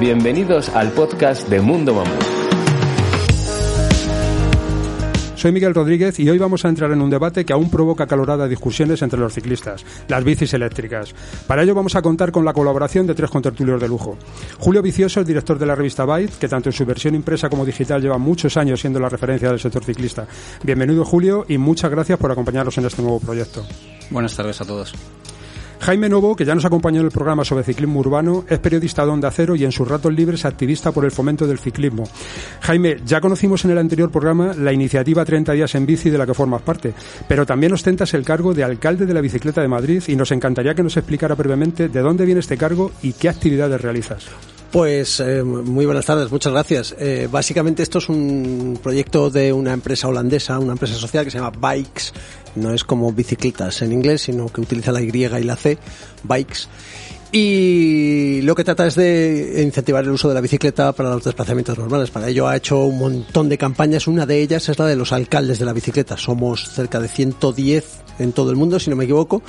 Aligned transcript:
Bienvenidos 0.00 0.68
al 0.68 0.92
podcast 0.92 1.48
de 1.48 1.60
Mundo 1.60 1.92
Bambú. 1.92 2.12
Soy 5.34 5.50
Miguel 5.50 5.74
Rodríguez 5.74 6.20
y 6.20 6.30
hoy 6.30 6.38
vamos 6.38 6.64
a 6.64 6.68
entrar 6.68 6.92
en 6.92 7.02
un 7.02 7.10
debate 7.10 7.44
que 7.44 7.52
aún 7.52 7.68
provoca 7.68 8.06
caloradas 8.06 8.48
discusiones 8.48 9.02
entre 9.02 9.18
los 9.18 9.34
ciclistas, 9.34 9.84
las 10.06 10.22
bicis 10.22 10.54
eléctricas. 10.54 11.12
Para 11.48 11.64
ello 11.64 11.74
vamos 11.74 11.96
a 11.96 12.02
contar 12.02 12.30
con 12.30 12.44
la 12.44 12.52
colaboración 12.52 13.08
de 13.08 13.16
tres 13.16 13.28
contertulios 13.28 13.80
de 13.80 13.88
lujo. 13.88 14.16
Julio 14.60 14.82
Vicioso, 14.82 15.18
el 15.18 15.26
director 15.26 15.58
de 15.58 15.66
la 15.66 15.74
revista 15.74 16.04
Byte, 16.04 16.38
que 16.38 16.46
tanto 16.46 16.68
en 16.68 16.74
su 16.74 16.86
versión 16.86 17.16
impresa 17.16 17.50
como 17.50 17.66
digital 17.66 18.00
lleva 18.00 18.18
muchos 18.18 18.56
años 18.56 18.80
siendo 18.80 19.00
la 19.00 19.08
referencia 19.08 19.48
del 19.48 19.58
sector 19.58 19.84
ciclista. 19.84 20.28
Bienvenido 20.62 21.04
Julio 21.04 21.44
y 21.48 21.58
muchas 21.58 21.90
gracias 21.90 22.20
por 22.20 22.30
acompañarnos 22.30 22.78
en 22.78 22.86
este 22.86 23.02
nuevo 23.02 23.18
proyecto. 23.18 23.66
Buenas 24.10 24.36
tardes 24.36 24.60
a 24.60 24.64
todos. 24.64 24.94
Jaime 25.80 26.08
Novo, 26.08 26.34
que 26.36 26.44
ya 26.44 26.54
nos 26.54 26.64
acompañó 26.64 27.00
en 27.00 27.06
el 27.06 27.12
programa 27.12 27.44
sobre 27.44 27.64
ciclismo 27.64 28.00
urbano, 28.00 28.44
es 28.48 28.58
periodista 28.58 29.04
de 29.04 29.10
Onda 29.10 29.30
Cero 29.30 29.56
y 29.56 29.64
en 29.64 29.72
sus 29.72 29.88
ratos 29.88 30.12
libres 30.12 30.44
activista 30.44 30.92
por 30.92 31.04
el 31.04 31.10
fomento 31.10 31.46
del 31.46 31.58
ciclismo. 31.58 32.04
Jaime, 32.60 32.98
ya 33.04 33.20
conocimos 33.20 33.64
en 33.64 33.70
el 33.70 33.78
anterior 33.78 34.10
programa 34.10 34.54
la 34.54 34.72
iniciativa 34.72 35.24
30 35.24 35.52
días 35.52 35.74
en 35.74 35.86
bici 35.86 36.10
de 36.10 36.18
la 36.18 36.26
que 36.26 36.34
formas 36.34 36.62
parte, 36.62 36.94
pero 37.26 37.46
también 37.46 37.72
ostentas 37.72 38.12
el 38.14 38.24
cargo 38.24 38.54
de 38.54 38.64
alcalde 38.64 39.06
de 39.06 39.14
la 39.14 39.20
bicicleta 39.20 39.62
de 39.62 39.68
Madrid 39.68 40.02
y 40.06 40.16
nos 40.16 40.32
encantaría 40.32 40.74
que 40.74 40.82
nos 40.82 40.96
explicara 40.96 41.34
brevemente 41.34 41.88
de 41.88 42.00
dónde 42.00 42.26
viene 42.26 42.40
este 42.40 42.56
cargo 42.56 42.90
y 43.02 43.12
qué 43.12 43.28
actividades 43.28 43.80
realizas. 43.80 44.26
Pues 44.70 45.18
eh, 45.20 45.42
muy 45.42 45.86
buenas 45.86 46.04
tardes, 46.04 46.30
muchas 46.30 46.52
gracias. 46.52 46.94
Eh, 46.98 47.26
básicamente 47.30 47.82
esto 47.82 47.98
es 47.98 48.10
un 48.10 48.78
proyecto 48.82 49.30
de 49.30 49.50
una 49.50 49.72
empresa 49.72 50.08
holandesa, 50.08 50.58
una 50.58 50.72
empresa 50.72 50.94
social 50.94 51.24
que 51.24 51.30
se 51.30 51.38
llama 51.38 51.56
Bikes. 51.58 52.12
No 52.54 52.74
es 52.74 52.84
como 52.84 53.10
bicicletas 53.10 53.80
en 53.80 53.92
inglés, 53.92 54.22
sino 54.22 54.48
que 54.48 54.60
utiliza 54.60 54.92
la 54.92 55.00
Y 55.00 55.08
y 55.08 55.44
la 55.44 55.56
C, 55.56 55.78
Bikes. 56.22 56.66
Y 57.32 58.40
lo 58.42 58.54
que 58.54 58.64
trata 58.64 58.86
es 58.86 58.94
de 58.94 59.62
incentivar 59.62 60.04
el 60.04 60.10
uso 60.10 60.28
de 60.28 60.34
la 60.34 60.40
bicicleta 60.40 60.92
para 60.92 61.10
los 61.10 61.24
desplazamientos 61.24 61.78
normales. 61.78 62.10
Para 62.10 62.28
ello 62.28 62.46
ha 62.46 62.56
hecho 62.56 62.84
un 62.84 62.98
montón 62.98 63.48
de 63.48 63.58
campañas. 63.58 64.06
Una 64.06 64.24
de 64.26 64.40
ellas 64.40 64.68
es 64.68 64.78
la 64.78 64.86
de 64.86 64.96
los 64.96 65.12
alcaldes 65.12 65.58
de 65.58 65.64
la 65.64 65.74
bicicleta. 65.74 66.16
Somos 66.16 66.70
cerca 66.70 67.00
de 67.00 67.08
110 67.08 67.84
en 68.18 68.32
todo 68.32 68.50
el 68.50 68.56
mundo, 68.56 68.78
si 68.78 68.88
no 68.88 68.96
me 68.96 69.04
equivoco. 69.04 69.42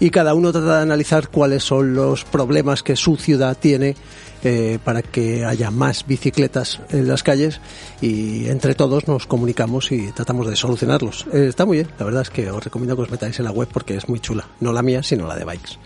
Y 0.00 0.10
cada 0.10 0.32
uno 0.34 0.52
trata 0.52 0.76
de 0.76 0.82
analizar 0.82 1.28
cuáles 1.28 1.64
son 1.64 1.94
los 1.94 2.24
problemas 2.24 2.82
que 2.82 2.96
su 2.96 3.16
ciudad 3.16 3.56
tiene 3.58 3.94
eh, 4.44 4.78
para 4.82 5.02
que 5.02 5.44
haya 5.44 5.70
más 5.70 6.06
bicicletas 6.06 6.80
en 6.90 7.08
las 7.08 7.22
calles 7.22 7.60
y 8.00 8.48
entre 8.48 8.74
todos 8.74 9.08
nos 9.08 9.26
comunicamos 9.26 9.90
y 9.92 10.12
tratamos 10.12 10.46
de 10.46 10.56
solucionarlos. 10.56 11.26
Eh, 11.32 11.46
está 11.48 11.66
muy 11.66 11.78
bien, 11.78 11.88
la 11.98 12.04
verdad 12.04 12.22
es 12.22 12.30
que 12.30 12.50
os 12.50 12.62
recomiendo 12.62 12.96
que 12.96 13.02
os 13.02 13.10
metáis 13.10 13.38
en 13.38 13.44
la 13.44 13.50
web 13.50 13.68
porque 13.72 13.96
es 13.96 14.08
muy 14.08 14.20
chula, 14.20 14.46
no 14.60 14.72
la 14.72 14.82
mía, 14.82 15.02
sino 15.02 15.26
la 15.26 15.36
de 15.36 15.44
Bikes. 15.44 15.78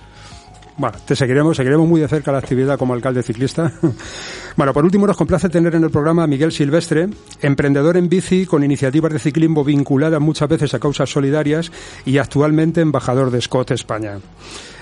Bueno, 0.77 0.97
te 1.05 1.15
seguiremos, 1.15 1.57
seguiremos 1.57 1.87
muy 1.87 2.01
de 2.01 2.09
cerca 2.09 2.33
la 2.33 2.39
actividad 2.39 2.79
como 2.79 2.95
alcalde 2.95 3.23
ciclista. 3.23 3.73
bueno, 4.57 4.73
por 4.73 4.85
último 4.85 5.07
nos 5.07 5.17
complace 5.17 5.49
tener 5.49 5.75
en 5.75 5.85
el 5.85 5.91
programa 5.91 6.25
a 6.25 6.27
Miguel 6.27 6.51
Silvestre, 6.51 7.09
emprendedor 7.43 7.97
en 7.97 8.09
bici 8.09 8.47
con 8.47 8.65
iniciativas 8.65 9.13
de 9.13 9.19
ciclismo 9.19 9.65
vinculadas 9.65 10.21
muchas 10.21 10.49
veces 10.49 10.73
a 10.73 10.79
causas 10.79 11.11
solidarias 11.11 11.71
y 12.07 12.19
actualmente 12.19 12.81
embajador 12.81 13.31
de 13.31 13.43
Scott 13.43 13.73
España. 13.73 14.19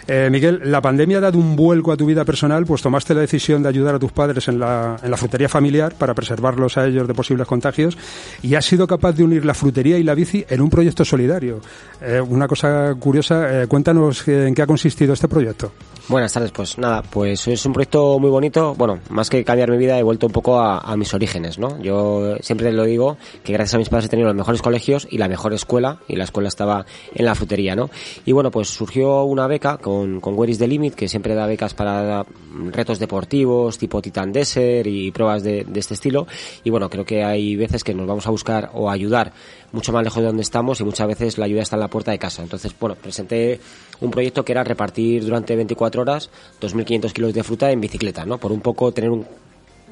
Eh, 0.06 0.28
Miguel, 0.30 0.60
la 0.64 0.80
pandemia 0.80 1.18
ha 1.18 1.20
dado 1.20 1.38
un 1.38 1.56
vuelco 1.56 1.92
a 1.92 1.96
tu 1.96 2.06
vida 2.06 2.24
personal, 2.24 2.64
pues 2.64 2.82
tomaste 2.82 3.14
la 3.14 3.20
decisión 3.20 3.62
de 3.62 3.68
ayudar 3.68 3.94
a 3.94 3.98
tus 3.98 4.12
padres 4.12 4.48
en 4.48 4.58
la, 4.58 4.98
frutería 5.16 5.48
familiar 5.48 5.94
para 5.94 6.14
preservarlos 6.14 6.78
a 6.78 6.86
ellos 6.86 7.06
de 7.06 7.14
posibles 7.14 7.46
contagios 7.46 7.96
y 8.42 8.54
has 8.54 8.64
sido 8.64 8.86
capaz 8.86 9.12
de 9.12 9.24
unir 9.24 9.44
la 9.44 9.54
frutería 9.54 9.98
y 9.98 10.02
la 10.02 10.14
bici 10.14 10.44
en 10.48 10.60
un 10.60 10.70
proyecto 10.70 11.04
solidario. 11.04 11.60
Eh, 12.00 12.20
una 12.20 12.48
cosa 12.48 12.94
curiosa, 12.98 13.62
eh, 13.62 13.66
cuéntanos 13.66 14.26
en 14.28 14.54
qué 14.54 14.62
ha 14.62 14.66
consistido 14.66 15.12
este 15.12 15.28
proyecto. 15.28 15.72
Buenas 16.08 16.32
tardes, 16.32 16.50
pues 16.50 16.76
nada, 16.76 17.02
pues 17.02 17.46
es 17.46 17.64
un 17.66 17.72
proyecto 17.72 18.18
muy 18.18 18.30
bonito. 18.30 18.74
Bueno, 18.74 18.98
más 19.10 19.30
que 19.30 19.44
cambiar 19.44 19.70
mi 19.70 19.76
vida, 19.76 19.96
he 19.96 20.02
vuelto 20.02 20.26
un 20.26 20.32
poco 20.32 20.58
a, 20.58 20.78
a, 20.78 20.96
mis 20.96 21.14
orígenes, 21.14 21.56
¿no? 21.58 21.80
Yo 21.80 22.36
siempre 22.40 22.72
lo 22.72 22.82
digo 22.84 23.16
que 23.44 23.52
gracias 23.52 23.74
a 23.74 23.78
mis 23.78 23.88
padres 23.88 24.06
he 24.06 24.08
tenido 24.08 24.26
los 24.26 24.36
mejores 24.36 24.60
colegios 24.60 25.06
y 25.08 25.18
la 25.18 25.28
mejor 25.28 25.52
escuela, 25.52 25.98
y 26.08 26.16
la 26.16 26.24
escuela 26.24 26.48
estaba 26.48 26.84
en 27.14 27.24
la 27.24 27.36
frutería, 27.36 27.76
¿no? 27.76 27.90
Y 28.24 28.32
bueno, 28.32 28.50
pues 28.50 28.68
surgió 28.70 29.22
una 29.22 29.46
beca 29.46 29.76
con, 29.90 30.20
con 30.20 30.38
Where 30.38 30.52
is 30.52 30.58
the 30.58 30.68
Limit, 30.68 30.94
que 30.94 31.08
siempre 31.08 31.34
da 31.34 31.46
becas 31.46 31.74
para 31.74 32.24
retos 32.70 32.98
deportivos, 32.98 33.76
tipo 33.76 34.00
Titan 34.00 34.32
Desert 34.32 34.86
y 34.86 35.10
pruebas 35.10 35.42
de, 35.42 35.64
de 35.64 35.80
este 35.80 35.94
estilo. 35.94 36.26
Y 36.62 36.70
bueno, 36.70 36.88
creo 36.88 37.04
que 37.04 37.24
hay 37.24 37.56
veces 37.56 37.82
que 37.82 37.92
nos 37.92 38.06
vamos 38.06 38.26
a 38.26 38.30
buscar 38.30 38.70
o 38.74 38.88
ayudar 38.88 39.32
mucho 39.72 39.92
más 39.92 40.04
lejos 40.04 40.20
de 40.20 40.26
donde 40.26 40.42
estamos 40.42 40.80
y 40.80 40.84
muchas 40.84 41.08
veces 41.08 41.38
la 41.38 41.46
ayuda 41.46 41.62
está 41.62 41.76
en 41.76 41.80
la 41.80 41.88
puerta 41.88 42.12
de 42.12 42.18
casa. 42.18 42.42
Entonces, 42.42 42.74
bueno, 42.78 42.94
presenté 42.94 43.60
un 44.00 44.10
proyecto 44.10 44.44
que 44.44 44.52
era 44.52 44.62
repartir 44.62 45.24
durante 45.24 45.56
24 45.56 46.02
horas 46.02 46.30
2.500 46.60 47.12
kilos 47.12 47.34
de 47.34 47.42
fruta 47.42 47.70
en 47.70 47.80
bicicleta, 47.80 48.24
¿no? 48.24 48.38
Por 48.38 48.52
un 48.52 48.60
poco 48.60 48.92
tener 48.92 49.10
un 49.10 49.26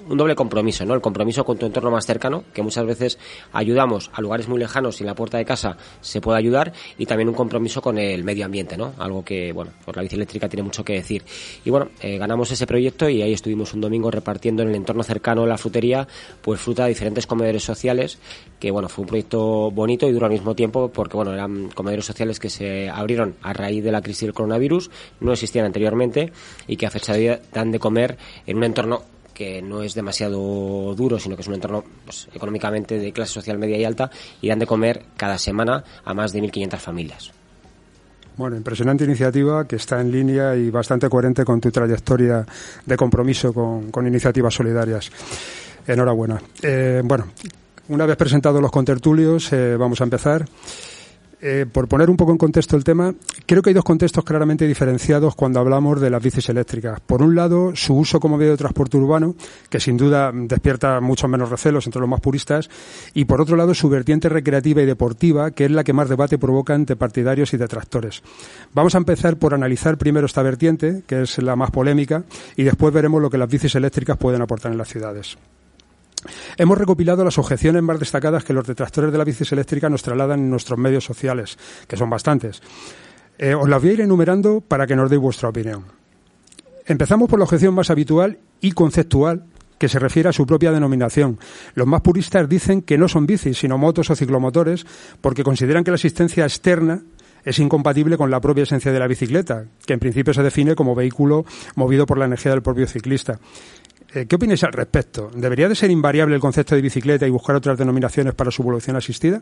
un 0.08 0.16
doble 0.16 0.34
compromiso, 0.34 0.84
¿no? 0.84 0.94
El 0.94 1.00
compromiso 1.00 1.44
con 1.44 1.58
tu 1.58 1.66
entorno 1.66 1.90
más 1.90 2.06
cercano, 2.06 2.44
que 2.52 2.62
muchas 2.62 2.86
veces 2.86 3.18
ayudamos 3.52 4.10
a 4.12 4.20
lugares 4.20 4.48
muy 4.48 4.58
lejanos 4.58 5.00
y 5.00 5.02
en 5.02 5.08
la 5.08 5.14
puerta 5.14 5.38
de 5.38 5.44
casa 5.44 5.76
se 6.00 6.20
puede 6.20 6.38
ayudar, 6.38 6.72
y 6.96 7.06
también 7.06 7.28
un 7.28 7.34
compromiso 7.34 7.82
con 7.82 7.98
el 7.98 8.24
medio 8.24 8.44
ambiente, 8.44 8.76
¿no? 8.76 8.94
Algo 8.98 9.24
que, 9.24 9.52
bueno, 9.52 9.72
pues 9.84 9.96
la 9.96 10.02
bici 10.02 10.16
eléctrica 10.16 10.48
tiene 10.48 10.62
mucho 10.62 10.84
que 10.84 10.94
decir. 10.94 11.24
Y 11.64 11.70
bueno, 11.70 11.88
eh, 12.00 12.18
ganamos 12.18 12.50
ese 12.50 12.66
proyecto 12.66 13.08
y 13.08 13.22
ahí 13.22 13.32
estuvimos 13.32 13.74
un 13.74 13.80
domingo 13.80 14.10
repartiendo 14.10 14.62
en 14.62 14.70
el 14.70 14.74
entorno 14.74 15.02
cercano 15.02 15.42
de 15.42 15.48
la 15.48 15.58
frutería, 15.58 16.06
pues 16.42 16.60
fruta 16.60 16.84
a 16.84 16.88
diferentes 16.88 17.26
comedores 17.26 17.62
sociales, 17.62 18.18
que 18.58 18.70
bueno, 18.70 18.88
fue 18.88 19.02
un 19.02 19.08
proyecto 19.08 19.70
bonito 19.70 20.08
y 20.08 20.12
duro 20.12 20.26
al 20.26 20.32
mismo 20.32 20.54
tiempo, 20.54 20.88
porque 20.88 21.16
bueno, 21.16 21.32
eran 21.32 21.68
comedores 21.70 22.04
sociales 22.04 22.38
que 22.38 22.50
se 22.50 22.88
abrieron 22.88 23.36
a 23.42 23.52
raíz 23.52 23.84
de 23.84 23.92
la 23.92 24.02
crisis 24.02 24.22
del 24.22 24.34
coronavirus, 24.34 24.90
no 25.20 25.32
existían 25.32 25.66
anteriormente, 25.66 26.32
y 26.66 26.76
que 26.76 26.86
a 26.86 26.90
fecha 26.90 27.12
de 27.12 27.18
día 27.18 27.40
dan 27.52 27.70
de 27.72 27.78
comer 27.78 28.16
en 28.46 28.56
un 28.56 28.64
entorno 28.64 29.02
que 29.38 29.62
no 29.62 29.84
es 29.84 29.94
demasiado 29.94 30.96
duro, 30.96 31.16
sino 31.20 31.36
que 31.36 31.42
es 31.42 31.48
un 31.48 31.54
entorno 31.54 31.84
pues, 32.04 32.28
económicamente 32.34 32.98
de 32.98 33.12
clase 33.12 33.34
social 33.34 33.56
media 33.56 33.78
y 33.78 33.84
alta, 33.84 34.10
y 34.40 34.48
dan 34.48 34.58
de 34.58 34.66
comer 34.66 35.04
cada 35.16 35.38
semana 35.38 35.84
a 36.04 36.12
más 36.12 36.32
de 36.32 36.42
1.500 36.42 36.78
familias. 36.78 37.30
Bueno, 38.36 38.56
impresionante 38.56 39.04
iniciativa 39.04 39.64
que 39.68 39.76
está 39.76 40.00
en 40.00 40.10
línea 40.10 40.56
y 40.56 40.70
bastante 40.70 41.08
coherente 41.08 41.44
con 41.44 41.60
tu 41.60 41.70
trayectoria 41.70 42.44
de 42.84 42.96
compromiso 42.96 43.52
con, 43.52 43.92
con 43.92 44.08
iniciativas 44.08 44.54
solidarias. 44.54 45.08
Enhorabuena. 45.86 46.42
Eh, 46.60 47.00
bueno, 47.04 47.28
una 47.90 48.06
vez 48.06 48.16
presentados 48.16 48.60
los 48.60 48.72
contertulios, 48.72 49.52
eh, 49.52 49.76
vamos 49.76 50.00
a 50.00 50.04
empezar. 50.04 50.44
Eh, 51.40 51.66
por 51.70 51.86
poner 51.86 52.10
un 52.10 52.16
poco 52.16 52.32
en 52.32 52.38
contexto 52.38 52.76
el 52.76 52.82
tema, 52.82 53.14
creo 53.46 53.62
que 53.62 53.70
hay 53.70 53.74
dos 53.74 53.84
contextos 53.84 54.24
claramente 54.24 54.66
diferenciados 54.66 55.36
cuando 55.36 55.60
hablamos 55.60 56.00
de 56.00 56.10
las 56.10 56.22
bicis 56.22 56.48
eléctricas. 56.48 56.98
Por 57.00 57.22
un 57.22 57.36
lado, 57.36 57.76
su 57.76 57.94
uso 57.94 58.18
como 58.18 58.36
medio 58.36 58.52
de 58.52 58.56
transporte 58.56 58.96
urbano, 58.96 59.36
que 59.70 59.78
sin 59.78 59.96
duda 59.96 60.32
despierta 60.34 61.00
muchos 61.00 61.30
menos 61.30 61.50
recelos 61.50 61.86
entre 61.86 62.00
los 62.00 62.08
más 62.08 62.20
puristas, 62.20 62.68
y 63.14 63.24
por 63.26 63.40
otro 63.40 63.56
lado, 63.56 63.72
su 63.72 63.88
vertiente 63.88 64.28
recreativa 64.28 64.82
y 64.82 64.86
deportiva, 64.86 65.52
que 65.52 65.66
es 65.66 65.70
la 65.70 65.84
que 65.84 65.92
más 65.92 66.08
debate 66.08 66.38
provoca 66.38 66.74
entre 66.74 66.96
partidarios 66.96 67.54
y 67.54 67.56
detractores. 67.56 68.22
Vamos 68.74 68.96
a 68.96 68.98
empezar 68.98 69.36
por 69.36 69.54
analizar 69.54 69.96
primero 69.96 70.26
esta 70.26 70.42
vertiente, 70.42 71.02
que 71.06 71.22
es 71.22 71.38
la 71.38 71.54
más 71.54 71.70
polémica, 71.70 72.24
y 72.56 72.64
después 72.64 72.92
veremos 72.92 73.22
lo 73.22 73.30
que 73.30 73.38
las 73.38 73.48
bicis 73.48 73.76
eléctricas 73.76 74.16
pueden 74.16 74.42
aportar 74.42 74.72
en 74.72 74.78
las 74.78 74.88
ciudades. 74.88 75.38
Hemos 76.56 76.78
recopilado 76.78 77.24
las 77.24 77.38
objeciones 77.38 77.82
más 77.82 77.98
destacadas 77.98 78.44
que 78.44 78.52
los 78.52 78.66
detractores 78.66 79.12
de 79.12 79.18
la 79.18 79.24
bicis 79.24 79.52
eléctrica 79.52 79.88
nos 79.88 80.02
trasladan 80.02 80.40
en 80.40 80.50
nuestros 80.50 80.78
medios 80.78 81.04
sociales, 81.04 81.58
que 81.86 81.96
son 81.96 82.10
bastantes. 82.10 82.62
Eh, 83.38 83.54
os 83.54 83.68
las 83.68 83.80
voy 83.80 83.90
a 83.90 83.92
ir 83.94 84.00
enumerando 84.00 84.60
para 84.60 84.86
que 84.86 84.96
nos 84.96 85.10
deis 85.10 85.22
vuestra 85.22 85.48
opinión. 85.48 85.84
Empezamos 86.86 87.28
por 87.28 87.38
la 87.38 87.44
objeción 87.44 87.74
más 87.74 87.90
habitual 87.90 88.38
y 88.60 88.72
conceptual, 88.72 89.44
que 89.78 89.88
se 89.88 89.98
refiere 89.98 90.28
a 90.28 90.32
su 90.32 90.44
propia 90.44 90.72
denominación. 90.72 91.38
Los 91.74 91.86
más 91.86 92.00
puristas 92.00 92.48
dicen 92.48 92.82
que 92.82 92.98
no 92.98 93.06
son 93.06 93.26
bicis, 93.26 93.58
sino 93.58 93.78
motos 93.78 94.10
o 94.10 94.16
ciclomotores, 94.16 94.84
porque 95.20 95.44
consideran 95.44 95.84
que 95.84 95.92
la 95.92 95.96
asistencia 95.96 96.44
externa 96.44 97.02
es 97.44 97.58
incompatible 97.58 98.16
con 98.16 98.30
la 98.30 98.40
propia 98.40 98.64
esencia 98.64 98.92
de 98.92 98.98
la 98.98 99.06
bicicleta, 99.06 99.66
que 99.86 99.94
en 99.94 100.00
principio 100.00 100.34
se 100.34 100.42
define 100.42 100.74
como 100.74 100.94
vehículo 100.94 101.44
movido 101.76 102.06
por 102.06 102.18
la 102.18 102.24
energía 102.24 102.52
del 102.52 102.62
propio 102.62 102.86
ciclista. 102.86 103.38
Eh, 104.14 104.26
¿Qué 104.26 104.36
opináis 104.36 104.64
al 104.64 104.72
respecto? 104.72 105.30
¿Debería 105.34 105.68
de 105.68 105.74
ser 105.74 105.90
invariable 105.90 106.34
el 106.34 106.40
concepto 106.40 106.74
de 106.74 106.80
bicicleta 106.80 107.26
y 107.26 107.30
buscar 107.30 107.56
otras 107.56 107.76
denominaciones 107.76 108.34
para 108.34 108.50
su 108.50 108.62
evolución 108.62 108.96
asistida? 108.96 109.40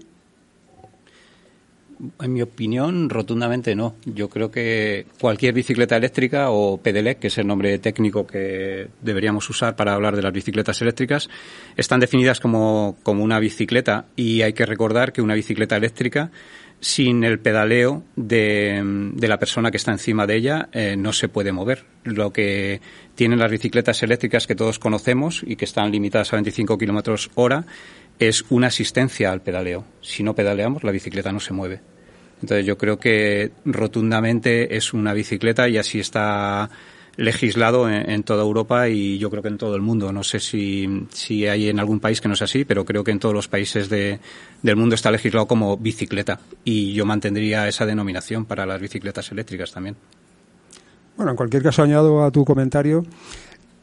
En 2.20 2.32
mi 2.32 2.42
opinión, 2.42 3.08
rotundamente 3.08 3.74
no. 3.74 3.94
Yo 4.04 4.28
creo 4.28 4.50
que 4.50 5.06
cualquier 5.18 5.54
bicicleta 5.54 5.96
eléctrica 5.96 6.50
o 6.50 6.76
pedelec, 6.78 7.20
que 7.20 7.28
es 7.28 7.38
el 7.38 7.46
nombre 7.46 7.78
técnico 7.78 8.26
que 8.26 8.88
deberíamos 9.00 9.48
usar 9.48 9.76
para 9.76 9.94
hablar 9.94 10.14
de 10.14 10.22
las 10.22 10.32
bicicletas 10.32 10.82
eléctricas, 10.82 11.30
están 11.76 12.00
definidas 12.00 12.38
como, 12.38 12.96
como 13.02 13.24
una 13.24 13.38
bicicleta 13.38 14.06
y 14.14 14.42
hay 14.42 14.52
que 14.52 14.66
recordar 14.66 15.12
que 15.12 15.22
una 15.22 15.34
bicicleta 15.34 15.76
eléctrica 15.76 16.30
sin 16.80 17.24
el 17.24 17.38
pedaleo 17.38 18.04
de, 18.16 18.82
de, 19.14 19.28
la 19.28 19.38
persona 19.38 19.70
que 19.70 19.76
está 19.76 19.92
encima 19.92 20.26
de 20.26 20.36
ella 20.36 20.68
eh, 20.72 20.96
no 20.96 21.12
se 21.12 21.28
puede 21.28 21.52
mover. 21.52 21.84
Lo 22.04 22.32
que 22.32 22.80
tienen 23.14 23.38
las 23.38 23.50
bicicletas 23.50 24.02
eléctricas 24.02 24.46
que 24.46 24.54
todos 24.54 24.78
conocemos 24.78 25.42
y 25.46 25.56
que 25.56 25.64
están 25.64 25.90
limitadas 25.90 26.32
a 26.32 26.36
25 26.36 26.78
kilómetros 26.78 27.30
hora 27.34 27.64
es 28.18 28.44
una 28.50 28.68
asistencia 28.68 29.32
al 29.32 29.42
pedaleo. 29.42 29.84
Si 30.00 30.22
no 30.22 30.34
pedaleamos, 30.34 30.84
la 30.84 30.92
bicicleta 30.92 31.32
no 31.32 31.40
se 31.40 31.52
mueve. 31.52 31.80
Entonces 32.42 32.66
yo 32.66 32.76
creo 32.76 32.98
que 32.98 33.52
rotundamente 33.64 34.76
es 34.76 34.92
una 34.92 35.14
bicicleta 35.14 35.68
y 35.68 35.78
así 35.78 36.00
está 36.00 36.70
legislado 37.16 37.88
en, 37.88 38.22
toda 38.22 38.42
Europa 38.42 38.88
y 38.88 39.18
yo 39.18 39.30
creo 39.30 39.42
que 39.42 39.48
en 39.48 39.58
todo 39.58 39.74
el 39.74 39.82
mundo. 39.82 40.12
No 40.12 40.22
sé 40.22 40.38
si, 40.40 41.06
si 41.10 41.46
hay 41.46 41.68
en 41.68 41.80
algún 41.80 42.00
país 42.00 42.20
que 42.20 42.28
no 42.28 42.34
es 42.34 42.42
así, 42.42 42.64
pero 42.64 42.84
creo 42.84 43.04
que 43.04 43.10
en 43.10 43.18
todos 43.18 43.34
los 43.34 43.48
países 43.48 43.88
de, 43.88 44.20
del 44.62 44.76
mundo 44.76 44.94
está 44.94 45.10
legislado 45.10 45.46
como 45.46 45.76
bicicleta 45.76 46.40
y 46.64 46.92
yo 46.92 47.06
mantendría 47.06 47.66
esa 47.68 47.86
denominación 47.86 48.44
para 48.44 48.66
las 48.66 48.80
bicicletas 48.80 49.30
eléctricas 49.32 49.72
también. 49.72 49.96
Bueno, 51.16 51.30
en 51.30 51.36
cualquier 51.36 51.62
caso 51.62 51.82
añado 51.82 52.22
a 52.24 52.30
tu 52.30 52.44
comentario 52.44 53.04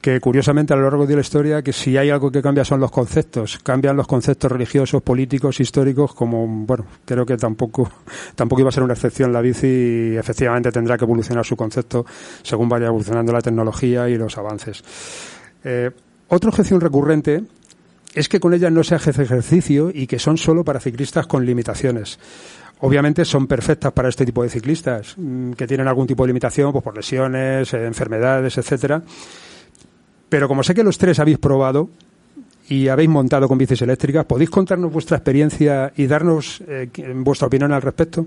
que 0.03 0.19
curiosamente 0.19 0.73
a 0.73 0.75
lo 0.75 0.83
largo 0.83 1.07
de 1.07 1.15
la 1.15 1.21
historia 1.21 1.61
que 1.61 1.71
si 1.71 1.95
hay 1.95 2.09
algo 2.09 2.29
que 2.29 2.41
cambia 2.41 2.65
son 2.65 2.81
los 2.81 2.91
conceptos, 2.91 3.57
cambian 3.63 3.95
los 3.95 4.05
conceptos 4.05 4.51
religiosos, 4.51 5.01
políticos, 5.01 5.61
históricos, 5.61 6.13
como 6.13 6.45
bueno, 6.45 6.85
creo 7.05 7.25
que 7.25 7.37
tampoco 7.37 7.89
tampoco 8.35 8.59
iba 8.59 8.67
a 8.67 8.73
ser 8.73 8.83
una 8.83 8.95
excepción 8.95 9.31
la 9.31 9.39
bici 9.39 9.65
y 9.65 10.17
efectivamente 10.17 10.73
tendrá 10.73 10.97
que 10.97 11.05
evolucionar 11.05 11.45
su 11.45 11.55
concepto 11.55 12.05
según 12.41 12.67
vaya 12.67 12.87
evolucionando 12.87 13.31
la 13.31 13.39
tecnología 13.39 14.09
y 14.09 14.17
los 14.17 14.37
avances. 14.37 14.83
Eh, 15.63 15.89
otra 16.27 16.49
objeción 16.49 16.81
recurrente 16.81 17.41
es 18.13 18.27
que 18.27 18.41
con 18.41 18.53
ellas 18.53 18.73
no 18.73 18.83
se 18.83 18.95
hace 18.95 19.11
ejercicio 19.11 19.89
y 19.89 20.05
que 20.05 20.19
son 20.19 20.37
solo 20.37 20.65
para 20.65 20.81
ciclistas 20.81 21.27
con 21.27 21.45
limitaciones. 21.45 22.19
Obviamente 22.81 23.23
son 23.23 23.47
perfectas 23.47 23.93
para 23.93 24.09
este 24.09 24.25
tipo 24.25 24.43
de 24.43 24.49
ciclistas 24.49 25.13
mm, 25.15 25.53
que 25.53 25.65
tienen 25.65 25.87
algún 25.87 26.07
tipo 26.07 26.23
de 26.23 26.27
limitación, 26.27 26.73
pues 26.73 26.83
por 26.83 26.93
lesiones, 26.93 27.73
eh, 27.73 27.85
enfermedades, 27.85 28.57
etcétera 28.57 29.01
pero 30.33 30.47
como 30.47 30.63
sé 30.63 30.73
que 30.73 30.83
los 30.83 30.97
tres 30.97 31.19
habéis 31.19 31.37
probado 31.37 31.91
y 32.67 32.87
habéis 32.87 33.07
montado 33.07 33.47
con 33.47 33.55
bicis 33.55 33.83
eléctricas, 33.83 34.25
¿podéis 34.25 34.49
contarnos 34.49 34.91
vuestra 34.91 35.17
experiencia 35.17 35.93
y 35.95 36.07
darnos 36.07 36.59
eh, 36.67 36.89
vuestra 37.17 37.45
opinión 37.45 37.71
al 37.71 37.83
respecto? 37.83 38.25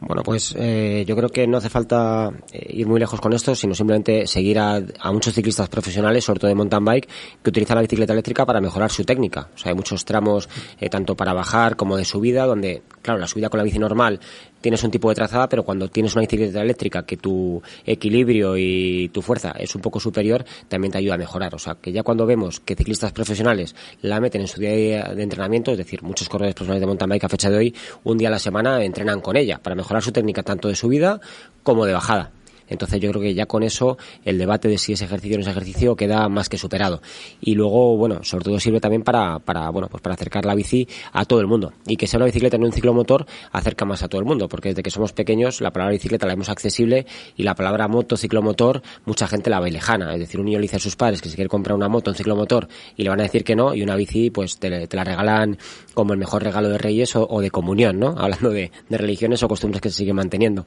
Bueno, 0.00 0.22
pues 0.22 0.54
eh, 0.58 1.04
yo 1.06 1.16
creo 1.16 1.30
que 1.30 1.46
no 1.46 1.56
hace 1.56 1.70
falta 1.70 2.30
eh, 2.52 2.66
ir 2.74 2.86
muy 2.86 3.00
lejos 3.00 3.18
con 3.18 3.32
esto, 3.32 3.54
sino 3.54 3.74
simplemente 3.74 4.26
seguir 4.26 4.58
a, 4.58 4.82
muchos 5.10 5.34
ciclistas 5.34 5.70
profesionales, 5.70 6.22
sobre 6.22 6.40
todo 6.40 6.48
de 6.48 6.54
mountain 6.54 6.84
bike, 6.84 7.08
que 7.42 7.50
utilizan 7.50 7.76
la 7.76 7.82
bicicleta 7.82 8.12
eléctrica 8.12 8.44
para 8.44 8.60
mejorar 8.60 8.90
su 8.90 9.04
técnica. 9.04 9.48
O 9.54 9.58
sea, 9.58 9.70
hay 9.70 9.74
muchos 9.74 10.04
tramos, 10.04 10.50
eh, 10.78 10.90
tanto 10.90 11.16
para 11.16 11.32
bajar 11.32 11.76
como 11.76 11.96
de 11.96 12.04
subida, 12.04 12.44
donde, 12.44 12.82
claro, 13.00 13.18
la 13.18 13.26
subida 13.26 13.48
con 13.48 13.56
la 13.56 13.64
bici 13.64 13.78
normal 13.78 14.20
tienes 14.60 14.82
un 14.82 14.90
tipo 14.90 15.08
de 15.08 15.14
trazada, 15.14 15.48
pero 15.48 15.64
cuando 15.64 15.88
tienes 15.88 16.14
una 16.14 16.22
bicicleta 16.22 16.60
eléctrica 16.62 17.04
que 17.04 17.16
tu 17.16 17.62
equilibrio 17.84 18.56
y 18.56 19.08
tu 19.12 19.22
fuerza 19.22 19.52
es 19.58 19.74
un 19.74 19.82
poco 19.82 20.00
superior, 20.00 20.44
también 20.68 20.92
te 20.92 20.98
ayuda 20.98 21.14
a 21.14 21.18
mejorar. 21.18 21.54
O 21.54 21.58
sea, 21.58 21.76
que 21.76 21.92
ya 21.92 22.02
cuando 22.02 22.26
vemos 22.26 22.60
que 22.60 22.74
ciclistas 22.74 23.12
profesionales 23.12 23.74
la 24.02 24.20
meten 24.20 24.42
en 24.42 24.48
su 24.48 24.60
día 24.60 25.04
de 25.14 25.22
entrenamiento, 25.22 25.72
es 25.72 25.78
decir, 25.78 26.02
muchos 26.02 26.28
corredores 26.28 26.54
profesionales 26.54 26.80
de 26.80 26.86
mountain 26.86 27.10
bike 27.10 27.24
a 27.24 27.28
fecha 27.28 27.50
de 27.50 27.56
hoy, 27.56 27.74
un 28.04 28.18
día 28.18 28.28
a 28.28 28.32
la 28.32 28.38
semana 28.38 28.82
entrenan 28.84 29.20
con 29.20 29.36
ella 29.36 29.58
para 29.62 29.76
mejorar 29.76 30.02
su 30.02 30.12
técnica 30.12 30.42
tanto 30.42 30.68
de 30.68 30.74
subida 30.74 31.20
como 31.62 31.86
de 31.86 31.92
bajada. 31.92 32.32
Entonces 32.68 33.00
yo 33.00 33.10
creo 33.10 33.22
que 33.22 33.34
ya 33.34 33.46
con 33.46 33.62
eso 33.62 33.98
el 34.24 34.38
debate 34.38 34.68
de 34.68 34.78
si 34.78 34.92
es 34.92 35.02
ejercicio 35.02 35.36
o 35.36 35.38
no 35.38 35.42
es 35.42 35.50
ejercicio 35.50 35.96
queda 35.96 36.28
más 36.28 36.48
que 36.48 36.58
superado. 36.58 37.00
Y 37.40 37.54
luego, 37.54 37.96
bueno, 37.96 38.22
sobre 38.22 38.44
todo 38.44 38.60
sirve 38.60 38.80
también 38.80 39.02
para, 39.02 39.38
para, 39.38 39.70
bueno, 39.70 39.88
pues 39.88 40.02
para 40.02 40.14
acercar 40.14 40.44
la 40.44 40.54
bici 40.54 40.88
a 41.12 41.24
todo 41.24 41.40
el 41.40 41.46
mundo. 41.46 41.72
Y 41.86 41.96
que 41.96 42.06
sea 42.06 42.18
una 42.18 42.26
bicicleta 42.26 42.56
en 42.56 42.64
un 42.64 42.72
ciclomotor 42.72 43.26
acerca 43.52 43.84
más 43.84 44.02
a 44.02 44.08
todo 44.08 44.20
el 44.20 44.26
mundo, 44.26 44.48
porque 44.48 44.70
desde 44.70 44.82
que 44.82 44.90
somos 44.90 45.12
pequeños 45.12 45.60
la 45.60 45.72
palabra 45.72 45.92
bicicleta 45.92 46.26
la 46.26 46.34
vemos 46.34 46.48
accesible 46.48 47.06
y 47.36 47.42
la 47.42 47.54
palabra 47.54 47.88
moto, 47.88 48.16
ciclomotor, 48.16 48.82
mucha 49.04 49.26
gente 49.28 49.50
la 49.50 49.60
ve 49.60 49.70
lejana. 49.70 50.12
Es 50.14 50.20
decir, 50.20 50.40
un 50.40 50.46
niño 50.46 50.58
le 50.58 50.62
dice 50.62 50.76
a 50.76 50.80
sus 50.80 50.96
padres 50.96 51.20
que 51.20 51.28
si 51.28 51.36
quiere 51.36 51.48
comprar 51.48 51.76
una 51.76 51.88
moto, 51.88 52.10
un 52.10 52.16
ciclomotor, 52.16 52.68
y 52.96 53.02
le 53.02 53.08
van 53.08 53.20
a 53.20 53.24
decir 53.24 53.44
que 53.44 53.56
no, 53.56 53.74
y 53.74 53.82
una 53.82 53.96
bici, 53.96 54.30
pues 54.30 54.58
te, 54.58 54.88
la 54.90 55.04
regalan 55.04 55.58
como 55.94 56.12
el 56.12 56.18
mejor 56.18 56.42
regalo 56.42 56.68
de 56.68 56.78
Reyes 56.78 57.14
o, 57.16 57.40
de 57.40 57.50
comunión, 57.50 57.98
¿no? 57.98 58.08
Hablando 58.18 58.50
de 58.50 58.70
religiones 58.90 59.42
o 59.42 59.48
costumbres 59.48 59.80
que 59.80 59.90
se 59.90 59.96
siguen 59.96 60.16
manteniendo. 60.16 60.66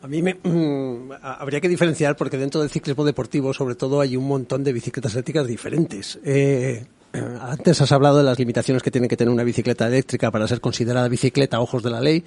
A 0.00 0.06
mí 0.06 0.22
me, 0.22 0.34
mm, 0.34 1.10
habría 1.22 1.60
que 1.60 1.68
diferenciar 1.68 2.16
porque 2.16 2.36
dentro 2.36 2.60
del 2.60 2.70
ciclismo 2.70 3.04
deportivo, 3.04 3.52
sobre 3.52 3.74
todo, 3.74 4.00
hay 4.00 4.16
un 4.16 4.28
montón 4.28 4.62
de 4.62 4.72
bicicletas 4.72 5.12
eléctricas 5.14 5.46
diferentes. 5.46 6.18
Eh, 6.24 6.86
antes 7.40 7.80
has 7.80 7.90
hablado 7.90 8.18
de 8.18 8.24
las 8.24 8.38
limitaciones 8.38 8.82
que 8.82 8.90
tiene 8.90 9.08
que 9.08 9.16
tener 9.16 9.32
una 9.32 9.42
bicicleta 9.42 9.86
eléctrica 9.86 10.30
para 10.30 10.46
ser 10.46 10.60
considerada 10.60 11.08
bicicleta 11.08 11.56
a 11.56 11.60
ojos 11.60 11.82
de 11.82 11.90
la 11.90 12.00
ley 12.00 12.24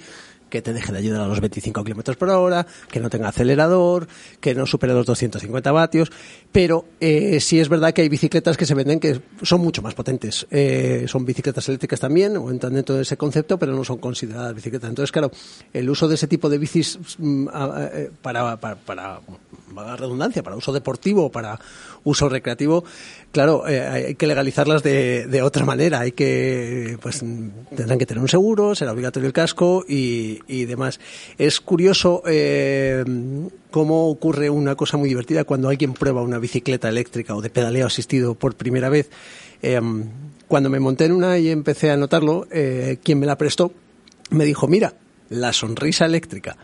que 0.51 0.61
te 0.61 0.73
deje 0.73 0.91
de 0.91 0.99
ayudar 0.99 1.21
a 1.21 1.27
los 1.27 1.39
25 1.39 1.83
kilómetros 1.83 2.17
por 2.17 2.29
hora, 2.29 2.67
que 2.91 2.99
no 2.99 3.09
tenga 3.09 3.29
acelerador, 3.29 4.07
que 4.39 4.53
no 4.53 4.67
supere 4.67 4.93
los 4.93 5.07
250 5.07 5.71
vatios. 5.71 6.11
Pero 6.51 6.85
eh, 6.99 7.39
sí 7.39 7.59
es 7.59 7.69
verdad 7.69 7.93
que 7.93 8.01
hay 8.03 8.09
bicicletas 8.09 8.57
que 8.57 8.65
se 8.65 8.75
venden 8.75 8.99
que 8.99 9.19
son 9.41 9.61
mucho 9.61 9.81
más 9.81 9.95
potentes. 9.95 10.45
Eh, 10.51 11.05
son 11.07 11.25
bicicletas 11.25 11.67
eléctricas 11.69 11.99
también, 11.99 12.37
o 12.37 12.51
entran 12.51 12.73
dentro 12.73 12.95
de 12.95 13.03
ese 13.03 13.17
concepto, 13.17 13.57
pero 13.57 13.73
no 13.73 13.83
son 13.83 13.97
consideradas 13.97 14.53
bicicletas. 14.53 14.89
Entonces, 14.89 15.11
claro, 15.11 15.31
el 15.73 15.89
uso 15.89 16.07
de 16.07 16.15
ese 16.15 16.27
tipo 16.27 16.49
de 16.49 16.57
bicis 16.57 16.99
mm, 17.17 17.47
eh, 17.47 18.11
para, 18.21 18.57
para, 18.57 18.75
para, 18.75 19.21
para 19.73 19.95
redundancia, 19.95 20.43
para 20.43 20.55
uso 20.55 20.71
deportivo, 20.71 21.31
para 21.31 21.59
uso 22.03 22.29
recreativo, 22.29 22.83
claro, 23.31 23.67
eh, 23.67 23.81
hay 23.81 24.15
que 24.15 24.27
legalizarlas 24.27 24.83
de, 24.83 25.27
de, 25.27 25.41
otra 25.41 25.65
manera. 25.65 26.01
Hay 26.01 26.11
que, 26.11 26.97
pues, 27.01 27.19
tendrán 27.19 27.99
que 27.99 28.05
tener 28.05 28.21
un 28.21 28.29
seguro, 28.29 28.75
será 28.75 28.91
obligatorio 28.91 29.27
el 29.27 29.33
casco 29.33 29.85
y, 29.87 30.39
y 30.47 30.65
demás. 30.65 30.99
Es 31.37 31.61
curioso 31.61 32.23
eh, 32.25 33.03
cómo 33.69 34.09
ocurre 34.09 34.49
una 34.49 34.75
cosa 34.75 34.97
muy 34.97 35.09
divertida 35.09 35.43
cuando 35.43 35.69
alguien 35.69 35.93
prueba 35.93 36.21
una 36.21 36.39
bicicleta 36.39 36.89
eléctrica 36.89 37.35
o 37.35 37.41
de 37.41 37.49
pedaleo 37.49 37.87
asistido 37.87 38.35
por 38.35 38.55
primera 38.55 38.89
vez. 38.89 39.09
Eh, 39.61 39.79
cuando 40.47 40.69
me 40.69 40.81
monté 40.81 41.05
en 41.05 41.13
una 41.13 41.37
y 41.37 41.49
empecé 41.49 41.91
a 41.91 41.97
notarlo, 41.97 42.45
eh, 42.51 42.97
quien 43.01 43.19
me 43.19 43.25
la 43.25 43.37
prestó 43.37 43.71
me 44.31 44.43
dijo, 44.43 44.67
mira, 44.67 44.93
la 45.29 45.53
sonrisa 45.53 46.05
eléctrica. 46.05 46.57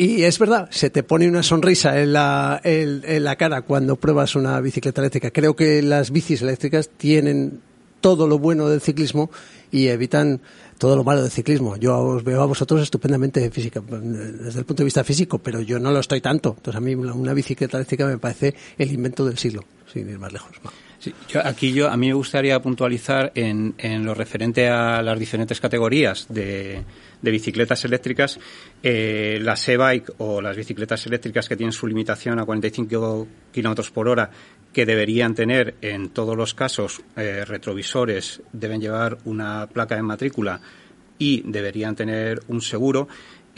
Y 0.00 0.22
es 0.22 0.38
verdad, 0.38 0.68
se 0.70 0.90
te 0.90 1.02
pone 1.02 1.28
una 1.28 1.42
sonrisa 1.42 2.00
en 2.00 2.12
la, 2.12 2.60
en, 2.62 3.24
la 3.24 3.34
cara 3.34 3.62
cuando 3.62 3.96
pruebas 3.96 4.36
una 4.36 4.60
bicicleta 4.60 5.00
eléctrica. 5.00 5.32
Creo 5.32 5.56
que 5.56 5.82
las 5.82 6.12
bicis 6.12 6.40
eléctricas 6.40 6.88
tienen 6.88 7.60
todo 8.00 8.28
lo 8.28 8.38
bueno 8.38 8.68
del 8.68 8.80
ciclismo 8.80 9.28
y 9.72 9.88
evitan 9.88 10.40
todo 10.78 10.94
lo 10.94 11.02
malo 11.02 11.22
del 11.22 11.32
ciclismo. 11.32 11.76
Yo 11.76 11.98
os 11.98 12.22
veo 12.22 12.42
a 12.42 12.46
vosotros 12.46 12.80
estupendamente 12.80 13.50
física, 13.50 13.82
desde 13.82 14.60
el 14.60 14.64
punto 14.64 14.82
de 14.82 14.84
vista 14.84 15.02
físico, 15.02 15.40
pero 15.40 15.62
yo 15.62 15.80
no 15.80 15.90
lo 15.90 15.98
estoy 15.98 16.20
tanto. 16.20 16.54
Entonces 16.56 16.76
a 16.76 16.80
mí 16.80 16.94
una 16.94 17.34
bicicleta 17.34 17.76
eléctrica 17.76 18.06
me 18.06 18.18
parece 18.18 18.54
el 18.78 18.92
invento 18.92 19.24
del 19.24 19.36
siglo, 19.36 19.64
sin 19.92 20.08
ir 20.08 20.20
más 20.20 20.32
lejos. 20.32 20.52
Aquí 21.42 21.72
yo, 21.72 21.90
a 21.90 21.96
mí 21.96 22.06
me 22.06 22.14
gustaría 22.14 22.62
puntualizar 22.62 23.32
en, 23.34 23.74
en 23.78 24.04
lo 24.04 24.14
referente 24.14 24.68
a 24.68 25.02
las 25.02 25.18
diferentes 25.18 25.60
categorías 25.60 26.26
de, 26.28 26.84
de 27.22 27.30
bicicletas 27.30 27.84
eléctricas, 27.84 28.38
eh, 28.82 29.38
las 29.42 29.68
e-bike 29.68 30.12
o 30.18 30.40
las 30.40 30.56
bicicletas 30.56 31.06
eléctricas 31.06 31.48
que 31.48 31.56
tienen 31.56 31.72
su 31.72 31.86
limitación 31.86 32.38
a 32.38 32.44
45 32.44 33.26
kilómetros 33.52 33.90
por 33.90 34.08
hora, 34.08 34.30
que 34.72 34.86
deberían 34.86 35.34
tener 35.34 35.74
en 35.80 36.10
todos 36.10 36.36
los 36.36 36.54
casos 36.54 37.02
eh, 37.16 37.44
retrovisores, 37.44 38.42
deben 38.52 38.80
llevar 38.80 39.18
una 39.24 39.66
placa 39.66 39.96
de 39.96 40.02
matrícula 40.02 40.60
y 41.18 41.42
deberían 41.44 41.96
tener 41.96 42.40
un 42.48 42.60
seguro 42.60 43.08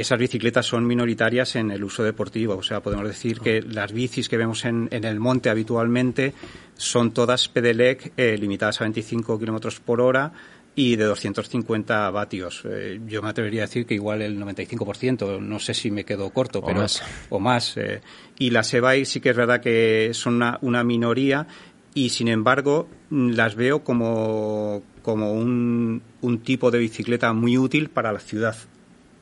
esas 0.00 0.18
bicicletas 0.18 0.64
son 0.64 0.86
minoritarias 0.86 1.56
en 1.56 1.70
el 1.70 1.84
uso 1.84 2.02
deportivo. 2.02 2.56
O 2.56 2.62
sea, 2.62 2.80
podemos 2.80 3.06
decir 3.06 3.38
que 3.38 3.60
las 3.60 3.92
bicis 3.92 4.30
que 4.30 4.38
vemos 4.38 4.64
en, 4.64 4.88
el 4.90 5.20
monte 5.20 5.50
habitualmente 5.50 6.32
son 6.74 7.12
todas 7.12 7.48
Pedelec 7.48 8.14
eh, 8.16 8.38
limitadas 8.38 8.80
a 8.80 8.84
25 8.84 9.38
kilómetros 9.38 9.78
por 9.78 10.00
hora 10.00 10.32
y 10.74 10.96
de 10.96 11.04
250 11.04 12.10
vatios. 12.10 12.62
Eh, 12.64 13.00
yo 13.06 13.22
me 13.22 13.28
atrevería 13.28 13.62
a 13.62 13.66
decir 13.66 13.86
que 13.86 13.94
igual 13.94 14.22
el 14.22 14.38
95%, 14.38 15.40
no 15.40 15.58
sé 15.58 15.74
si 15.74 15.90
me 15.90 16.04
quedo 16.04 16.30
corto, 16.30 16.62
pero 16.62 16.80
más. 16.80 17.02
o 17.28 17.40
más. 17.40 17.76
Eh. 17.76 18.00
y 18.38 18.50
las 18.50 18.72
e 18.74 19.04
sí 19.04 19.20
que 19.20 19.30
es 19.30 19.36
verdad 19.36 19.60
que 19.60 20.10
son 20.14 20.36
una, 20.36 20.58
una, 20.62 20.84
minoría 20.84 21.46
y 21.92 22.10
sin 22.10 22.28
embargo 22.28 22.88
las 23.10 23.56
veo 23.56 23.82
como, 23.82 24.82
como 25.02 25.32
un, 25.32 26.02
un 26.20 26.38
tipo 26.40 26.70
de 26.70 26.78
bicicleta 26.78 27.32
muy 27.32 27.58
útil 27.58 27.90
para 27.90 28.12
la 28.12 28.20
ciudad. 28.20 28.56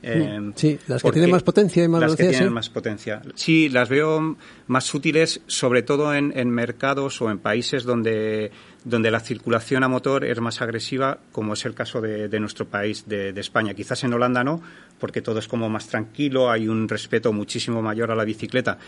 Eh, 0.01 0.53
sí, 0.55 0.79
las 0.87 1.03
que 1.03 1.11
tienen 1.11 1.31
más 1.31 1.43
potencia 1.43 1.83
y 1.83 1.89
más 1.89 2.01
las 2.01 2.11
velocidad. 2.11 2.31
Que 2.31 2.37
tienen 2.37 2.53
más 2.53 2.71
potencia. 2.71 3.23
Sí, 3.35 3.69
las 3.69 3.89
veo 3.89 4.37
más 4.69 4.95
útiles, 4.95 5.41
sobre 5.49 5.83
todo 5.83 6.15
en, 6.15 6.33
en 6.37 6.51
mercados 6.51 7.21
o 7.21 7.31
en 7.31 7.39
países 7.39 7.83
donde 7.83 8.53
donde 8.89 9.11
la 9.11 9.21
circulación 9.21 9.85
a 9.85 9.89
motor 9.89 10.25
es 10.25 10.41
más 10.41 10.63
agresiva, 10.63 11.19
como 11.31 11.53
es 11.53 11.65
el 11.67 11.75
caso 11.75 12.01
de, 12.01 12.41
nuestro 12.41 12.67
país, 12.67 13.05
de, 13.07 13.39
España. 13.39 13.75
Quizás 13.75 14.03
en 14.05 14.15
Holanda 14.15 14.43
no, 14.43 14.63
porque 14.99 15.21
todo 15.21 15.39
es 15.39 15.47
como 15.47 15.69
más 15.69 15.89
tranquilo, 15.89 16.51
hay 16.51 16.69
un 16.69 16.89
respeto 16.89 17.33
muchísimo 17.33 17.83
mayor 17.83 18.11
a 18.11 18.17
la 18.17 18.25
bicicleta. 18.25 18.79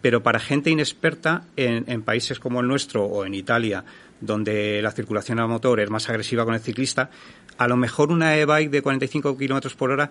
Pero 0.00 0.22
para 0.22 0.38
gente 0.38 0.70
inexperta, 0.70 1.44
en, 1.56 2.02
países 2.02 2.38
como 2.38 2.60
el 2.60 2.68
nuestro 2.68 3.04
o 3.04 3.24
en 3.24 3.34
Italia, 3.34 3.84
donde 4.20 4.80
la 4.82 4.92
circulación 4.92 5.40
a 5.40 5.46
motor 5.46 5.80
es 5.80 5.90
más 5.90 6.08
agresiva 6.08 6.44
con 6.44 6.54
el 6.54 6.60
ciclista, 6.60 7.10
a 7.58 7.66
lo 7.66 7.76
mejor 7.76 8.12
una 8.12 8.36
e-bike 8.36 8.70
de 8.70 8.82
45 8.82 9.36
kilómetros 9.36 9.74
por 9.74 9.90
hora 9.90 10.10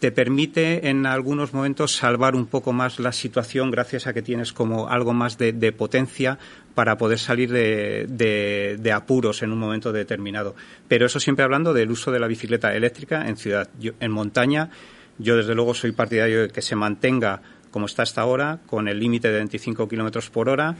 te 0.00 0.10
permite 0.10 0.88
en 0.88 1.04
algunos 1.04 1.52
momentos 1.52 1.94
salvar 1.94 2.34
un 2.34 2.46
poco 2.46 2.72
más 2.72 2.98
la 2.98 3.12
situación 3.12 3.70
gracias 3.70 4.06
a 4.06 4.14
que 4.14 4.22
tienes 4.22 4.52
como 4.52 4.88
algo 4.88 5.12
más 5.12 5.36
de, 5.36 5.72
potencia 5.72 6.38
para 6.74 6.96
poder 6.96 7.18
salir 7.18 7.50
de, 7.52 8.92
apuros 8.94 9.42
en 9.42 9.52
un 9.52 9.58
momento 9.58 9.92
determinado. 9.92 10.56
Pero 10.88 11.06
eso 11.06 11.20
siempre 11.20 11.44
hablando 11.44 11.74
del 11.74 11.90
uso 11.90 12.10
de 12.10 12.18
la 12.18 12.26
bicicleta 12.26 12.74
eléctrica 12.74 13.28
en 13.28 13.36
ciudad. 13.36 13.68
en 13.78 14.10
montaña, 14.10 14.70
yo 15.18 15.36
desde 15.36 15.54
luego 15.54 15.74
soy 15.74 15.92
partidario 15.92 16.42
de 16.42 16.48
que 16.48 16.62
se 16.62 16.74
mantenga 16.74 17.42
como 17.70 17.86
está 17.86 18.02
hasta 18.02 18.22
ahora, 18.22 18.58
con 18.66 18.88
el 18.88 18.98
límite 18.98 19.28
de 19.28 19.36
25 19.36 19.86
kilómetros 19.86 20.30
por 20.30 20.48
hora. 20.48 20.76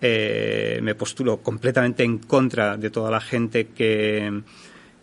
Eh, 0.00 0.78
me 0.82 0.94
postulo 0.94 1.38
completamente 1.38 2.04
en 2.04 2.18
contra 2.18 2.76
de 2.76 2.88
toda 2.88 3.10
la 3.10 3.20
gente 3.20 3.66
que, 3.66 4.42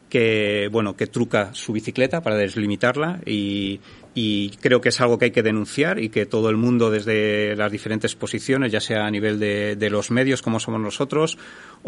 que 0.10 0.70
bueno 0.72 0.96
que 0.96 1.08
truca 1.08 1.54
su 1.54 1.74
bicicleta 1.74 2.22
para 2.22 2.38
deslimitarla 2.38 3.20
y, 3.26 3.82
y 4.16 4.50
creo 4.62 4.82
que 4.82 4.90
es 4.90 5.02
algo 5.02 5.18
que 5.20 5.26
hay 5.26 5.32
que 5.32 5.44
denunciar 5.44 6.00
y 6.00 6.10
que 6.10 6.26
todo 6.26 6.50
el 6.50 6.58
mundo 6.58 6.90
desde 6.90 7.56
las 7.56 7.72
diferentes 7.72 8.16
posiciones, 8.16 8.72
ya 8.72 8.80
sea 8.80 9.06
a 9.06 9.12
nivel 9.12 9.40
de, 9.40 9.76
de 9.76 9.90
los 9.90 10.10
medios 10.10 10.42
como 10.42 10.60
somos 10.60 10.82
nosotros 10.82 11.38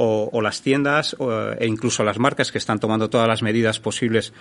o, 0.02 0.30
o 0.32 0.42
las 0.42 0.62
tiendas 0.62 1.16
e 1.60 1.68
incluso 1.68 2.06
las 2.06 2.20
marcas 2.20 2.54
que 2.54 2.58
están 2.58 2.80
tomando 2.80 3.10
todas 3.10 3.28
las 3.28 3.44
medidas 3.44 3.82
posibles 3.82 4.32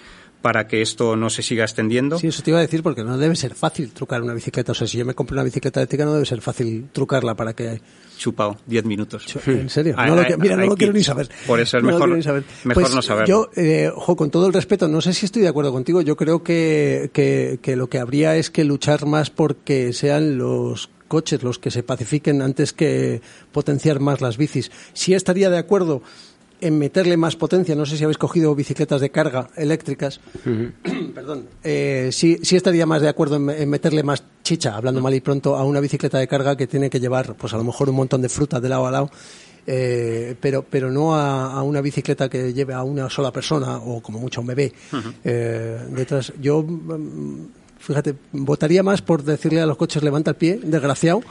para 0.41 0.69
que 0.69 0.83
esto 0.83 1.17
no 1.17 1.31
se 1.31 1.43
siga 1.43 1.65
extendiendo. 1.65 2.17
Sí, 2.17 2.29
eso 2.29 2.45
te 2.45 2.53
iba 2.53 2.61
a 2.61 2.62
decir 2.62 2.85
porque 2.85 3.03
no 3.03 3.19
debe 3.19 3.35
ser 3.35 3.57
fácil 3.57 3.91
trucar 3.91 4.23
una 4.23 4.35
bicicleta. 4.35 4.71
O 4.71 4.75
sea, 4.77 4.87
si 4.87 4.97
yo 4.97 5.05
me 5.05 5.15
compro 5.15 5.35
una 5.35 5.43
bicicleta 5.43 5.81
eléctrica 5.81 6.05
no 6.05 6.12
debe 6.12 6.27
ser 6.27 6.41
fácil 6.41 6.91
trucarla 6.93 7.35
para 7.35 7.55
que 7.55 7.81
chupado 8.17 8.57
10 8.67 8.85
minutos. 8.85 9.27
¿En 9.47 9.69
serio? 9.69 9.97
No 9.97 10.15
lo, 10.15 10.38
mira, 10.38 10.57
no 10.57 10.67
lo 10.67 10.77
quiero 10.77 10.93
ni 10.93 11.03
saber. 11.03 11.29
Por 11.45 11.59
eso 11.59 11.79
es 11.79 11.83
mejor, 11.83 12.09
mejor 12.09 12.45
pues 12.73 12.95
no 12.95 13.03
saberlo. 13.03 13.27
Yo, 13.27 13.50
eh, 13.61 13.91
ojo, 13.93 14.15
con 14.15 14.31
todo 14.31 14.47
el 14.47 14.53
respeto, 14.53 14.87
no 14.87 15.00
sé 15.00 15.12
si 15.12 15.27
estoy 15.27 15.43
de 15.43 15.49
acuerdo 15.49 15.73
contigo. 15.73 16.03
Yo 16.03 16.17
creo 16.17 16.45
que, 16.45 17.11
que, 17.12 17.59
que 17.61 17.75
lo 17.75 17.88
que 17.88 17.99
habría 17.99 18.37
es 18.37 18.50
que 18.50 18.62
luchar 18.62 19.07
más 19.07 19.31
porque 19.31 19.93
sean 19.93 20.38
los 20.38 20.88
coches 21.09 21.43
los 21.43 21.59
que 21.59 21.71
se 21.71 21.83
pacifiquen 21.83 22.43
antes 22.43 22.73
que 22.73 23.21
potenciar 23.50 23.99
más 24.00 24.21
las 24.21 24.37
bicis. 24.37 24.71
Sí 24.93 25.15
estaría 25.15 25.50
de 25.50 25.59
acuerdo 25.59 26.03
en 26.61 26.79
meterle 26.79 27.17
más 27.17 27.37
potencia. 27.37 27.75
No 27.75 27.87
sé 27.87 27.97
si 27.97 28.05
habéis 28.05 28.19
cogido 28.19 28.55
bicicletas 28.55 29.00
de 29.00 29.11
carga 29.11 29.49
eléctricas. 29.57 30.21
Perdón. 31.15 31.47
Eh, 31.62 32.11
sí, 32.12 32.38
sí 32.43 32.57
estaría 32.57 32.87
más 32.87 33.03
de 33.03 33.09
acuerdo 33.09 33.37
en, 33.37 33.69
meterle 33.69 34.03
más 34.03 34.23
chicha, 34.43 34.77
hablando 34.77 35.00
mal 35.00 35.15
y 35.15 35.21
pronto, 35.21 35.57
a 35.57 35.65
una 35.65 35.81
bicicleta 35.81 36.19
de 36.19 36.29
carga 36.29 36.57
que 36.57 36.67
tiene 36.67 36.91
que 36.91 37.00
llevar, 37.00 37.35
pues 37.37 37.53
a 37.53 37.57
lo 37.57 37.65
mejor 37.65 37.91
un 37.91 37.97
montón 37.97 38.23
de 38.23 38.29
fruta 38.29 38.61
de 38.61 38.69
lado 38.69 38.87
a 38.87 38.91
lado. 38.91 39.11
Eh, 39.71 40.35
pero, 40.41 40.62
pero 40.62 40.91
no 40.91 41.15
a, 41.15 41.62
una 41.62 41.83
bicicleta 41.83 42.31
que 42.31 42.55
lleve 42.55 42.73
a 42.73 42.83
una 42.83 43.11
sola 43.11 43.31
persona 43.31 43.77
o 43.77 44.00
como 44.00 44.19
mucho 44.19 44.41
un 44.41 44.47
bebé 44.47 44.73
eh, 45.25 45.79
detrás. 45.91 46.33
Yo, 46.41 46.62
mm, 46.62 47.47
fíjate, 47.78 48.14
votaría 48.32 48.82
más 48.82 49.02
por 49.02 49.23
decirle 49.23 49.61
a 49.61 49.66
los 49.66 49.76
coches 49.76 50.02
levanta 50.02 50.32
el 50.32 50.37
pie, 50.37 50.61
desgraciado, 50.62 51.23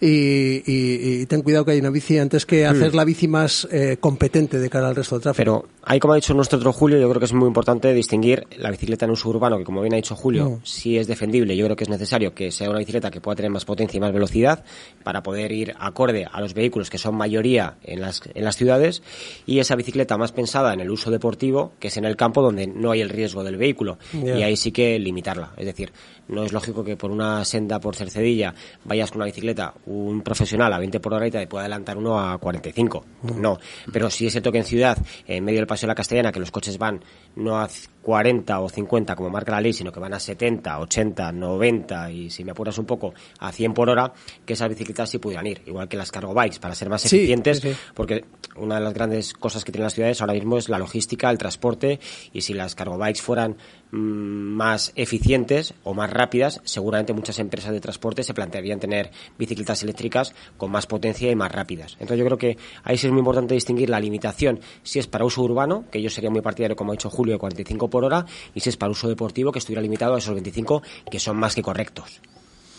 y, 0.00 1.24
ten 1.26 1.42
cuidado 1.42 1.64
que 1.64 1.72
hay 1.72 1.78
una 1.78 1.90
bici 1.90 2.18
antes 2.18 2.44
que 2.44 2.66
hacer 2.66 2.92
mm. 2.92 2.96
la 2.96 3.04
bici 3.04 3.28
más 3.28 3.66
eh, 3.70 3.96
competente 3.98 4.58
de 4.58 4.68
cara 4.68 4.88
al 4.88 4.96
resto 4.96 5.16
del 5.16 5.22
tráfico. 5.22 5.38
Pero 5.38 5.68
ahí, 5.86 5.98
como 5.98 6.12
ha 6.12 6.16
dicho 6.16 6.34
nuestro 6.34 6.58
otro 6.58 6.72
Julio, 6.72 6.98
yo 6.98 7.08
creo 7.08 7.18
que 7.20 7.26
es 7.26 7.32
muy 7.32 7.46
importante 7.46 7.92
distinguir 7.92 8.46
la 8.58 8.70
bicicleta 8.70 9.04
en 9.04 9.12
uso 9.12 9.28
urbano, 9.28 9.58
que 9.58 9.64
como 9.64 9.80
bien 9.80 9.94
ha 9.94 9.96
dicho 9.96 10.14
Julio, 10.16 10.60
si 10.64 10.98
es 10.98 11.06
defendible, 11.06 11.56
yo 11.56 11.64
creo 11.66 11.76
que 11.76 11.84
es 11.84 11.90
necesario 11.90 12.34
que 12.34 12.50
sea 12.50 12.70
una 12.70 12.78
bicicleta 12.78 13.10
que 13.10 13.20
pueda 13.20 13.36
tener 13.36 13.50
más 13.50 13.64
potencia 13.64 13.98
y 13.98 14.00
más 14.00 14.12
velocidad 14.12 14.64
para 15.02 15.22
poder 15.22 15.52
ir 15.52 15.74
acorde 15.78 16.26
a 16.30 16.40
los 16.40 16.54
vehículos 16.54 16.90
que 16.90 16.98
son 16.98 17.14
mayoría 17.16 17.76
en 17.84 18.00
las, 18.00 18.22
en 18.34 18.44
las 18.44 18.56
ciudades 18.56 19.02
y 19.46 19.58
esa 19.58 19.76
bicicleta 19.76 20.16
más 20.16 20.32
pensada 20.32 20.72
en 20.72 20.80
el 20.80 20.90
uso 20.90 21.10
deportivo, 21.10 21.72
que 21.78 21.88
es 21.88 21.96
en 21.96 22.04
el 22.04 22.16
campo 22.16 22.42
donde 22.42 22.66
no 22.66 22.90
hay 22.90 23.00
el 23.00 23.08
riesgo 23.08 23.44
del 23.44 23.56
vehículo. 23.56 23.98
Y 24.12 24.42
ahí 24.42 24.56
sí 24.56 24.72
que 24.72 24.98
limitarla. 24.98 25.52
Es 25.56 25.66
decir, 25.66 25.92
no 26.28 26.44
es 26.44 26.52
lógico 26.52 26.84
que 26.84 26.96
por 26.96 27.10
una 27.10 27.44
senda 27.44 27.80
por 27.80 27.96
Cercedilla 27.96 28.54
vayas 28.84 29.10
con 29.10 29.18
una 29.18 29.26
bicicleta, 29.26 29.74
un 29.86 30.22
profesional 30.22 30.72
a 30.72 30.78
20 30.78 31.00
por 31.00 31.14
hora 31.14 31.26
y 31.26 31.30
te 31.30 31.46
pueda 31.46 31.64
adelantar 31.64 31.98
uno 31.98 32.18
a 32.18 32.38
45. 32.38 33.04
No. 33.36 33.58
Pero 33.92 34.10
si 34.10 34.26
es 34.26 34.32
cierto 34.32 34.50
que 34.50 34.58
en 34.58 34.64
ciudad, 34.64 34.98
en 35.26 35.44
medio 35.44 35.58
del 35.58 35.66
paseo 35.74 35.88
de 35.88 35.90
la 35.90 35.94
Castellana, 35.96 36.32
que 36.32 36.40
los 36.40 36.50
coches 36.50 36.78
van 36.78 37.02
no 37.34 37.58
a 37.58 37.68
40 38.04 38.60
o 38.60 38.68
50 38.68 39.16
como 39.16 39.30
marca 39.30 39.52
la 39.52 39.60
ley, 39.62 39.72
sino 39.72 39.90
que 39.90 39.98
van 39.98 40.12
a 40.12 40.20
70, 40.20 40.78
80, 40.78 41.32
90 41.32 42.10
y 42.12 42.30
si 42.30 42.44
me 42.44 42.52
apuras 42.52 42.76
un 42.78 42.84
poco 42.84 43.14
a 43.38 43.50
100 43.50 43.72
por 43.72 43.88
hora, 43.88 44.12
que 44.44 44.52
esas 44.52 44.68
bicicletas 44.68 45.08
sí 45.10 45.18
pudieran 45.18 45.46
ir, 45.46 45.62
igual 45.66 45.88
que 45.88 45.96
las 45.96 46.12
cargo 46.12 46.34
bikes, 46.34 46.60
para 46.60 46.74
ser 46.74 46.90
más 46.90 47.04
eficientes, 47.06 47.66
porque 47.94 48.24
una 48.56 48.76
de 48.76 48.82
las 48.82 48.94
grandes 48.94 49.32
cosas 49.32 49.64
que 49.64 49.72
tienen 49.72 49.84
las 49.84 49.94
ciudades 49.94 50.20
ahora 50.20 50.34
mismo 50.34 50.58
es 50.58 50.68
la 50.68 50.78
logística, 50.78 51.30
el 51.30 51.38
transporte, 51.38 51.98
y 52.32 52.42
si 52.42 52.52
las 52.52 52.74
cargo 52.74 52.98
bikes 52.98 53.22
fueran 53.22 53.56
mm, 53.90 53.96
más 53.96 54.92
eficientes 54.96 55.74
o 55.82 55.94
más 55.94 56.10
rápidas, 56.10 56.60
seguramente 56.64 57.14
muchas 57.14 57.38
empresas 57.38 57.72
de 57.72 57.80
transporte 57.80 58.22
se 58.22 58.34
plantearían 58.34 58.80
tener 58.80 59.10
bicicletas 59.38 59.82
eléctricas 59.82 60.34
con 60.58 60.70
más 60.70 60.86
potencia 60.86 61.30
y 61.30 61.34
más 61.34 61.50
rápidas. 61.50 61.92
Entonces 61.94 62.18
yo 62.18 62.24
creo 62.26 62.38
que 62.38 62.58
ahí 62.82 62.98
sí 62.98 63.06
es 63.06 63.12
muy 63.12 63.20
importante 63.20 63.54
distinguir 63.54 63.88
la 63.88 63.98
limitación 63.98 64.60
si 64.82 64.98
es 64.98 65.06
para 65.06 65.24
uso 65.24 65.42
urbano, 65.42 65.86
que 65.90 66.02
yo 66.02 66.10
sería 66.10 66.30
muy 66.30 66.42
partidario, 66.42 66.76
como 66.76 66.92
ha 66.92 66.94
dicho 66.94 67.08
Julio, 67.08 67.34
de 67.34 67.38
45 67.38 67.88
por 67.94 68.04
hora 68.04 68.26
y 68.56 68.58
si 68.58 68.70
es 68.70 68.76
para 68.76 68.90
uso 68.90 69.06
deportivo 69.06 69.52
que 69.52 69.60
estuviera 69.60 69.80
limitado 69.80 70.16
a 70.16 70.18
esos 70.18 70.34
25 70.34 70.82
que 71.08 71.20
son 71.20 71.36
más 71.36 71.54
que 71.54 71.62
correctos. 71.62 72.20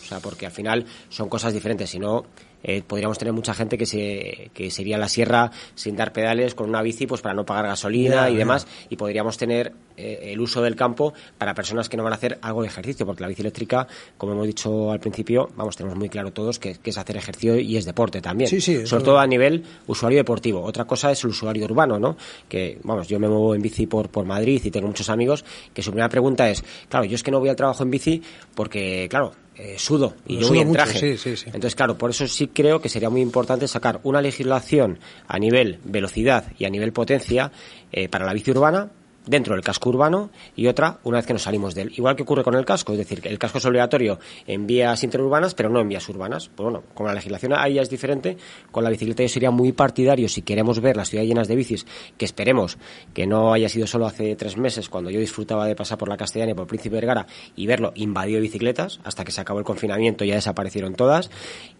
O 0.02 0.06
sea, 0.06 0.20
porque 0.20 0.44
al 0.44 0.52
final 0.52 0.84
son 1.08 1.30
cosas 1.30 1.54
diferentes. 1.54 1.88
Si 1.88 1.98
no, 1.98 2.26
eh, 2.62 2.82
podríamos 2.86 3.18
tener 3.18 3.32
mucha 3.32 3.54
gente 3.54 3.78
que 3.78 3.86
se, 3.86 4.50
que 4.54 4.70
sería 4.70 4.98
la 4.98 5.08
sierra 5.08 5.50
sin 5.74 5.96
dar 5.96 6.12
pedales 6.12 6.54
con 6.54 6.68
una 6.68 6.82
bici 6.82 7.06
pues 7.06 7.20
para 7.20 7.34
no 7.34 7.44
pagar 7.44 7.66
gasolina 7.66 8.30
y 8.30 8.36
demás. 8.36 8.66
Y 8.90 8.96
podríamos 8.96 9.36
tener 9.36 9.72
eh, 9.96 10.32
el 10.32 10.40
uso 10.40 10.62
del 10.62 10.76
campo 10.76 11.14
para 11.38 11.54
personas 11.54 11.88
que 11.88 11.96
no 11.96 12.02
van 12.02 12.12
a 12.12 12.16
hacer 12.16 12.38
algo 12.42 12.62
de 12.62 12.68
ejercicio 12.68 13.06
porque 13.06 13.22
la 13.22 13.28
bici 13.28 13.42
eléctrica 13.42 13.86
como 14.18 14.32
hemos 14.32 14.46
dicho 14.46 14.90
al 14.90 15.00
principio 15.00 15.50
vamos 15.56 15.76
tenemos 15.76 15.96
muy 15.96 16.08
claro 16.08 16.32
todos 16.32 16.58
que, 16.58 16.76
es 16.84 16.98
hacer 16.98 17.16
ejercicio 17.16 17.58
y 17.58 17.76
es 17.76 17.84
deporte 17.84 18.20
también. 18.20 18.50
Sobre 18.60 19.04
todo 19.04 19.18
a 19.18 19.26
nivel 19.26 19.64
usuario 19.86 20.18
deportivo. 20.18 20.62
Otra 20.62 20.84
cosa 20.84 21.10
es 21.10 21.24
el 21.24 21.30
usuario 21.30 21.64
urbano 21.64 21.98
no 21.98 22.16
que 22.48 22.78
vamos 22.82 23.08
yo 23.08 23.18
me 23.18 23.28
muevo 23.28 23.54
en 23.54 23.62
bici 23.62 23.86
por 23.86 24.08
por 24.08 24.24
Madrid 24.24 24.60
y 24.64 24.70
tengo 24.70 24.86
muchos 24.86 25.08
amigos 25.08 25.44
que 25.72 25.82
su 25.82 25.90
primera 25.90 26.08
pregunta 26.08 26.48
es 26.50 26.64
claro 26.88 27.04
yo 27.04 27.14
es 27.14 27.22
que 27.22 27.30
no 27.30 27.40
voy 27.40 27.48
al 27.48 27.56
trabajo 27.56 27.82
en 27.82 27.90
bici 27.90 28.22
porque 28.54 29.06
claro 29.08 29.32
eh, 29.58 29.76
sudo 29.78 30.14
y 30.26 30.38
yo 30.38 30.48
voy 30.48 30.58
en 30.58 30.72
traje. 30.72 31.16
Entonces, 31.46 31.74
claro, 31.74 31.96
por 31.96 32.10
eso 32.10 32.28
sí 32.28 32.45
creo 32.48 32.80
que 32.80 32.88
sería 32.88 33.10
muy 33.10 33.20
importante 33.20 33.68
sacar 33.68 34.00
una 34.02 34.20
legislación 34.20 34.98
a 35.26 35.38
nivel 35.38 35.78
velocidad 35.84 36.52
y 36.58 36.64
a 36.64 36.70
nivel 36.70 36.92
potencia 36.92 37.52
eh, 37.92 38.08
para 38.08 38.26
la 38.26 38.32
bici 38.32 38.50
urbana 38.50 38.90
dentro 39.26 39.54
del 39.54 39.62
casco 39.62 39.90
urbano 39.90 40.30
y 40.54 40.68
otra 40.68 40.98
una 41.04 41.18
vez 41.18 41.26
que 41.26 41.32
nos 41.32 41.42
salimos 41.42 41.74
de 41.74 41.82
él. 41.82 41.92
Igual 41.96 42.16
que 42.16 42.22
ocurre 42.22 42.44
con 42.44 42.54
el 42.54 42.64
casco, 42.64 42.92
es 42.92 42.98
decir, 42.98 43.20
el 43.24 43.38
casco 43.38 43.58
es 43.58 43.64
obligatorio 43.66 44.18
en 44.46 44.66
vías 44.66 45.02
interurbanas, 45.04 45.54
pero 45.54 45.68
no 45.68 45.80
en 45.80 45.88
vías 45.88 46.08
urbanas. 46.08 46.48
Pues 46.48 46.64
bueno, 46.64 46.84
con 46.94 47.06
la 47.06 47.14
legislación 47.14 47.52
ahí 47.54 47.74
ya 47.74 47.82
es 47.82 47.90
diferente. 47.90 48.36
Con 48.70 48.84
la 48.84 48.90
bicicleta 48.90 49.22
yo 49.22 49.28
sería 49.28 49.50
muy 49.50 49.72
partidario 49.72 50.28
si 50.28 50.42
queremos 50.42 50.80
ver 50.80 50.96
las 50.96 51.10
ciudades 51.10 51.28
llenas 51.28 51.48
de 51.48 51.56
bicis, 51.56 51.86
que 52.16 52.24
esperemos 52.24 52.78
que 53.12 53.26
no 53.26 53.52
haya 53.52 53.68
sido 53.68 53.86
solo 53.86 54.06
hace 54.06 54.36
tres 54.36 54.56
meses 54.56 54.88
cuando 54.88 55.10
yo 55.10 55.20
disfrutaba 55.20 55.66
de 55.66 55.74
pasar 55.74 55.98
por 55.98 56.08
la 56.08 56.16
Castellana 56.16 56.52
y 56.52 56.54
por 56.54 56.66
Príncipe 56.66 56.94
Vergara 56.94 57.26
y 57.56 57.66
verlo 57.66 57.92
invadido 57.96 58.36
de 58.36 58.42
bicicletas, 58.42 59.00
hasta 59.04 59.24
que 59.24 59.32
se 59.32 59.40
acabó 59.40 59.58
el 59.58 59.64
confinamiento 59.64 60.24
ya 60.24 60.36
desaparecieron 60.36 60.94
todas 60.94 61.30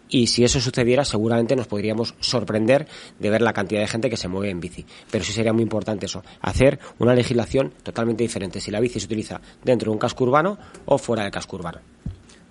y 0.09 0.27
si 0.27 0.43
eso 0.43 0.59
sucediera 0.59 1.05
seguramente 1.05 1.55
nos 1.55 1.67
podríamos 1.67 2.15
sorprender 2.19 2.87
de 3.19 3.29
ver 3.29 3.41
la 3.41 3.53
cantidad 3.53 3.81
de 3.81 3.87
gente 3.87 4.09
que 4.09 4.17
se 4.17 4.27
mueve 4.27 4.49
en 4.49 4.59
bici. 4.59 4.85
Pero 5.11 5.23
sí 5.23 5.33
sería 5.33 5.53
muy 5.53 5.63
importante 5.63 6.05
eso, 6.05 6.23
hacer 6.41 6.79
una 6.99 7.13
legislación 7.13 7.73
totalmente 7.83 8.23
diferente 8.23 8.61
si 8.61 8.71
la 8.71 8.79
bici 8.79 8.99
se 8.99 9.05
utiliza 9.05 9.41
dentro 9.63 9.91
de 9.91 9.93
un 9.93 9.99
casco 9.99 10.23
urbano 10.23 10.57
o 10.85 10.97
fuera 10.97 11.23
del 11.23 11.31
casco 11.31 11.57
urbano. 11.57 11.79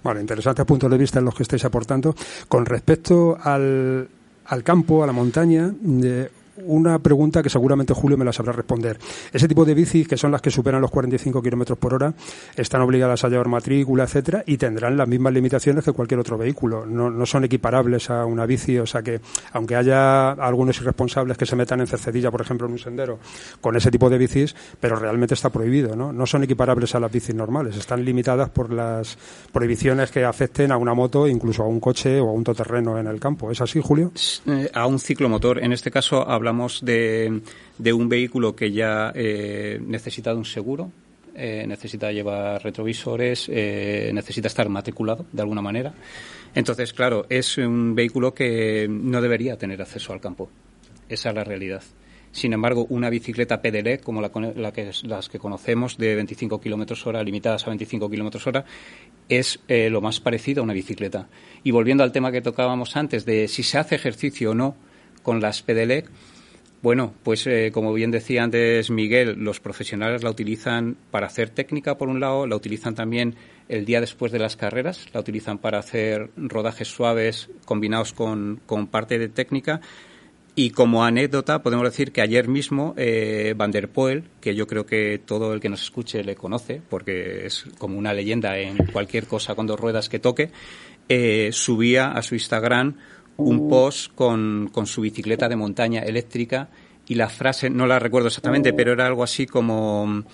Vale, 0.02 0.20
interesantes 0.20 0.64
puntos 0.64 0.90
de 0.90 0.98
vista 0.98 1.18
en 1.18 1.24
los 1.24 1.34
que 1.34 1.42
estáis 1.42 1.64
aportando. 1.64 2.14
Con 2.48 2.64
respecto 2.64 3.36
al, 3.42 4.08
al 4.44 4.62
campo, 4.62 5.02
a 5.02 5.06
la 5.06 5.12
montaña, 5.12 5.72
de, 5.80 6.30
una 6.64 6.98
pregunta 6.98 7.42
que 7.42 7.50
seguramente 7.50 7.94
Julio 7.94 8.16
me 8.16 8.24
la 8.24 8.32
sabrá 8.32 8.52
responder. 8.52 8.98
Ese 9.32 9.48
tipo 9.48 9.64
de 9.64 9.74
bicis, 9.74 10.08
que 10.08 10.16
son 10.16 10.32
las 10.32 10.40
que 10.40 10.50
superan 10.50 10.80
los 10.80 10.90
45 10.90 11.42
kilómetros 11.42 11.78
por 11.78 11.94
hora, 11.94 12.14
están 12.56 12.80
obligadas 12.80 13.24
a 13.24 13.28
llevar 13.28 13.48
matrícula, 13.48 14.04
etcétera, 14.04 14.42
y 14.46 14.56
tendrán 14.56 14.96
las 14.96 15.08
mismas 15.08 15.32
limitaciones 15.32 15.84
que 15.84 15.92
cualquier 15.92 16.20
otro 16.20 16.38
vehículo. 16.38 16.86
No, 16.86 17.10
no 17.10 17.26
son 17.26 17.44
equiparables 17.44 18.10
a 18.10 18.24
una 18.24 18.46
bici, 18.46 18.78
o 18.78 18.86
sea 18.86 19.02
que, 19.02 19.20
aunque 19.52 19.76
haya 19.76 20.30
algunos 20.32 20.80
irresponsables 20.80 21.36
que 21.36 21.46
se 21.46 21.56
metan 21.56 21.80
en 21.80 21.86
cercedilla, 21.86 22.30
por 22.30 22.40
ejemplo, 22.40 22.66
en 22.66 22.72
un 22.72 22.78
sendero, 22.78 23.18
con 23.60 23.76
ese 23.76 23.90
tipo 23.90 24.10
de 24.10 24.18
bicis, 24.18 24.54
pero 24.80 24.96
realmente 24.96 25.34
está 25.34 25.50
prohibido, 25.50 25.96
¿no? 25.96 26.12
No 26.12 26.26
son 26.26 26.44
equiparables 26.44 26.94
a 26.94 27.00
las 27.00 27.12
bicis 27.12 27.34
normales, 27.34 27.76
están 27.76 28.04
limitadas 28.04 28.50
por 28.50 28.72
las 28.72 29.18
prohibiciones 29.52 30.10
que 30.10 30.24
afecten 30.24 30.72
a 30.72 30.76
una 30.76 30.94
moto, 30.94 31.28
incluso 31.28 31.62
a 31.62 31.66
un 31.66 31.80
coche 31.80 32.20
o 32.20 32.28
a 32.28 32.32
un 32.32 32.44
todoterreno 32.44 32.98
en 32.98 33.06
el 33.06 33.20
campo. 33.20 33.50
¿Es 33.50 33.60
así, 33.60 33.80
Julio? 33.82 34.12
Eh, 34.46 34.70
a 34.72 34.86
un 34.86 34.98
ciclomotor. 34.98 35.62
En 35.62 35.72
este 35.72 35.90
caso 35.90 36.28
hablamos 36.46 36.84
de, 36.84 37.40
de 37.76 37.92
un 37.92 38.08
vehículo 38.08 38.54
que 38.54 38.70
ya 38.70 39.10
eh, 39.16 39.80
necesita 39.84 40.30
de 40.30 40.36
un 40.36 40.44
seguro, 40.44 40.92
eh, 41.34 41.64
necesita 41.66 42.12
llevar 42.12 42.62
retrovisores, 42.62 43.48
eh, 43.50 44.12
necesita 44.14 44.46
estar 44.46 44.68
matriculado 44.68 45.26
de 45.32 45.42
alguna 45.42 45.60
manera. 45.60 45.92
Entonces, 46.54 46.92
claro, 46.92 47.26
es 47.28 47.58
un 47.58 47.96
vehículo 47.96 48.32
que 48.32 48.86
no 48.88 49.20
debería 49.20 49.58
tener 49.58 49.82
acceso 49.82 50.12
al 50.12 50.20
campo. 50.20 50.48
Esa 51.08 51.30
es 51.30 51.34
la 51.34 51.42
realidad. 51.42 51.82
Sin 52.30 52.52
embargo, 52.52 52.86
una 52.90 53.10
bicicleta 53.10 53.60
pedelec, 53.60 54.04
como 54.04 54.20
la, 54.20 54.30
que, 54.30 54.90
las 55.02 55.28
que 55.28 55.40
conocemos, 55.40 55.96
de 55.96 56.14
25 56.14 56.60
kilómetros 56.60 57.04
hora, 57.08 57.24
limitadas 57.24 57.66
a 57.66 57.70
25 57.70 58.08
kilómetros 58.08 58.46
hora, 58.46 58.64
es 59.28 59.58
lo 59.68 60.00
más 60.00 60.20
parecido 60.20 60.60
a 60.60 60.64
una 60.64 60.74
bicicleta. 60.74 61.28
Y 61.64 61.70
volviendo 61.70 62.04
al 62.04 62.12
tema 62.12 62.30
que 62.30 62.42
tocábamos 62.42 62.96
antes 62.96 63.24
de 63.24 63.48
si 63.48 63.62
se 63.62 63.78
hace 63.78 63.94
ejercicio 63.94 64.50
o 64.50 64.54
no 64.54 64.76
con 65.22 65.40
las 65.40 65.62
pedelec, 65.62 66.10
bueno, 66.86 67.12
pues 67.24 67.44
eh, 67.48 67.72
como 67.74 67.92
bien 67.92 68.12
decía 68.12 68.44
antes 68.44 68.90
Miguel, 68.92 69.34
los 69.40 69.58
profesionales 69.58 70.22
la 70.22 70.30
utilizan 70.30 70.96
para 71.10 71.26
hacer 71.26 71.50
técnica 71.50 71.98
por 71.98 72.08
un 72.08 72.20
lado, 72.20 72.46
la 72.46 72.54
utilizan 72.54 72.94
también 72.94 73.34
el 73.68 73.84
día 73.84 74.00
después 74.00 74.30
de 74.30 74.38
las 74.38 74.54
carreras, 74.54 75.08
la 75.12 75.18
utilizan 75.18 75.58
para 75.58 75.80
hacer 75.80 76.30
rodajes 76.36 76.86
suaves 76.86 77.50
combinados 77.64 78.12
con, 78.12 78.60
con 78.66 78.86
parte 78.86 79.18
de 79.18 79.28
técnica. 79.28 79.80
Y 80.54 80.70
como 80.70 81.04
anécdota, 81.04 81.60
podemos 81.60 81.86
decir 81.86 82.12
que 82.12 82.20
ayer 82.20 82.46
mismo 82.46 82.94
eh, 82.96 83.54
Van 83.56 83.72
der 83.72 83.88
Poel, 83.88 84.22
que 84.40 84.54
yo 84.54 84.68
creo 84.68 84.86
que 84.86 85.18
todo 85.18 85.54
el 85.54 85.60
que 85.60 85.68
nos 85.68 85.82
escuche 85.82 86.22
le 86.22 86.36
conoce, 86.36 86.80
porque 86.88 87.46
es 87.46 87.64
como 87.78 87.98
una 87.98 88.14
leyenda 88.14 88.56
en 88.58 88.76
cualquier 88.92 89.26
cosa 89.26 89.56
con 89.56 89.66
dos 89.66 89.80
ruedas 89.80 90.08
que 90.08 90.20
toque, 90.20 90.52
eh, 91.08 91.50
subía 91.52 92.12
a 92.12 92.22
su 92.22 92.36
Instagram 92.36 92.94
un 93.36 93.68
post 93.68 94.12
con, 94.14 94.70
con 94.72 94.86
su 94.86 95.02
bicicleta 95.02 95.48
de 95.48 95.56
montaña 95.56 96.02
eléctrica 96.02 96.68
y 97.06 97.14
la 97.14 97.28
frase, 97.28 97.70
no 97.70 97.86
la 97.86 97.98
recuerdo 97.98 98.28
exactamente, 98.28 98.72
pero 98.72 98.92
era 98.92 99.06
algo 99.06 99.22
así 99.22 99.46
como 99.46 100.24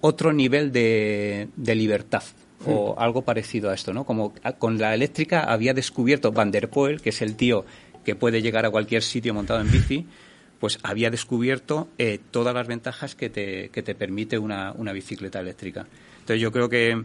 otro 0.00 0.32
nivel 0.32 0.72
de, 0.72 1.48
de 1.56 1.74
libertad 1.74 2.22
o 2.66 2.94
hmm. 2.94 3.02
algo 3.02 3.22
parecido 3.22 3.70
a 3.70 3.74
esto, 3.74 3.92
¿no? 3.92 4.04
Como 4.04 4.32
con 4.58 4.78
la 4.78 4.94
eléctrica 4.94 5.44
había 5.44 5.74
descubierto 5.74 6.32
Van 6.32 6.50
der 6.50 6.70
Poel, 6.70 7.00
que 7.00 7.10
es 7.10 7.22
el 7.22 7.36
tío 7.36 7.64
que 8.04 8.14
puede 8.14 8.40
llegar 8.40 8.64
a 8.64 8.70
cualquier 8.70 9.02
sitio 9.02 9.34
montado 9.34 9.60
en 9.60 9.70
bici, 9.70 10.06
pues 10.60 10.78
había 10.82 11.10
descubierto 11.10 11.88
eh, 11.98 12.20
todas 12.30 12.54
las 12.54 12.66
ventajas 12.66 13.14
que 13.14 13.28
te, 13.28 13.68
que 13.70 13.82
te 13.82 13.94
permite 13.94 14.38
una, 14.38 14.72
una, 14.72 14.92
bicicleta 14.92 15.40
eléctrica. 15.40 15.86
Entonces 16.20 16.40
yo 16.40 16.52
creo 16.52 16.68
que 16.68 17.04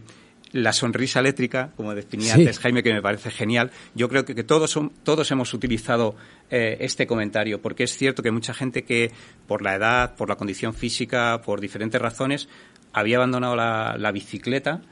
la 0.52 0.72
sonrisa 0.72 1.20
eléctrica, 1.20 1.70
como 1.76 1.94
definía 1.94 2.34
antes 2.34 2.58
Jaime, 2.58 2.82
que 2.82 2.92
me 2.92 3.02
parece 3.02 3.30
genial, 3.30 3.70
yo 3.94 4.08
creo 4.08 4.24
que, 4.24 4.34
que 4.34 4.44
todos, 4.44 4.70
son, 4.70 4.90
todos 5.02 5.30
hemos 5.30 5.54
utilizado 5.54 6.14
eh, 6.50 6.76
este 6.80 7.06
comentario, 7.06 7.60
porque 7.60 7.84
es 7.84 7.96
cierto 7.96 8.22
que 8.22 8.30
mucha 8.30 8.52
gente 8.52 8.84
que 8.84 9.10
por 9.46 9.62
la 9.62 9.74
edad, 9.74 10.14
por 10.14 10.28
la 10.28 10.36
condición 10.36 10.74
física, 10.74 11.40
por 11.44 11.60
diferentes 11.60 12.00
razones, 12.00 12.48
había 12.92 13.16
abandonado 13.16 13.56
la, 13.56 13.96
la 13.98 14.12
bicicleta 14.12 14.82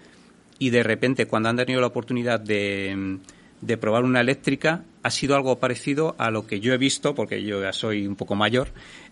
y 0.59 0.71
de 0.71 0.83
repente 0.83 1.27
cuando 1.27 1.51
han 1.51 1.57
tenido 1.57 1.81
la 1.81 1.89
oportunidad 1.89 2.41
de, 2.41 3.19
de, 3.61 3.77
probar 3.77 4.05
una 4.05 4.21
eléctrica 4.21 4.85
ha 5.03 5.11
sido 5.11 5.37
algo 5.37 5.59
parecido 5.59 6.15
a 6.19 6.31
lo 6.31 6.47
que 6.47 6.61
yo 6.61 6.73
he 6.73 6.79
visto, 6.79 7.15
porque 7.15 7.43
yo 7.43 7.63
ya 7.63 7.73
soy 7.73 8.07
un 8.07 8.17
poco 8.17 8.35
mayor, 8.35 8.69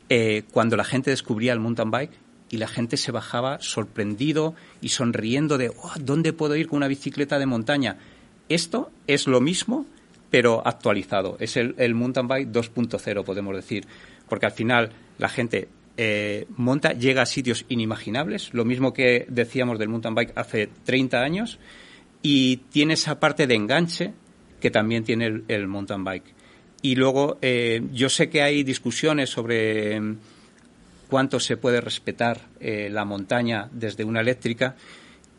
eh, 0.08 0.44
cuando 0.50 0.76
la 0.76 0.84
gente 0.84 1.10
descubría 1.10 1.52
el 1.52 1.60
mountain 1.60 1.90
bike 1.90 2.27
y 2.50 2.56
la 2.56 2.68
gente 2.68 2.96
se 2.96 3.12
bajaba 3.12 3.58
sorprendido 3.60 4.54
y 4.80 4.90
sonriendo 4.90 5.58
de 5.58 5.70
oh, 5.70 5.92
¿dónde 6.00 6.32
puedo 6.32 6.56
ir 6.56 6.68
con 6.68 6.78
una 6.78 6.88
bicicleta 6.88 7.38
de 7.38 7.46
montaña? 7.46 7.98
Esto 8.48 8.90
es 9.06 9.26
lo 9.26 9.40
mismo, 9.40 9.86
pero 10.30 10.66
actualizado. 10.66 11.36
Es 11.40 11.56
el, 11.56 11.74
el 11.78 11.94
mountain 11.94 12.28
bike 12.28 12.48
2.0, 12.48 13.24
podemos 13.24 13.54
decir. 13.54 13.86
Porque 14.28 14.46
al 14.46 14.52
final 14.52 14.90
la 15.18 15.28
gente 15.28 15.68
eh, 16.00 16.46
monta, 16.56 16.92
llega 16.92 17.22
a 17.22 17.26
sitios 17.26 17.64
inimaginables, 17.68 18.54
lo 18.54 18.64
mismo 18.64 18.94
que 18.94 19.26
decíamos 19.28 19.80
del 19.80 19.88
mountain 19.88 20.14
bike 20.14 20.32
hace 20.36 20.68
30 20.84 21.20
años, 21.20 21.58
y 22.22 22.58
tiene 22.70 22.94
esa 22.94 23.18
parte 23.18 23.48
de 23.48 23.56
enganche 23.56 24.12
que 24.60 24.70
también 24.70 25.02
tiene 25.02 25.42
el, 25.48 25.66
mountain 25.66 26.04
bike. 26.04 26.34
Y 26.82 26.94
luego, 26.94 27.38
eh, 27.42 27.82
yo 27.92 28.08
sé 28.08 28.30
que 28.30 28.42
hay 28.42 28.62
discusiones 28.62 29.30
sobre 29.30 30.00
cuánto 31.08 31.40
se 31.40 31.56
puede 31.56 31.80
respetar 31.80 32.42
eh, 32.60 32.88
la 32.90 33.04
montaña 33.04 33.68
desde 33.72 34.04
una 34.04 34.20
eléctrica, 34.20 34.76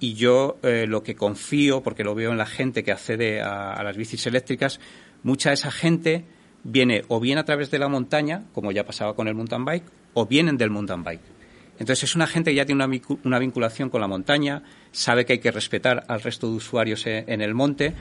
y 0.02 0.14
yo 0.14 0.58
lo 0.64 1.04
que 1.04 1.16
confío, 1.16 1.84
porque 1.84 2.06
lo 2.06 2.16
veo 2.16 2.32
en 2.32 2.38
la 2.38 2.46
gente 2.46 2.86
que 2.86 2.94
accede 2.94 3.42
a, 3.42 3.84
las 3.84 3.98
bicis 3.98 4.26
eléctricas, 4.28 4.80
mucha 5.24 5.50
de 5.50 5.56
esa 5.56 5.72
gente 5.72 6.24
viene 6.64 7.04
o 7.10 7.20
bien 7.20 7.38
a 7.38 7.44
través 7.44 7.70
de 7.70 7.80
la 7.80 7.90
montaña, 7.90 8.46
como 8.54 8.72
ya 8.72 8.86
pasaba 8.86 9.14
con 9.14 9.28
el 9.28 9.36
mountain 9.36 9.66
bike, 9.66 9.84
o 10.14 10.26
vienen 10.26 10.56
del 10.56 10.70
mountain 10.70 11.04
bike. 11.04 11.40
Entonces 11.80 12.04
es 12.10 12.16
una 12.16 12.28
gente 12.28 12.52
que 12.52 12.58
ya 12.58 12.66
tiene 12.66 12.84
una, 13.24 13.40
vinculación 13.40 13.90
con 13.90 14.02
la 14.02 14.08
montaña, 14.08 14.64
sabe 14.92 15.26
que 15.26 15.34
hay 15.34 15.40
que 15.40 15.52
respetar 15.52 16.04
al 16.10 16.22
resto 16.22 16.48
de 16.48 16.58
usuarios 16.58 17.08
e, 17.08 17.24
en 17.28 17.42
el 17.42 17.56
monte 17.56 17.94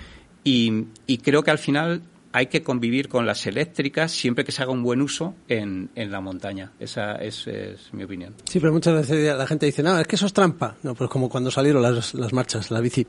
y, 0.43 0.87
creo 1.23 1.45
que 1.45 1.53
al 1.53 1.59
final 1.59 2.03
hay 2.33 2.47
que 2.47 2.63
convivir 2.63 3.09
con 3.09 3.27
las 3.27 3.47
eléctricas 3.47 4.13
siempre 4.13 4.45
que 4.45 4.53
se 4.53 4.63
haga 4.63 4.73
un 4.73 4.83
buen 4.83 5.01
uso 5.01 5.35
en, 5.49 5.91
la 5.95 6.21
montaña. 6.21 6.73
Esa 6.79 7.17
es, 7.17 7.47
mi 7.93 8.05
opinión. 8.05 8.35
Sí, 8.45 8.61
pero 8.61 8.73
muchas 8.73 8.95
veces 8.95 9.37
la 9.37 9.47
gente 9.47 9.67
dice, 9.67 9.83
no, 9.83 9.99
es 9.99 10.07
que 10.07 10.17
eso 10.17 10.27
es 10.27 10.33
trampa. 10.33 10.77
No, 10.83 10.95
pues 10.95 11.11
como 11.11 11.29
cuando 11.29 11.51
salieron 11.51 11.83
las, 11.83 12.15
las 12.15 12.33
marchas, 12.33 12.71
la 12.71 12.81
bici. 12.81 13.07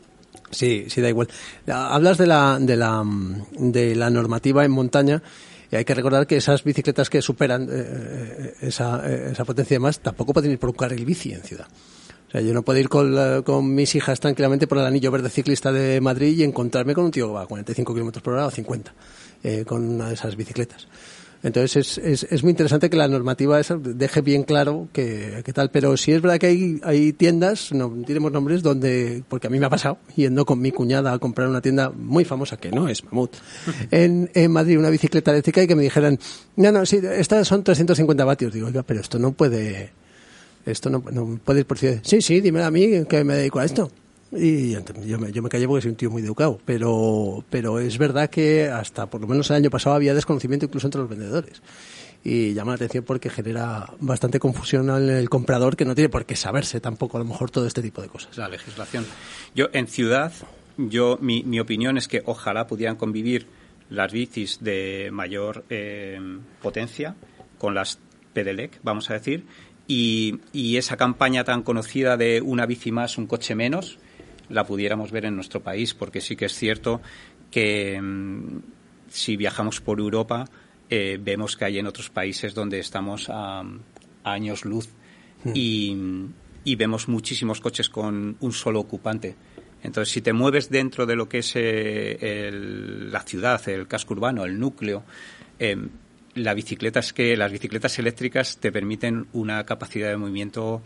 Sí, 0.52 0.86
sí, 0.88 1.02
da 1.02 1.10
igual. 1.10 1.28
Hablas 1.68 2.18
de 2.18 2.28
la, 2.28 2.58
de 2.60 2.76
la, 2.76 3.04
de 3.58 3.96
la 3.96 4.10
normativa 4.10 4.66
en 4.66 4.72
montaña 4.72 5.22
y 5.72 5.76
hay 5.76 5.86
que 5.86 5.94
recordar 5.94 6.26
que 6.26 6.38
esas 6.38 6.64
bicicletas 6.64 7.10
que 7.10 7.22
superan 7.22 7.64
eh, 7.64 7.68
eh, 7.72 8.54
esa, 8.62 9.08
eh, 9.08 9.30
esa 9.32 9.46
potencia 9.46 9.80
más 9.80 10.00
tampoco 10.00 10.34
pueden 10.34 10.52
ir 10.52 10.60
por 10.60 10.70
un 10.70 10.76
carril 10.76 11.06
bici 11.06 11.32
en 11.32 11.44
ciudad. 11.44 11.68
O 12.30 12.32
sea, 12.32 12.42
yo 12.42 12.54
no 12.54 12.62
puedo 12.62 12.80
ir 12.80 12.88
con, 12.90 13.44
con, 13.44 13.76
mis 13.76 13.96
hijas 13.96 14.20
tranquilamente 14.20 14.68
por 14.68 14.78
el 14.78 14.86
anillo 14.86 15.12
verde 15.12 15.30
ciclista 15.30 15.72
de 15.72 16.00
Madrid 16.00 16.38
y 16.38 16.44
encontrarme 16.44 16.94
con 16.94 17.06
un 17.06 17.12
tío 17.12 17.28
que 17.28 17.34
va 17.34 17.42
a 17.42 17.48
45 17.48 17.94
kilómetros 17.94 18.24
por 18.24 18.36
hora 18.36 18.46
o 18.46 18.52
50 18.52 18.94
con 19.66 19.90
una 19.90 20.10
de 20.10 20.14
esas 20.14 20.36
bicicletas. 20.36 20.88
Entonces 21.42 21.98
es, 21.98 21.98
es, 21.98 22.32
es, 22.32 22.44
muy 22.44 22.52
interesante 22.52 22.90
que 22.90 22.98
la 22.98 23.08
normativa 23.08 23.60
esa 23.60 23.78
deje 23.78 24.22
bien 24.22 24.44
claro 24.44 24.90
que, 24.92 25.42
tal, 25.54 25.72
pero 25.72 25.96
si 25.96 26.12
es 26.12 26.22
verdad 26.22 26.38
que 26.38 26.48
hay, 26.48 26.82
hay 26.84 27.14
tiendas, 27.14 27.72
no 27.72 27.90
diremos 27.90 28.32
nombres, 28.32 28.62
donde, 28.62 29.24
porque 29.28 29.48
a 29.48 29.50
mí 29.50 29.58
me 29.58 29.66
ha 29.66 29.70
pasado, 29.70 30.00
yendo 30.18 30.46
con 30.46 30.60
mi 30.60 30.72
cuñada 30.72 31.14
a 31.14 31.20
comprar 31.20 31.48
una 31.48 31.62
tienda 31.62 31.92
muy 31.92 32.26
famosa, 32.26 32.58
que 32.58 32.72
no 32.72 32.90
es 32.90 33.06
Mamut, 33.06 33.38
en, 33.92 34.30
en 34.34 34.52
Madrid, 34.52 34.78
una 34.78 34.90
bicicleta 34.90 35.32
eléctrica 35.32 35.64
y 35.64 35.68
que 35.68 35.76
me 35.76 35.84
dijeran, 35.84 36.20
no, 36.58 36.72
no, 36.74 36.86
sí, 36.86 37.00
estas 37.02 37.48
son 37.48 37.64
350 37.64 38.26
vatios. 38.26 38.54
Digo, 38.54 38.68
oiga, 38.68 38.84
pero 38.84 39.00
esto 39.00 39.18
no 39.18 39.32
puede, 39.32 39.92
esto 40.66 40.90
no, 40.90 41.04
no 41.12 41.40
puede 41.44 41.62
ir 41.62 41.66
por 41.66 41.78
ciudad. 41.78 42.00
Sí, 42.04 42.22
sí, 42.22 42.42
dime 42.42 42.64
a 42.64 42.72
mí 42.72 43.06
que 43.06 43.24
me 43.24 43.36
dedico 43.36 43.60
a 43.60 43.66
esto. 43.66 43.92
Y 44.32 44.74
yo 45.06 45.18
me, 45.18 45.32
yo 45.32 45.42
me 45.42 45.50
callé 45.50 45.68
porque 45.68 45.82
soy 45.82 45.92
un 45.92 45.98
tío 45.98 46.12
muy 46.12 46.22
educado, 46.22 46.60
pero, 46.64 47.44
pero 47.50 47.80
es 47.80 47.98
verdad 47.98 48.30
que 48.30 48.68
hasta 48.68 49.08
por 49.08 49.22
lo 49.22 49.28
menos 49.28 49.50
el 49.50 49.56
año 49.56 49.72
pasado 49.72 49.96
había 49.96 50.14
desconocimiento 50.14 50.66
incluso 50.66 50.86
entre 50.86 51.02
los 51.02 51.10
vendedores. 51.10 51.62
Y 52.24 52.54
llama 52.54 52.74
la 52.74 52.76
atención 52.76 53.06
porque 53.06 53.30
genera 53.30 53.92
bastante 54.00 54.40
confusión 54.40 54.90
al 54.90 55.30
comprador 55.30 55.76
que 55.76 55.86
no 55.86 55.96
tiene 55.96 56.10
por 56.10 56.26
qué 56.26 56.36
saberse 56.36 56.80
tampoco 56.80 57.18
a 57.18 57.22
lo 57.22 57.26
mejor 57.26 57.50
todo 57.50 57.66
este 57.66 57.82
tipo 57.82 58.02
de 58.02 58.10
cosas. 58.10 58.38
La 58.38 58.50
legislación. 58.50 59.06
Yo 59.56 59.68
en 59.74 59.88
ciudad, 59.88 60.32
yo 60.78 61.18
mi, 61.22 61.44
mi 61.44 61.60
opinión 61.60 61.98
es 61.98 62.08
que 62.08 62.22
ojalá 62.26 62.68
pudieran 62.68 62.98
convivir 62.98 63.48
las 63.90 64.12
bicis 64.12 64.60
de 64.62 65.10
mayor 65.12 65.64
eh, 65.70 66.20
potencia 66.62 67.16
con 67.58 67.74
las 67.74 68.00
Pedelec, 68.34 68.80
vamos 68.84 69.10
a 69.10 69.14
decir, 69.14 69.46
y, 69.90 70.40
y, 70.54 70.78
esa 70.78 70.96
campaña 70.96 71.44
tan 71.44 71.64
conocida 71.64 72.16
de 72.16 72.42
una 72.42 72.68
bici 72.68 72.92
más, 72.92 73.18
un 73.18 73.26
coche 73.26 73.56
menos, 73.56 73.98
la 74.48 74.66
pudiéramos 74.66 75.12
ver 75.12 75.26
en 75.26 75.36
nuestro 75.36 75.62
país, 75.62 75.96
porque 75.96 76.22
sí 76.22 76.36
que 76.36 76.46
es 76.46 76.54
cierto 76.54 77.02
que 77.50 78.00
mm, 78.00 78.60
si 79.10 79.36
viajamos 79.36 79.82
por 79.82 80.00
Europa 80.00 80.46
eh, 80.90 81.20
vemos 81.22 81.56
que 81.56 81.66
hay 81.66 81.80
en 81.80 81.88
otros 81.88 82.10
países 82.10 82.54
donde 82.54 82.80
estamos 82.80 83.28
a, 83.30 83.64
años 84.24 84.66
luz 84.66 84.90
hmm. 85.44 85.52
y, 85.54 86.76
vemos 86.76 87.08
muchísimos 87.08 87.60
coches 87.62 87.90
con 87.90 88.38
un 88.40 88.52
solo 88.52 88.80
ocupante. 88.80 89.36
Entonces, 89.82 90.14
si 90.14 90.22
te 90.22 90.34
mueves 90.34 90.70
dentro 90.70 91.08
de 91.08 91.16
lo 91.16 91.28
que 91.28 91.40
es 91.40 91.54
eh, 91.56 92.52
la 92.54 93.22
ciudad, 93.22 93.68
el 93.68 93.88
casco 93.88 94.14
urbano, 94.14 94.46
el 94.46 94.60
núcleo, 94.60 95.04
eh, 95.58 95.78
la 96.40 96.54
bicicleta 96.54 97.00
es 97.00 97.14
que 97.14 97.36
las 97.38 97.52
bicicletas 97.52 98.00
eléctricas 98.00 98.58
te 98.58 98.72
permiten 98.72 99.28
una 99.34 99.66
capacidad 99.66 100.10
de 100.10 100.18
movimiento 100.18 100.82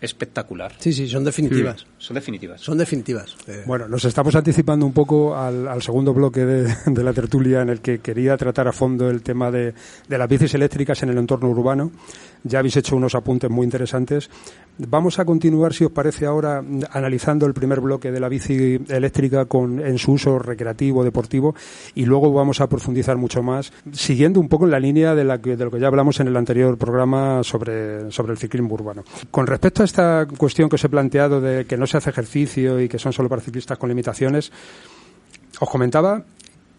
espectacular. 0.00 0.72
Sí, 0.78 0.92
sí, 0.92 1.08
son 1.08 1.24
definitivas. 1.24 1.86
son 1.98 2.14
definitivas. 2.14 2.60
Son 2.60 2.78
definitivas. 2.78 3.36
Eh. 3.46 3.62
Bueno, 3.66 3.88
nos 3.88 4.04
estamos 4.04 4.34
anticipando 4.34 4.84
un 4.84 4.92
poco 4.92 5.36
al, 5.36 5.82
segundo 5.82 6.12
bloque 6.12 6.44
de, 6.44 7.02
la 7.04 7.12
tertulia 7.12 7.62
en 7.62 7.70
el 7.70 7.80
que 7.80 7.98
quería 8.00 8.36
tratar 8.36 8.68
a 8.68 8.72
fondo 8.72 9.08
el 9.10 9.22
tema 9.22 9.50
de, 9.50 9.74
de 10.08 10.18
las 10.18 10.28
bicis 10.28 10.54
eléctricas 10.54 11.02
en 11.02 11.08
el 11.08 11.18
entorno 11.18 11.48
urbano. 11.48 11.90
Ya 12.44 12.58
habéis 12.58 12.76
hecho 12.76 12.94
unos 12.94 13.14
apuntes 13.14 13.50
muy 13.50 13.64
interesantes. 13.64 14.30
Vamos 14.76 15.18
a 15.18 15.24
continuar, 15.24 15.72
si 15.72 15.84
os 15.84 15.90
parece, 15.90 16.26
ahora 16.26 16.62
analizando 16.90 17.46
el 17.46 17.54
primer 17.54 17.80
bloque 17.80 18.12
de 18.12 18.20
la 18.20 18.28
bici 18.28 18.78
eléctrica 18.88 19.46
con, 19.46 19.80
en 19.80 19.98
su 19.98 20.12
uso 20.12 20.38
recreativo, 20.38 21.04
deportivo, 21.04 21.54
y 21.94 22.04
luego 22.04 22.32
vamos 22.32 22.60
a 22.60 22.68
profundizar 22.68 23.16
mucho 23.16 23.42
más, 23.42 23.72
siguiendo 23.92 24.40
un 24.40 24.48
poco 24.48 24.66
en 24.66 24.72
la 24.72 24.80
línea 24.80 25.14
de, 25.14 25.24
la 25.24 25.38
de 25.38 25.56
lo 25.56 25.70
que 25.70 25.80
ya 25.80 25.86
hablamos 25.86 26.20
en 26.20 26.28
el 26.28 26.36
anterior 26.36 26.76
programa 26.76 27.42
sobre, 27.42 28.10
sobre 28.10 28.32
el 28.32 28.38
ciclismo 28.38 28.74
urbano. 28.74 29.04
Con 29.30 29.46
respecto 29.46 29.82
a 29.82 29.84
esta 29.84 30.26
cuestión 30.36 30.68
que 30.68 30.76
os 30.76 30.84
he 30.84 30.88
planteado 30.88 31.40
de 31.40 31.64
que 31.64 31.76
no 31.76 31.86
se 31.86 31.96
hace 31.96 32.10
ejercicio 32.10 32.80
y 32.80 32.88
que 32.88 32.98
son 32.98 33.12
solo 33.12 33.28
para 33.28 33.40
ciclistas 33.40 33.78
con 33.78 33.88
limitaciones, 33.88 34.52
os 35.60 35.70
comentaba 35.70 36.24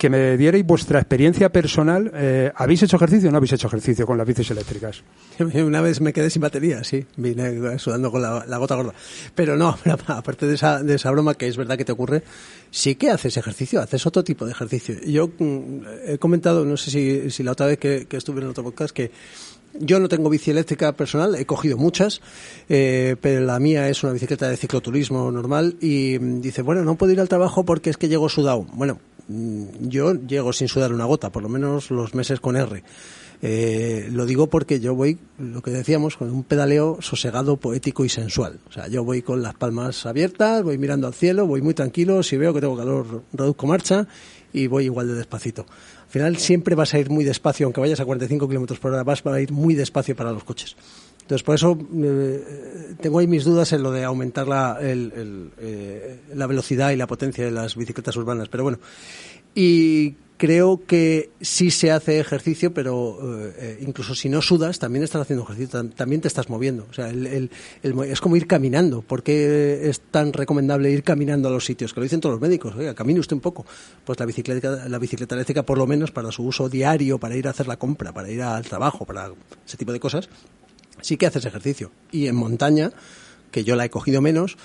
que 0.05 0.09
me 0.11 0.37
dierais 0.37 0.63
vuestra 0.63 0.99
experiencia 0.99 1.51
personal. 1.51 2.11
Eh, 2.13 2.51
¿Habéis 2.55 2.83
hecho 2.83 2.97
ejercicio 2.97 3.29
o 3.29 3.31
no 3.31 3.37
habéis 3.37 3.53
hecho 3.53 3.65
ejercicio 3.65 4.05
con 4.05 4.19
las 4.19 4.27
bicis 4.27 4.51
eléctricas? 4.51 5.01
Una 5.39 5.81
vez 5.81 5.99
me 5.99 6.13
quedé 6.13 6.29
sin 6.29 6.43
batería, 6.43 6.83
sí, 6.83 7.03
vine 7.17 7.79
sudando 7.79 8.11
con 8.11 8.21
la, 8.21 8.57
gota 8.59 8.75
gorda. 8.75 8.93
Pero 9.33 9.57
no, 9.57 9.75
aparte 10.07 10.45
de 10.45 10.53
esa, 10.53 10.83
de 10.83 10.93
esa 10.93 11.09
broma 11.09 11.33
que 11.33 11.47
es 11.47 11.57
verdad 11.57 11.75
que 11.75 11.85
te 11.85 11.91
ocurre, 11.91 12.21
sí 12.69 12.93
que 12.93 13.09
haces 13.09 13.35
ejercicio, 13.37 13.81
haces 13.81 14.05
otro 14.05 14.23
tipo 14.23 14.45
de 14.45 14.51
ejercicio. 14.51 14.95
Yo 15.07 15.27
mm, 15.39 15.79
he 16.05 16.17
comentado, 16.19 16.65
no 16.65 16.77
sé 16.77 17.31
si, 17.31 17.41
la 17.41 17.53
otra 17.53 17.65
vez 17.65 17.79
que, 17.79 18.05
estuve 18.11 18.41
en 18.41 18.49
otro 18.49 18.63
podcast, 18.63 18.93
que 18.93 19.09
Yo 19.79 19.99
no 19.99 20.07
tengo 20.07 20.29
bici 20.29 20.51
eléctrica 20.51 20.91
personal, 20.91 21.33
he 21.33 21.47
cogido 21.47 21.77
muchas, 21.77 22.21
eh, 22.69 23.15
pero 23.19 23.43
la 23.43 23.57
mía 23.59 23.89
es 23.89 24.03
una 24.03 24.13
bicicleta 24.13 24.47
de 24.47 24.55
cicloturismo 24.55 25.31
normal 25.31 25.77
y 25.81 26.19
mm, 26.19 26.41
dice, 26.41 26.61
bueno, 26.61 26.83
no 26.83 26.93
puedo 26.93 27.11
ir 27.11 27.19
al 27.19 27.27
trabajo 27.27 27.65
porque 27.65 27.89
es 27.89 27.97
que 27.97 28.07
llego 28.07 28.29
sudado. 28.29 28.67
Bueno, 28.73 28.99
yo 29.27 30.13
llego 30.13 30.53
sin 30.53 30.67
sudar 30.67 30.93
una 30.93 31.05
gota, 31.05 31.31
por 31.31 31.43
lo 31.43 31.49
menos 31.49 31.91
los 31.91 32.13
meses 32.13 32.39
con 32.39 32.55
R. 32.55 32.83
Eh, 33.41 34.09
lo 34.11 34.25
digo 34.25 34.47
porque 34.47 34.79
yo 34.79 34.95
voy, 34.95 35.19
lo 35.37 35.61
que 35.61 35.71
decíamos, 35.71 36.17
con 36.17 36.31
un 36.31 36.43
pedaleo 36.43 36.97
sosegado, 37.01 37.57
poético 37.57 38.05
y 38.05 38.09
sensual. 38.09 38.59
O 38.67 38.71
sea, 38.71 38.87
yo 38.87 39.03
voy 39.03 39.21
con 39.21 39.41
las 39.43 39.53
palmas 39.53 40.05
abiertas, 40.05 40.63
voy 40.63 40.77
mirando 40.77 41.07
al 41.07 41.13
cielo, 41.13 41.45
voy 41.45 41.61
muy 41.61 41.73
tranquilo, 41.73 42.23
si 42.23 42.37
veo 42.37 42.53
que 42.53 42.61
tengo 42.61 42.77
calor 42.77 43.23
reduzco 43.33 43.67
marcha 43.67 44.07
y 44.53 44.67
voy 44.67 44.85
igual 44.85 45.07
de 45.07 45.15
despacito. 45.15 45.65
Al 46.05 46.09
final 46.09 46.37
siempre 46.37 46.75
vas 46.75 46.93
a 46.93 46.99
ir 46.99 47.09
muy 47.09 47.23
despacio, 47.23 47.65
aunque 47.65 47.81
vayas 47.81 47.99
a 47.99 48.05
45 48.05 48.47
kilómetros 48.47 48.79
por 48.79 48.93
hora, 48.93 49.03
vas 49.03 49.25
a 49.25 49.41
ir 49.41 49.51
muy 49.51 49.75
despacio 49.75 50.15
para 50.15 50.31
los 50.31 50.43
coches. 50.43 50.75
Entonces, 51.25 51.43
por 51.43 51.55
eso 51.55 51.75
eh, 52.03 52.93
tengo 53.01 53.17
ahí 53.17 53.25
mis 53.25 53.43
dudas 53.45 53.73
en 53.73 53.81
lo 53.81 53.91
de 53.91 54.03
aumentar 54.03 54.47
la, 54.47 54.77
eh, 54.79 56.19
la 56.35 56.45
velocidad 56.45 56.91
y 56.91 56.97
la 56.97 57.07
potencia 57.07 57.43
de 57.43 57.49
las 57.49 57.75
bicicletas 57.75 58.15
urbanas. 58.15 58.47
Pero 58.47 58.61
bueno, 58.61 58.77
y 59.55 60.13
creo 60.37 60.85
que 60.85 61.31
sí 61.41 61.71
se 61.71 61.89
hace 61.89 62.19
ejercicio, 62.19 62.75
pero 62.75 63.17
eh, 63.57 63.79
incluso 63.81 64.13
si 64.13 64.29
no 64.29 64.39
sudas, 64.43 64.77
también 64.77 65.03
estás 65.03 65.23
haciendo 65.23 65.45
ejercicio, 65.45 65.89
también 65.95 66.21
te 66.21 66.27
estás 66.27 66.47
moviendo. 66.47 66.85
O 66.91 66.93
sea, 66.93 67.09
es 67.09 68.21
como 68.21 68.35
ir 68.35 68.45
caminando. 68.45 69.01
¿Por 69.01 69.23
qué 69.23 69.89
es 69.89 70.01
tan 70.01 70.31
recomendable 70.31 70.91
ir 70.91 71.01
caminando 71.01 71.47
a 71.47 71.51
los 71.51 71.65
sitios? 71.65 71.91
Que 71.91 72.01
lo 72.01 72.03
dicen 72.03 72.21
todos 72.21 72.33
los 72.33 72.41
médicos. 72.41 72.75
Oiga, 72.75 72.93
camine 72.93 73.19
usted 73.19 73.33
un 73.33 73.41
poco. 73.41 73.65
Pues 74.03 74.19
la 74.19 74.27
bicicleta, 74.27 74.87
la 74.87 74.99
bicicleta 74.99 75.33
eléctrica, 75.33 75.63
por 75.63 75.79
lo 75.79 75.87
menos 75.87 76.11
para 76.11 76.31
su 76.31 76.43
uso 76.43 76.69
diario, 76.69 77.17
para 77.17 77.35
ir 77.35 77.47
a 77.47 77.49
hacer 77.49 77.67
la 77.67 77.77
compra, 77.77 78.13
para 78.13 78.29
ir 78.29 78.43
al 78.43 78.63
trabajo, 78.63 79.05
para 79.05 79.31
ese 79.65 79.77
tipo 79.77 79.91
de 79.91 79.99
cosas, 79.99 80.29
sí 81.05 81.17
que 81.17 81.27
haces 81.27 81.45
ejercicio. 81.45 81.91
Y 82.11 82.27
en 82.27 82.35
montaña, 82.35 82.91
que 83.51 83.63
yo 83.63 83.75
la 83.75 83.85
he 83.85 83.89
cogido 83.89 84.21
menos, 84.21 84.57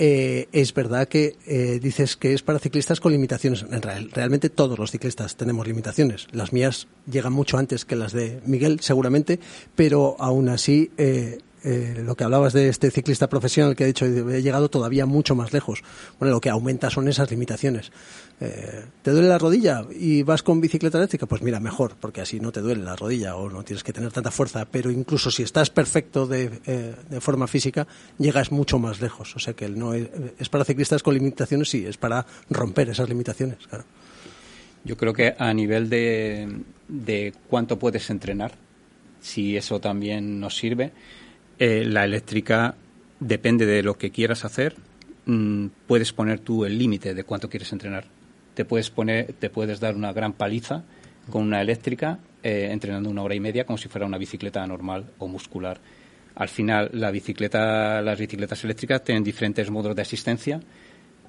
eh, 0.00 0.46
es 0.52 0.72
verdad 0.74 1.08
que 1.08 1.36
eh, 1.44 1.80
dices 1.82 2.16
que 2.16 2.32
es 2.32 2.42
para 2.42 2.60
ciclistas 2.60 3.00
con 3.00 3.10
limitaciones. 3.10 3.64
En 3.68 3.82
real, 3.82 4.10
realmente 4.12 4.48
todos 4.48 4.78
los 4.78 4.92
ciclistas 4.92 5.36
tenemos 5.36 5.66
limitaciones. 5.66 6.28
Las 6.30 6.52
mías 6.52 6.86
llegan 7.10 7.32
mucho 7.32 7.58
antes 7.58 7.84
que 7.84 7.96
las 7.96 8.12
de 8.12 8.40
Miguel, 8.46 8.78
seguramente, 8.80 9.40
pero 9.74 10.14
aún 10.20 10.50
así 10.50 10.92
eh, 10.98 11.38
eh, 11.70 12.02
lo 12.02 12.16
que 12.16 12.24
hablabas 12.24 12.54
de 12.54 12.70
este 12.70 12.90
ciclista 12.90 13.28
profesional 13.28 13.76
que 13.76 13.84
ha 13.84 13.86
dicho, 13.86 14.06
he 14.06 14.40
llegado 14.40 14.70
todavía 14.70 15.04
mucho 15.04 15.34
más 15.34 15.52
lejos. 15.52 15.82
Bueno, 16.18 16.34
lo 16.34 16.40
que 16.40 16.48
aumenta 16.48 16.88
son 16.88 17.08
esas 17.08 17.30
limitaciones. 17.30 17.92
Eh, 18.40 18.86
¿Te 19.02 19.10
duele 19.10 19.28
la 19.28 19.36
rodilla 19.36 19.84
y 19.94 20.22
vas 20.22 20.42
con 20.42 20.62
bicicleta 20.62 20.96
eléctrica? 20.96 21.26
Pues 21.26 21.42
mira, 21.42 21.60
mejor, 21.60 21.96
porque 22.00 22.22
así 22.22 22.40
no 22.40 22.52
te 22.52 22.62
duele 22.62 22.82
la 22.82 22.96
rodilla 22.96 23.36
o 23.36 23.50
no 23.50 23.64
tienes 23.64 23.84
que 23.84 23.92
tener 23.92 24.10
tanta 24.10 24.30
fuerza. 24.30 24.64
Pero 24.64 24.90
incluso 24.90 25.30
si 25.30 25.42
estás 25.42 25.68
perfecto 25.68 26.26
de, 26.26 26.58
eh, 26.64 26.94
forma 27.20 27.46
física, 27.46 27.86
llegas 28.16 28.50
mucho 28.50 28.78
más 28.78 29.02
lejos. 29.02 29.36
O 29.36 29.38
sea 29.38 29.52
que 29.52 29.68
no 29.68 29.92
es, 29.92 30.08
para 30.48 30.64
ciclistas 30.64 31.02
con 31.02 31.12
limitaciones, 31.12 31.68
sí, 31.68 31.84
es 31.84 31.98
para 31.98 32.24
romper 32.48 32.88
esas 32.88 33.10
limitaciones. 33.10 33.58
Yo 34.84 34.96
creo 34.96 35.12
que 35.12 35.34
a 35.38 35.52
nivel 35.52 35.90
de, 35.90 36.62
de 36.88 37.34
cuánto 37.50 37.78
puedes 37.78 38.08
entrenar, 38.08 38.52
si 39.20 39.54
eso 39.54 39.80
también 39.80 40.40
nos 40.40 40.56
sirve, 40.56 40.92
eh, 41.58 41.84
la 41.84 42.04
eléctrica 42.04 42.74
depende 43.20 43.66
de 43.66 43.82
lo 43.82 43.98
que 43.98 44.10
quieras 44.10 44.44
hacer. 44.44 44.76
Mm, 45.26 45.66
puedes 45.86 46.12
poner 46.12 46.40
tú 46.40 46.64
el 46.64 46.78
límite 46.78 47.14
de 47.14 47.24
cuánto 47.24 47.48
quieres 47.48 47.72
entrenar. 47.72 48.04
Te 48.54 48.64
puedes 48.64 48.90
poner, 48.90 49.32
te 49.34 49.50
puedes 49.50 49.80
dar 49.80 49.94
una 49.94 50.12
gran 50.12 50.32
paliza 50.32 50.84
con 51.30 51.42
una 51.42 51.60
eléctrica 51.60 52.18
eh, 52.42 52.68
entrenando 52.70 53.10
una 53.10 53.22
hora 53.22 53.34
y 53.34 53.40
media 53.40 53.64
como 53.64 53.78
si 53.78 53.88
fuera 53.88 54.06
una 54.06 54.18
bicicleta 54.18 54.66
normal 54.66 55.10
o 55.18 55.28
muscular. 55.28 55.80
Al 56.36 56.48
final, 56.48 56.90
la 56.92 57.10
bicicleta, 57.10 58.00
las 58.00 58.18
bicicletas 58.18 58.62
eléctricas 58.62 59.02
tienen 59.02 59.24
diferentes 59.24 59.70
modos 59.70 59.96
de 59.96 60.02
asistencia 60.02 60.60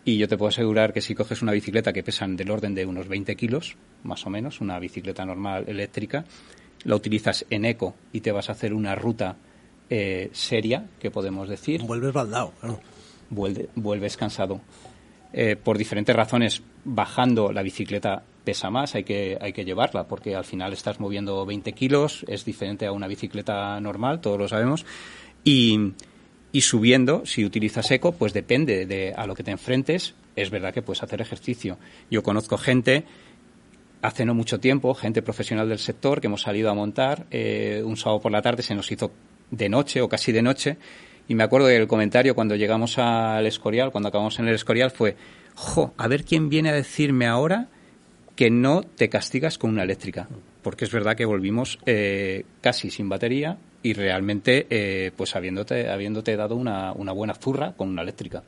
y 0.06 0.18
yo 0.18 0.28
te 0.28 0.38
puedo 0.38 0.50
asegurar 0.50 0.94
que 0.94 1.02
si 1.02 1.15
coges 1.15 1.42
una 1.42 1.52
bicicleta 1.52 1.92
que 1.92 2.04
pesan 2.04 2.36
del 2.36 2.52
orden 2.52 2.76
de 2.76 2.86
unos 2.86 3.08
20 3.08 3.36
kilos, 3.36 3.76
más 4.04 4.26
o 4.26 4.30
menos, 4.30 4.62
una 4.62 4.80
bicicleta 4.80 5.26
normal 5.26 5.65
eléctrica, 5.68 6.26
la 6.84 6.96
utilizas 6.96 7.46
en 7.50 7.65
eco 7.65 7.96
y 8.13 8.22
te 8.22 8.32
vas 8.32 8.50
a 8.50 8.54
hacer 8.54 8.74
una 8.74 8.96
ruta 8.96 9.36
eh, 9.89 10.30
seria, 10.34 10.88
que 10.99 11.12
podemos 11.12 11.49
decir. 11.49 11.82
Vuelves 11.84 12.13
baldado, 12.13 12.54
vuelves 13.75 14.17
cansado. 14.17 14.62
Eh, 15.32 15.56
por 15.56 15.78
diferentes 15.78 16.15
razones, 16.15 16.62
bajando 16.84 17.52
la 17.52 17.62
bicicleta 17.62 18.23
pesa 18.43 18.69
más, 18.69 18.95
hay 18.95 19.04
que, 19.04 19.38
hay 19.39 19.54
que 19.54 19.63
llevarla, 19.63 20.08
porque 20.08 20.36
al 20.36 20.45
final 20.45 20.73
estás 20.73 20.99
moviendo 20.99 21.45
20 21.45 21.73
kilos, 21.73 22.25
es 22.28 22.45
diferente 22.45 22.88
a 22.88 22.91
una 22.91 23.08
bicicleta 23.08 23.80
normal, 23.80 24.21
todos 24.21 24.39
lo 24.39 24.47
sabemos. 24.47 24.86
Y, 25.43 25.93
y 26.52 26.62
subiendo, 26.62 27.25
si 27.25 27.45
utilizas 27.45 27.91
eco, 27.91 28.12
pues 28.13 28.34
depende 28.34 28.88
de 28.88 29.13
a 29.15 29.28
lo 29.28 29.36
que 29.36 29.43
te 29.43 29.52
enfrentes, 29.52 30.15
es 30.36 30.49
verdad 30.49 30.73
que 30.73 30.82
puedes 30.82 31.04
hacer 31.04 31.21
ejercicio. 31.21 31.78
Yo 32.10 32.23
conozco 32.23 32.58
gente 32.58 33.06
hace 34.02 34.25
no 34.25 34.34
mucho 34.34 34.60
tiempo, 34.60 34.93
gente 34.93 35.21
profesional 35.21 35.69
del 35.69 35.80
sector, 35.80 36.21
que 36.21 36.28
hemos 36.28 36.41
salido 36.41 36.69
a 36.69 36.73
montar. 36.73 37.28
Eh, 37.32 37.82
un 37.86 37.97
sábado 37.97 38.21
por 38.21 38.32
la 38.32 38.41
tarde 38.41 38.63
se 38.63 38.75
nos 38.75 38.91
hizo 38.91 39.12
de 39.51 39.69
noche 39.69 40.01
o 40.01 40.09
casi 40.09 40.31
de 40.31 40.41
noche. 40.41 40.77
Y 41.27 41.35
me 41.35 41.43
acuerdo 41.43 41.67
del 41.67 41.88
comentario 41.88 42.35
cuando 42.35 42.55
llegamos 42.55 42.97
al 42.97 43.45
Escorial, 43.45 43.91
cuando 43.91 44.09
acabamos 44.09 44.39
en 44.39 44.47
el 44.47 44.55
Escorial, 44.55 44.91
fue, 44.91 45.15
jo, 45.55 45.93
a 45.97 46.07
ver 46.07 46.23
quién 46.23 46.49
viene 46.49 46.69
a 46.69 46.73
decirme 46.73 47.27
ahora 47.27 47.67
que 48.35 48.49
no 48.49 48.81
te 48.83 49.09
castigas 49.09 49.57
con 49.57 49.71
una 49.71 49.83
eléctrica. 49.83 50.27
Porque 50.63 50.85
es 50.85 50.91
verdad 50.91 51.15
que 51.15 51.25
volvimos 51.25 51.79
eh, 51.85 52.45
casi 52.62 52.89
sin 52.89 53.09
batería 53.09 53.57
y 53.83 53.93
realmente 53.93 54.65
eh, 54.69 55.12
pues 55.15 55.35
habiéndote, 55.35 55.89
habiéndote 55.89 56.35
dado 56.35 56.55
una, 56.55 56.93
una 56.93 57.12
buena 57.12 57.33
zurra 57.33 57.73
con 57.73 57.89
una 57.89 58.01
eléctrica. 58.01 58.43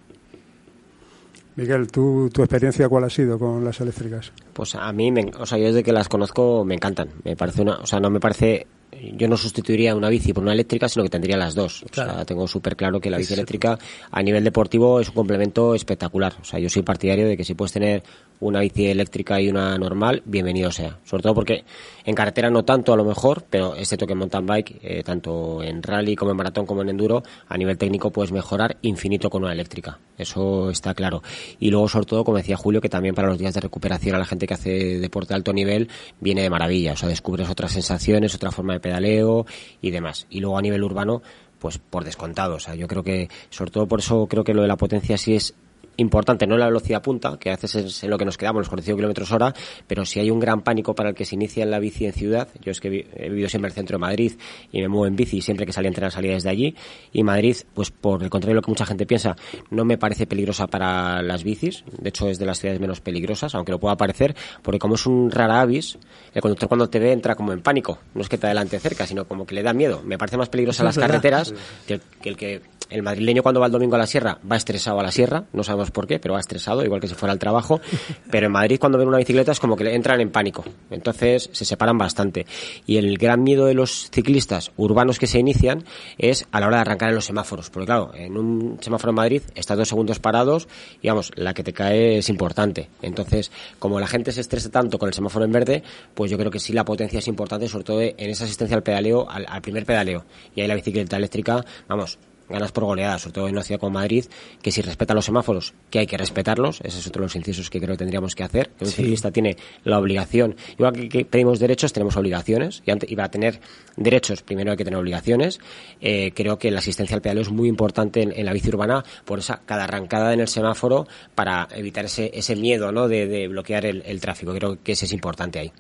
Miguel, 1.56 1.88
¿tú, 1.92 2.30
¿tu 2.34 2.42
experiencia 2.42 2.88
cuál 2.88 3.04
ha 3.04 3.10
sido 3.10 3.38
con 3.38 3.64
las 3.64 3.80
eléctricas? 3.82 4.32
Pues 4.54 4.76
a 4.76 4.92
mí, 4.94 5.14
o 5.38 5.46
sea, 5.46 5.58
yo 5.58 5.66
desde 5.66 5.84
que 5.84 5.92
las 5.92 6.08
conozco 6.08 6.64
me 6.64 6.76
encantan. 6.76 7.10
Me 7.24 7.36
parece 7.36 7.62
una, 7.62 7.76
o 7.80 7.86
sea, 7.86 8.00
no 8.00 8.10
me 8.10 8.20
parece 8.20 8.68
yo 8.92 9.28
no 9.28 9.38
sustituiría 9.38 9.96
una 9.96 10.10
bici 10.10 10.34
por 10.34 10.44
una 10.44 10.54
eléctrica, 10.54 10.90
sino 10.90 11.04
que 11.04 11.10
tendría 11.10 11.38
las 11.38 11.56
dos. 11.56 11.84
O 11.84 11.94
sea, 11.94 12.26
tengo 12.26 12.48
súper 12.48 12.76
claro 12.76 13.00
que 13.00 13.10
la 13.10 13.18
bici 13.18 13.34
eléctrica 13.34 13.78
a 14.10 14.22
nivel 14.22 14.44
deportivo 14.44 15.00
es 15.00 15.10
un 15.10 15.16
complemento 15.16 15.76
espectacular. 15.76 16.34
O 16.42 16.44
sea, 16.44 16.60
yo 16.60 16.70
soy 16.70 16.82
partidario 16.82 17.28
de 17.28 17.38
que 17.38 17.44
si 17.44 17.54
puedes 17.54 17.72
tener 17.72 18.04
una 18.42 18.60
bici 18.60 18.88
eléctrica 18.88 19.40
y 19.40 19.50
una 19.50 19.78
normal, 19.78 20.22
bienvenido 20.26 20.72
sea. 20.72 21.00
Sobre 21.06 21.24
todo 21.24 21.36
porque 21.36 21.64
en 22.04 22.16
carretera 22.16 22.50
no 22.50 22.66
tanto 22.66 22.92
a 22.92 22.98
lo 22.98 23.06
mejor, 23.06 23.46
pero 23.50 23.76
excepto 23.76 24.06
que 24.06 24.14
en 24.14 24.20
mountain 24.20 24.46
bike, 24.46 24.80
eh, 24.82 25.04
tanto 25.04 25.64
en 25.64 25.82
rally 25.82 26.16
como 26.16 26.32
en 26.32 26.38
maratón 26.38 26.66
como 26.66 26.82
en 26.82 26.90
enduro, 26.90 27.24
a 27.48 27.58
nivel 27.58 27.78
técnico 27.78 28.12
puedes 28.12 28.32
mejorar 28.32 28.78
infinito 28.82 29.30
con 29.30 29.44
una 29.44 29.54
eléctrica. 29.54 30.00
Eso 30.18 30.70
está 30.70 30.94
claro. 30.94 31.24
Y 31.60 31.70
luego, 31.70 31.88
sobre 31.88 32.06
todo, 32.06 32.24
como 32.24 32.38
decía 32.38 32.58
Julio, 32.58 32.82
que 32.82 32.90
también 32.90 33.16
para 33.16 33.28
los 33.28 33.38
días 33.38 33.54
de 33.54 33.62
recuperación 33.62 34.16
a 34.16 34.20
la 34.20 34.26
gente 34.26 34.48
que 34.48 34.54
hace 34.54 35.00
deporte 35.00 35.30
de 35.30 35.36
alto 35.36 35.54
nivel 35.54 35.90
viene 36.20 36.42
de 36.42 36.50
maravilla. 36.50 36.94
O 36.94 36.96
sea, 36.96 37.10
descubres 37.10 37.50
otras 37.50 37.72
sensaciones, 37.72 38.36
otra 38.36 38.52
forma 38.52 38.74
de 38.74 38.80
pedaleo 38.82 39.46
y 39.82 39.92
demás. 39.92 40.28
Y 40.30 40.40
luego 40.40 40.58
a 40.58 40.62
nivel 40.62 40.84
urbano, 40.84 41.22
pues 41.60 41.78
por 41.78 42.04
descontado. 42.04 42.56
O 42.56 42.60
sea, 42.60 42.76
yo 42.76 42.88
creo 42.88 43.04
que, 43.04 43.30
sobre 43.50 43.72
todo 43.72 43.88
por 43.88 44.00
eso, 44.00 44.28
creo 44.28 44.44
que 44.44 44.54
lo 44.54 44.62
de 44.62 44.68
la 44.68 44.78
potencia 44.78 45.18
sí 45.18 45.36
es 45.36 45.54
importante, 46.02 46.46
no 46.46 46.58
la 46.58 46.66
velocidad 46.66 47.02
punta, 47.02 47.38
que 47.40 47.50
a 47.50 47.54
veces 47.54 47.76
es 47.76 48.04
en 48.04 48.10
lo 48.10 48.18
que 48.18 48.26
nos 48.26 48.38
quedamos, 48.38 48.62
los 48.62 48.70
45 48.70 48.98
kilómetros 48.98 49.32
hora, 49.32 49.54
pero 49.88 50.06
si 50.06 50.20
hay 50.20 50.30
un 50.30 50.40
gran 50.40 50.62
pánico 50.62 50.94
para 50.94 51.10
el 51.10 51.16
que 51.16 51.26
se 51.26 51.36
inicia 51.36 51.64
en 51.64 51.72
la 51.72 51.80
bici 51.80 52.06
en 52.06 52.14
ciudad, 52.14 52.50
yo 52.62 52.72
es 52.72 52.80
que 52.80 53.08
he 53.16 53.30
vivido 53.30 53.50
siempre 53.50 53.68
en 53.68 53.72
el 53.72 53.76
centro 53.76 53.98
de 53.98 54.02
Madrid 54.02 54.34
y 54.72 54.82
me 54.82 54.88
muevo 54.88 55.08
en 55.08 55.16
bici 55.16 55.42
siempre 55.42 55.66
que 55.66 55.74
salía 55.74 55.88
a 55.88 55.92
entrenar 55.92 56.12
salía 56.12 56.34
desde 56.34 56.50
allí, 56.50 56.76
y 57.14 57.24
Madrid, 57.24 57.56
pues 57.74 57.92
por 57.92 58.24
el 58.24 58.30
contrario 58.30 58.56
de 58.56 58.56
lo 58.56 58.62
que 58.62 58.72
mucha 58.72 58.86
gente 58.86 59.06
piensa, 59.06 59.36
no 59.70 59.86
me 59.86 59.98
parece 59.98 60.28
peligrosa 60.28 60.68
para 60.68 61.22
las 61.22 61.44
bicis, 61.44 61.84
de 61.98 62.10
hecho 62.10 62.28
es 62.28 62.40
de 62.40 62.46
las 62.46 62.60
ciudades 62.60 62.82
menos 62.82 63.02
peligrosas, 63.02 63.56
aunque 63.56 63.72
lo 63.72 63.80
pueda 63.80 63.96
parecer, 63.96 64.36
porque 64.62 64.80
como 64.80 64.96
es 64.96 65.06
un 65.06 65.32
rara 65.32 65.62
avis, 65.62 65.98
el 66.34 66.42
conductor 66.42 66.68
cuando 66.68 66.90
te 66.90 67.00
ve 67.00 67.12
entra 67.12 67.36
como 67.36 67.54
en 67.54 67.62
pánico, 67.62 68.00
no 68.14 68.22
es 68.22 68.30
que 68.30 68.38
te 68.38 68.48
adelante 68.48 68.80
cerca, 68.80 69.06
sino 69.06 69.26
como 69.26 69.46
que 69.46 69.56
le 69.56 69.64
da 69.64 69.74
miedo. 69.74 70.02
Me 70.04 70.18
parece 70.18 70.38
más 70.38 70.50
peligrosa 70.50 70.84
las 70.84 70.98
carreteras 70.98 71.54
que 71.86 72.02
el 72.24 72.38
que 72.38 72.62
el 72.92 73.04
madrileño 73.04 73.42
cuando 73.42 73.60
va 73.60 73.68
el 73.68 73.72
domingo 73.72 73.96
a 73.96 74.00
la 74.00 74.06
sierra 74.06 74.40
va 74.50 74.58
estresado 74.58 75.00
a 75.00 75.04
la 75.04 75.12
sierra, 75.12 75.46
no 75.54 75.64
sabemos 75.64 75.92
por 75.92 76.08
qué, 76.08 76.20
pero 76.20 76.34
va 76.34 76.40
estresado, 76.40 76.84
igual 76.84 77.02
que 77.02 77.08
si 77.08 77.16
fuera 77.16 77.34
al 77.34 77.40
trabajo. 77.40 77.82
Pero 78.30 78.48
en 78.48 78.52
Madrid 78.52 78.78
cuando 78.80 78.98
ven 78.98 79.08
una 79.08 79.18
bicicleta 79.18 79.52
es 79.52 79.60
como 79.60 79.76
que 79.76 79.84
le 79.84 79.96
entran 79.96 80.22
en 80.22 80.30
pánico. 80.30 80.64
Entonces 80.90 81.50
se 81.52 81.66
separan 81.66 81.98
bastante. 81.98 82.46
Y 82.86 82.98
el 82.98 83.18
gran 83.18 83.44
miedo 83.44 83.66
de 83.66 83.74
los 83.74 84.10
ciclistas 84.12 84.72
urbanos 84.78 85.20
que 85.20 85.28
se 85.28 85.40
inician 85.40 85.84
es 86.18 86.48
a 86.52 86.60
la 86.60 86.68
hora 86.68 86.78
de 86.78 86.82
arrancar 86.82 87.10
en 87.10 87.16
los 87.16 87.26
semáforos. 87.26 87.70
Porque 87.70 87.86
claro, 87.86 88.12
en 88.16 88.38
un 88.38 88.78
semáforo 88.82 89.12
en 89.12 89.16
Madrid 89.16 89.42
estás 89.56 89.78
dos 89.78 89.88
segundos 89.88 90.20
parados 90.20 90.68
y 91.02 91.08
vamos, 91.08 91.32
la 91.36 91.54
que 91.54 91.64
te 91.64 91.74
cae 91.74 92.18
es 92.18 92.30
importante. 92.30 92.90
Entonces, 93.02 93.52
como 93.80 94.00
la 94.00 94.08
gente 94.08 94.32
se 94.32 94.42
estresa 94.42 94.70
tanto 94.70 94.98
con 95.00 95.08
el 95.08 95.14
semáforo 95.14 95.46
en 95.46 95.52
verde, 95.52 95.84
pues 96.14 96.32
yo 96.32 96.38
creo 96.38 96.52
que 96.52 96.60
sí 96.60 96.74
la 96.74 96.86
potencia 96.86 97.20
es 97.20 97.28
importante, 97.28 97.68
sobre 97.68 97.84
todo 97.84 98.02
en 98.02 98.30
esa 98.30 98.46
asistencia 98.46 98.76
al 98.76 98.84
pedaleo, 98.84 99.30
al, 99.30 99.46
al 99.48 99.62
primer 99.62 99.86
pedaleo. 99.86 100.26
Y 100.56 100.62
ahí 100.62 100.68
la 100.68 100.76
bicicleta 100.76 101.18
eléctrica, 101.18 101.64
vamos, 101.88 102.18
ganas 102.52 102.72
por 102.72 102.86
goleada, 102.86 103.20
sobre 103.20 103.34
todo 103.34 103.48
en 103.48 103.54
una 103.54 103.64
ciudad 103.64 103.80
como 103.80 103.92
Madrid, 103.92 104.26
que 104.62 104.72
si 104.72 104.82
respeta 104.82 105.14
los 105.14 105.26
semáforos, 105.26 105.74
que 105.90 106.00
hay 106.00 106.08
que 106.08 106.18
respetarlos, 106.18 106.82
ese 106.82 107.00
es 107.00 107.08
otro 107.08 107.22
de 107.22 107.26
los 107.26 107.36
incisos 107.36 107.70
que 107.70 107.80
creo 107.80 107.94
que 107.94 108.00
tendríamos 108.00 108.36
que 108.36 108.44
hacer. 108.44 108.72
Un 108.80 108.88
ciclista 108.88 109.32
tiene 109.32 109.58
la 109.84 110.00
obligación, 110.00 110.56
igual 110.74 111.10
que, 111.10 111.26
pedimos 111.26 111.60
derechos, 111.60 111.94
tenemos 111.94 112.18
obligaciones, 112.18 112.84
y, 112.86 113.16
para 113.16 113.30
tener 113.30 113.60
derechos 113.96 114.42
primero 114.42 114.72
hay 114.72 114.78
que 114.78 114.86
tener 114.86 115.00
obligaciones. 115.00 115.60
Eh, 116.02 116.32
creo 116.36 116.58
que 116.58 116.72
la 116.72 116.80
asistencia 116.80 117.16
al 117.16 117.22
pedaleo 117.22 117.44
es 117.44 117.52
muy 117.52 117.68
importante 117.68 118.22
en, 118.22 118.46
la 118.46 118.54
bici 118.54 118.70
urbana 118.70 119.04
por 119.26 119.40
esa 119.40 119.62
cada 119.66 119.84
arrancada 119.84 120.34
en 120.34 120.40
el 120.40 120.48
semáforo 120.48 121.08
para 121.36 121.68
evitar 121.76 122.06
ese, 122.06 122.32
ese 122.34 122.56
miedo 122.56 122.92
¿no? 122.92 123.08
de, 123.08 123.48
bloquear 123.48 123.86
el, 123.86 124.22
tráfico. 124.22 124.54
Creo 124.54 124.78
que 124.84 124.94
ese 124.94 125.06
es 125.06 125.14
importante 125.14 125.60
ahí. 125.60 125.72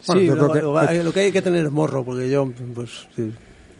sí, 0.00 0.26
lo, 0.26 1.12
que... 1.12 1.20
hay 1.20 1.32
que 1.32 1.42
tener 1.42 1.66
es 1.66 1.70
morro, 1.70 2.04
porque 2.04 2.30
yo, 2.30 2.50
pues, 2.74 3.06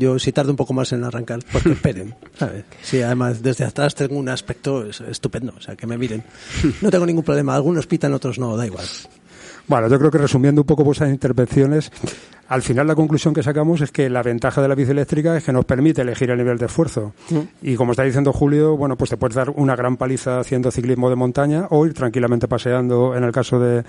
yo 0.01 0.19
si 0.19 0.33
tardo 0.33 0.51
un 0.51 0.57
poco 0.57 0.73
más 0.73 0.93
en 0.93 1.05
arrancar, 1.05 1.41
pues 1.53 1.63
que 1.63 1.73
esperen, 1.79 2.15
¿sabes? 2.37 2.65
Sí, 2.83 3.03
además 3.03 3.43
desde 3.43 3.65
atrás 3.65 3.95
tengo 3.95 4.17
un 4.17 4.31
aspecto 4.31 4.87
estupendo, 4.87 5.53
o 5.57 5.61
sea, 5.61 5.77
que 5.77 5.87
me 5.87 5.97
miren. 5.99 6.25
No 6.81 6.91
tengo 6.91 7.05
ningún 7.05 7.23
problema, 7.23 7.55
algunos 7.55 7.87
pitan, 7.87 8.15
otros 8.15 8.39
no, 8.39 8.57
da 8.57 8.67
igual. 8.67 8.87
Bueno, 9.71 9.87
yo 9.87 10.01
creo 10.01 10.11
que 10.11 10.19
resumiendo 10.19 10.63
un 10.63 10.67
poco 10.67 10.83
vuestras 10.83 11.11
intervenciones, 11.11 11.93
al 12.51 12.63
final 12.63 12.89
la 12.89 12.97
conclusión 12.97 13.33
que 13.33 13.45
sacamos 13.45 13.81
es 13.81 13.93
que 13.93 14.11
la 14.11 14.25
ventaja 14.25 14.61
de 14.61 14.67
la 14.67 14.75
bici 14.75 14.91
eléctrica 14.91 15.37
es 15.37 15.45
que 15.45 15.53
nos 15.53 15.65
permite 15.65 16.03
elegir 16.03 16.33
el 16.33 16.39
nivel 16.39 16.59
de 16.59 16.67
esfuerzo. 16.67 17.13
Mm. 17.31 17.39
Y 17.63 17.77
como 17.77 17.93
está 17.93 18.03
diciendo 18.03 18.33
Julio, 18.33 18.77
bueno, 18.77 18.97
pues 18.97 19.11
te 19.11 19.17
puedes 19.17 19.37
dar 19.37 19.51
una 19.51 19.77
gran 19.77 19.97
paliza 19.97 20.41
haciendo 20.41 20.73
ciclismo 20.73 21.09
de 21.09 21.15
montaña 21.15 21.69
o 21.71 21.87
ir 21.87 21.95
tranquilamente 21.95 22.49
paseando, 22.49 23.15
en 23.15 23.23
el 23.23 23.31
caso 23.31 23.61
de, 23.61 23.85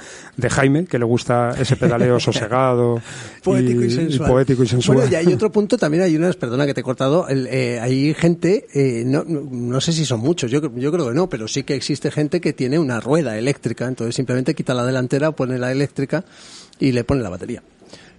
Jaime, 0.48 0.86
que 0.86 1.00
le 1.00 1.06
gusta 1.06 1.56
ese 1.60 1.76
pedaleo 1.76 2.20
sosegado 2.20 3.02
poético 3.44 3.82
y, 3.82 3.90
sensual. 3.90 4.30
poético 4.30 4.62
y 4.62 4.68
sensual. 4.68 4.98
Bueno, 4.98 5.12
y 5.12 5.16
hay 5.16 5.34
otro 5.34 5.52
punto 5.52 5.76
también, 5.76 6.04
hay 6.04 6.16
unas, 6.16 6.36
perdona 6.36 6.68
que 6.68 6.76
te 6.76 6.82
he 6.82 6.84
cortado, 6.84 7.26
eh, 7.30 7.80
hay 7.82 8.14
gente, 8.14 8.68
eh, 8.76 9.02
no, 9.08 9.24
no, 9.24 9.82
sé 9.82 9.92
si 9.92 10.06
son 10.06 10.20
muchos, 10.20 10.52
yo, 10.52 10.62
yo 10.76 10.92
creo 10.92 11.08
que 11.08 11.16
no, 11.16 11.28
pero 11.30 11.48
sí 11.48 11.64
que 11.64 11.74
existe 11.74 12.12
gente 12.12 12.40
que 12.40 12.54
tiene 12.54 12.78
una 12.78 13.00
rueda 13.00 13.40
eléctrica, 13.40 13.88
entonces 13.88 14.14
simplemente 14.14 14.54
quita 14.54 14.76
la 14.76 14.86
delantera, 14.86 15.32
pone 15.32 15.58
la 15.58 15.71
eléctrica 15.72 16.24
y 16.80 16.92
le 16.92 17.04
pone 17.04 17.22
la 17.22 17.30
batería. 17.30 17.64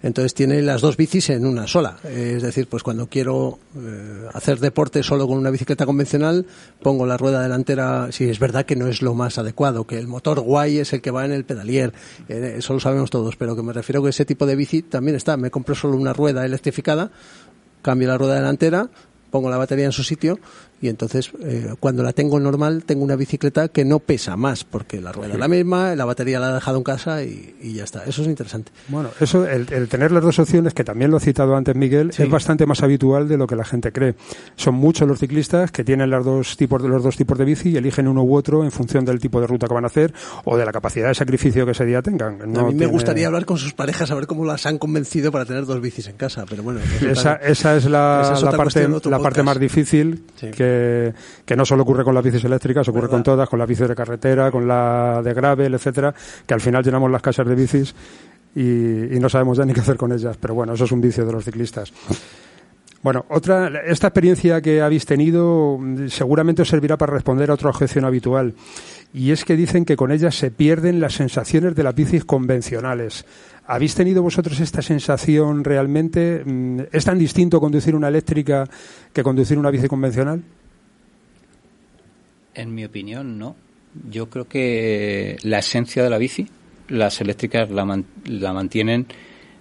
Entonces 0.03 0.35
tiene 0.35 0.61
las 0.62 0.81
dos 0.81 0.97
bicis 0.97 1.31
en 1.31 1.47
una 1.47 1.69
sola. 1.69 1.99
Es 2.05 2.43
decir, 2.43 2.67
pues 2.67 2.83
cuando 2.83 3.07
quiero 3.07 3.61
eh, 3.77 4.27
hacer 4.35 4.59
deporte 4.59 5.03
solo 5.05 5.29
con 5.29 5.38
una 5.38 5.51
bicicleta 5.51 5.87
convencional, 5.87 6.45
pongo 6.83 7.07
la 7.07 7.17
rueda 7.17 7.41
delantera. 7.41 8.11
Si 8.11 8.29
es 8.29 8.41
verdad 8.41 8.67
que 8.67 8.75
no 8.75 8.88
es 8.88 9.01
lo 9.01 9.15
más 9.15 9.38
adecuado, 9.38 9.87
que 9.87 9.99
el 9.99 10.09
motor 10.09 10.41
guay 10.41 10.79
es 10.79 10.93
el 10.93 11.01
que 11.01 11.12
va 11.12 11.25
en 11.25 11.33
el 11.33 11.45
pedalier, 11.45 11.93
eh, 12.29 12.57
eso 12.59 12.75
lo 12.75 12.81
sabemos 12.81 13.11
todos, 13.11 13.37
pero 13.37 13.55
que 13.55 13.62
me 13.62 13.73
refiero 13.73 14.03
que 14.03 14.11
ese 14.11 14.25
tipo 14.25 14.45
de 14.45 14.57
bici 14.57 14.83
también 14.83 15.17
está. 15.17 15.37
Me 15.37 15.53
compro 15.53 15.77
solo 15.77 15.97
una 15.97 16.12
rueda 16.12 16.45
electrificada, 16.45 17.12
cambio 17.81 18.09
la 18.09 18.19
rueda 18.19 18.35
delantera, 18.35 18.91
pongo 19.31 19.51
la 19.51 19.57
batería 19.57 19.87
en 19.87 19.93
su 19.93 20.03
sitio 20.03 20.41
y 20.83 20.88
entonces 20.88 21.31
eh, 21.40 21.75
cuando 21.79 22.03
la 22.03 22.12
tengo 22.12 22.40
normal 22.40 22.83
tengo 22.85 23.05
una 23.05 23.14
bicicleta 23.14 23.68
que 23.68 23.85
no 23.85 24.01
pesa 24.01 24.37
más 24.37 24.64
porque 24.64 25.01
la 25.01 25.12
rueda 25.12 25.35
es 25.35 25.38
la 25.38 25.47
misma, 25.47 25.95
la 25.95 26.05
batería 26.05 26.40
la 26.40 26.51
he 26.51 26.55
dejado 26.55 26.79
en 26.79 26.83
casa 26.83 27.23
y, 27.23 27.55
ya 27.62 27.85
está. 27.85 28.05
Eso 28.05 28.23
es 28.23 28.29
interesante. 28.29 28.73
Bueno, 28.88 29.11
eso, 29.21 29.47
el, 29.47 29.66
tener 29.88 30.11
las 30.11 30.25
dos 30.25 30.40
opciones, 30.40 30.75
que 30.75 30.83
también 30.83 31.12
lo 31.12 31.18
ha 31.18 31.21
citado 31.21 31.55
antes 31.55 31.77
Miguel, 31.77 32.11
es 32.11 32.29
bastante 32.29 32.66
más 32.66 32.83
habitual 32.83 33.29
de 33.29 33.38
lo 33.38 33.47
que 33.47 33.55
la 33.55 33.64
gente 33.64 33.92
cree. 33.92 34.16
Son 34.57 34.75
muchos 34.75 35.07
los 35.07 35.21
ciclistas 35.21 35.71
que 35.71 35.85
tienen 35.85 36.11
las 36.11 36.25
dos 36.25 36.57
tipos, 36.57 36.83
los 36.83 37.03
dos 37.05 37.16
tipos 37.16 37.38
de 37.38 37.45
bici 37.45 37.71
y 37.71 37.77
eligen 37.77 38.09
uno 38.09 38.25
u 38.25 38.35
otro 38.35 38.64
en 38.64 38.73
función 38.73 39.05
del 39.05 39.21
tipo 39.21 39.40
de 39.40 39.47
ruta 39.47 39.68
que 39.68 39.75
van 39.75 39.85
a 39.85 39.87
hacer 39.87 40.12
o 40.45 40.57
de 40.57 40.66
la 40.66 40.73
capacidad 40.73 41.07
de 41.09 41.14
sacrificio 41.14 41.64
que 41.64 41.73
ese 41.73 41.87
día 41.87 42.03
tengan. 42.03 42.40
a 42.57 42.64
mí 42.64 42.75
me 42.75 42.87
gustaría 42.87 43.29
hablar 43.29 43.45
con 43.45 43.57
sus 43.57 43.73
parejas 43.73 44.11
a 44.11 44.16
ver 44.16 44.27
cómo 44.27 44.45
las 44.45 44.66
han 44.66 44.79
convencido 44.79 45.31
para 45.31 45.45
tener 45.45 45.64
dos 45.64 45.81
bicis 45.81 46.09
en 46.09 46.16
casa, 46.16 46.45
pero 46.49 46.64
bueno. 46.64 46.81
Esa, 47.09 47.37
esa 47.37 47.77
es 47.77 47.85
la, 47.85 48.37
la 48.42 48.53
parte, 48.53 48.88
la 49.05 49.18
parte 49.21 49.42
más 49.45 49.61
difícil 49.61 50.25
que 50.57 50.72
que 51.45 51.57
no 51.57 51.65
solo 51.65 51.83
ocurre 51.83 52.05
con 52.05 52.15
las 52.15 52.25
bicis 52.25 52.45
eléctricas, 52.45 52.89
ocurre 52.89 53.09
con 53.09 53.23
todas, 53.23 53.49
con 53.49 53.59
las 53.59 53.69
bicis 53.69 53.89
de 53.89 53.95
carretera, 53.95 54.51
con 54.51 54.67
la 54.67 55.21
de 55.23 55.35
gravel, 55.35 55.75
etcétera, 55.75 56.15
que 56.47 56.55
al 56.55 56.61
final 56.61 56.83
llenamos 56.85 57.11
las 57.11 57.23
casas 57.23 57.47
de 57.47 57.55
bicis 57.55 57.95
y, 58.55 59.19
no 59.19 59.29
sabemos 59.29 59.59
ya 59.59 59.65
ni 59.65 59.73
qué 59.73 59.81
hacer 59.81 59.97
con 59.97 60.13
ellas. 60.13 60.37
Pero 60.41 60.55
bueno, 60.55 60.75
eso 60.75 60.85
es 60.85 60.93
un 60.93 61.01
vicio 61.01 61.25
de 61.25 61.33
los 61.33 61.45
ciclistas. 61.45 61.93
Bueno, 63.03 63.25
otra, 63.31 63.83
esta 63.85 64.09
experiencia 64.09 64.61
que 64.61 64.81
habéis 64.81 65.07
tenido 65.07 65.81
seguramente 66.07 66.63
os 66.63 66.69
servirá 66.69 66.97
para 66.97 67.13
responder 67.13 67.51
a 67.51 67.55
otra 67.55 67.71
objeción 67.71 68.05
habitual. 68.05 68.55
Y 69.13 69.33
es 69.33 69.45
que 69.45 69.57
dicen 69.57 69.85
que 69.85 69.97
con 69.97 70.13
ellas 70.13 70.37
se 70.37 70.51
pierden 70.51 71.01
las 71.01 71.15
sensaciones 71.15 71.75
de 71.75 71.83
las 71.83 71.95
bicis 71.95 72.25
convencionales. 72.25 73.25
¿Habéis 73.67 73.95
tenido 73.95 74.23
vosotros 74.23 74.61
esta 74.61 74.83
sensación 74.83 75.65
realmente? 75.65 76.43
Mm, 76.45 76.81
¿Es 76.93 77.05
tan 77.05 77.19
distinto 77.19 77.61
conducir 77.61 77.95
una 77.95 78.09
eléctrica 78.09 78.69
que 79.13 79.23
conducir 79.23 79.59
una 79.59 79.71
bici 79.71 79.89
convencional? 79.89 80.43
En 82.55 82.75
mi 82.75 82.85
opinión, 82.85 83.38
no. 83.38 83.57
Yo 84.11 84.29
creo 84.31 84.49
que 84.49 85.37
la 85.43 85.59
esencia 85.59 86.03
de 86.03 86.11
la 86.11 86.19
bici, 86.19 86.49
las 86.88 87.21
eléctricas 87.21 87.71
la, 87.71 87.85
mantienen 88.53 89.07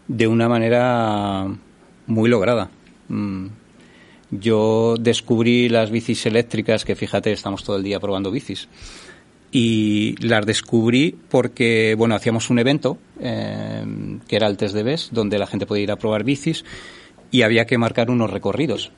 de 0.08 0.28
una 0.28 0.48
manera 0.48 1.48
muy 2.08 2.30
lograda. 2.30 2.70
Mm. 3.10 3.48
Yo 4.32 4.96
descubrí 4.98 5.68
las 5.68 5.92
bicis 5.92 6.26
eléctricas, 6.26 6.86
que 6.86 6.96
fíjate, 6.96 7.32
estamos 7.34 7.64
todo 7.64 7.76
el 7.76 7.84
día 7.84 8.00
probando 8.00 8.32
bicis. 8.32 8.70
Y 9.52 10.16
las 10.26 10.46
descubrí 10.46 11.18
porque, 11.30 11.96
bueno, 11.98 12.16
hacíamos 12.16 12.50
un 12.50 12.60
evento, 12.60 12.98
eh, 13.20 13.84
que 14.28 14.36
era 14.38 14.48
el 14.48 14.56
test 14.56 14.74
de 14.74 14.84
BES, 14.84 15.10
donde 15.12 15.38
la 15.38 15.48
gente 15.48 15.66
podía 15.66 15.84
ir 15.84 15.92
a 15.92 15.98
probar 15.98 16.24
bicis 16.24 16.64
y 17.32 17.42
había 17.42 17.66
que 17.66 17.78
marcar 17.78 18.10
unos 18.10 18.30
recorridos 18.30 18.92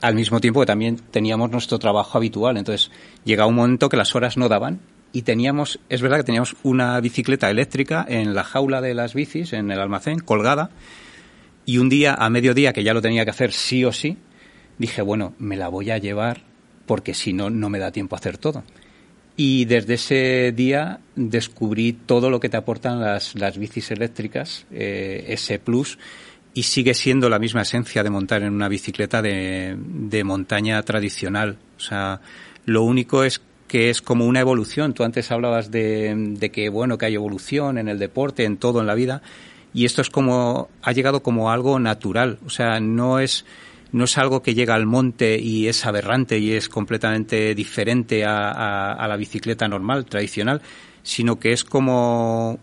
al 0.00 0.14
mismo 0.14 0.40
tiempo 0.40 0.60
que 0.60 0.66
también 0.66 0.96
teníamos 1.10 1.50
nuestro 1.50 1.78
trabajo 1.78 2.18
habitual. 2.18 2.56
Entonces, 2.56 2.90
llegaba 3.24 3.48
un 3.48 3.56
momento 3.56 3.88
que 3.88 3.96
las 3.96 4.14
horas 4.14 4.36
no 4.36 4.48
daban 4.48 4.80
y 5.12 5.22
teníamos, 5.22 5.80
es 5.88 6.02
verdad 6.02 6.18
que 6.18 6.24
teníamos 6.24 6.56
una 6.62 7.00
bicicleta 7.00 7.50
eléctrica 7.50 8.04
en 8.08 8.34
la 8.34 8.44
jaula 8.44 8.80
de 8.80 8.94
las 8.94 9.14
bicis, 9.14 9.52
en 9.52 9.70
el 9.70 9.80
almacén, 9.80 10.20
colgada, 10.20 10.70
y 11.66 11.78
un 11.78 11.88
día, 11.88 12.14
a 12.14 12.30
mediodía, 12.30 12.72
que 12.72 12.82
ya 12.82 12.94
lo 12.94 13.02
tenía 13.02 13.24
que 13.24 13.30
hacer 13.30 13.52
sí 13.52 13.84
o 13.84 13.92
sí, 13.92 14.16
dije, 14.78 15.02
bueno, 15.02 15.34
me 15.38 15.56
la 15.56 15.68
voy 15.68 15.90
a 15.90 15.98
llevar 15.98 16.42
porque 16.86 17.14
si 17.14 17.32
no, 17.32 17.50
no 17.50 17.68
me 17.68 17.78
da 17.78 17.92
tiempo 17.92 18.16
a 18.16 18.18
hacer 18.18 18.38
todo. 18.38 18.64
Y 19.36 19.64
desde 19.66 19.94
ese 19.94 20.52
día 20.52 21.00
descubrí 21.14 21.92
todo 21.92 22.30
lo 22.30 22.40
que 22.40 22.48
te 22.48 22.56
aportan 22.56 23.00
las, 23.00 23.34
las 23.36 23.58
bicis 23.58 23.90
eléctricas, 23.90 24.66
eh, 24.70 25.26
ese 25.28 25.58
plus, 25.58 25.98
y 26.60 26.62
sigue 26.62 26.92
siendo 26.92 27.30
la 27.30 27.38
misma 27.38 27.62
esencia 27.62 28.02
de 28.02 28.10
montar 28.10 28.42
en 28.42 28.52
una 28.52 28.68
bicicleta 28.68 29.22
de, 29.22 29.78
de 29.78 30.24
montaña 30.24 30.82
tradicional. 30.82 31.56
O 31.78 31.80
sea, 31.80 32.20
lo 32.66 32.82
único 32.82 33.24
es 33.24 33.40
que 33.66 33.88
es 33.88 34.02
como 34.02 34.26
una 34.26 34.40
evolución. 34.40 34.92
Tú 34.92 35.02
antes 35.02 35.30
hablabas 35.30 35.70
de, 35.70 36.14
de, 36.38 36.50
que, 36.50 36.68
bueno, 36.68 36.98
que 36.98 37.06
hay 37.06 37.14
evolución 37.14 37.78
en 37.78 37.88
el 37.88 37.98
deporte, 37.98 38.44
en 38.44 38.58
todo 38.58 38.82
en 38.82 38.86
la 38.86 38.94
vida, 38.94 39.22
y 39.72 39.86
esto 39.86 40.02
es 40.02 40.10
como, 40.10 40.68
ha 40.82 40.92
llegado 40.92 41.22
como 41.22 41.50
algo 41.50 41.78
natural. 41.78 42.38
O 42.44 42.50
sea, 42.50 42.78
no 42.78 43.20
es, 43.20 43.46
no 43.92 44.04
es 44.04 44.18
algo 44.18 44.42
que 44.42 44.52
llega 44.52 44.74
al 44.74 44.84
monte 44.84 45.38
y 45.38 45.66
es 45.66 45.86
aberrante 45.86 46.40
y 46.40 46.52
es 46.52 46.68
completamente 46.68 47.54
diferente 47.54 48.26
a, 48.26 48.50
a, 48.50 48.92
a 48.92 49.08
la 49.08 49.16
bicicleta 49.16 49.66
normal, 49.66 50.04
tradicional, 50.04 50.60
sino 51.02 51.38
que 51.38 51.52
es 51.52 51.64
como 51.64 52.58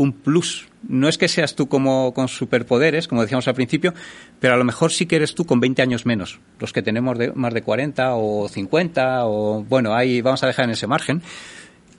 un 0.00 0.12
plus. 0.12 0.66
No 0.88 1.08
es 1.08 1.18
que 1.18 1.28
seas 1.28 1.54
tú 1.54 1.68
como 1.68 2.14
con 2.14 2.26
superpoderes, 2.26 3.06
como 3.06 3.20
decíamos 3.20 3.46
al 3.48 3.54
principio, 3.54 3.92
pero 4.40 4.54
a 4.54 4.56
lo 4.56 4.64
mejor 4.64 4.92
sí 4.92 5.04
que 5.04 5.16
eres 5.16 5.34
tú 5.34 5.44
con 5.44 5.60
20 5.60 5.82
años 5.82 6.06
menos. 6.06 6.40
Los 6.58 6.72
que 6.72 6.80
tenemos 6.80 7.18
de, 7.18 7.32
más 7.32 7.52
de 7.52 7.60
40 7.60 8.14
o 8.14 8.48
50 8.48 9.26
o 9.26 9.62
bueno, 9.62 9.94
ahí 9.94 10.22
vamos 10.22 10.42
a 10.42 10.46
dejar 10.46 10.64
en 10.64 10.70
ese 10.70 10.86
margen. 10.86 11.22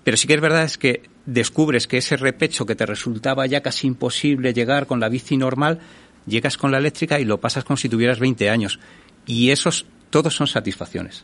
Pero 0.04 0.18
sí 0.18 0.28
que 0.28 0.34
es 0.34 0.42
verdad 0.42 0.64
es 0.64 0.80
que 0.80 1.04
descubres 1.28 1.86
que 1.86 1.98
ese 1.98 2.18
repecho 2.18 2.66
que 2.66 2.74
te 2.74 2.88
resultaba 2.88 3.46
ya 3.46 3.62
casi 3.62 3.86
imposible 3.86 4.52
llegar 4.52 4.88
con 4.88 5.00
la 5.00 5.08
bici 5.08 5.38
normal, 5.38 5.80
llegas 6.26 6.58
con 6.58 6.72
la 6.72 6.80
eléctrica 6.80 7.20
y 7.20 7.26
lo 7.26 7.40
pasas 7.40 7.64
como 7.64 7.78
si 7.78 7.88
tuvieras 7.88 8.20
20 8.20 8.50
años. 8.50 8.80
Y 9.28 9.52
esos 9.52 9.86
todos 10.10 10.34
son 10.36 10.48
satisfacciones. 10.48 11.24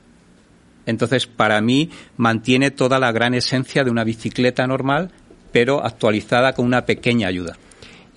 Entonces, 0.86 1.26
para 1.26 1.60
mí, 1.60 1.90
mantiene 2.18 2.70
toda 2.70 3.00
la 3.00 3.12
gran 3.12 3.34
esencia 3.34 3.84
de 3.84 3.90
una 3.90 4.04
bicicleta 4.04 4.68
normal 4.68 5.12
pero 5.52 5.84
actualizada 5.84 6.54
con 6.54 6.66
una 6.66 6.86
pequeña 6.86 7.28
ayuda. 7.28 7.58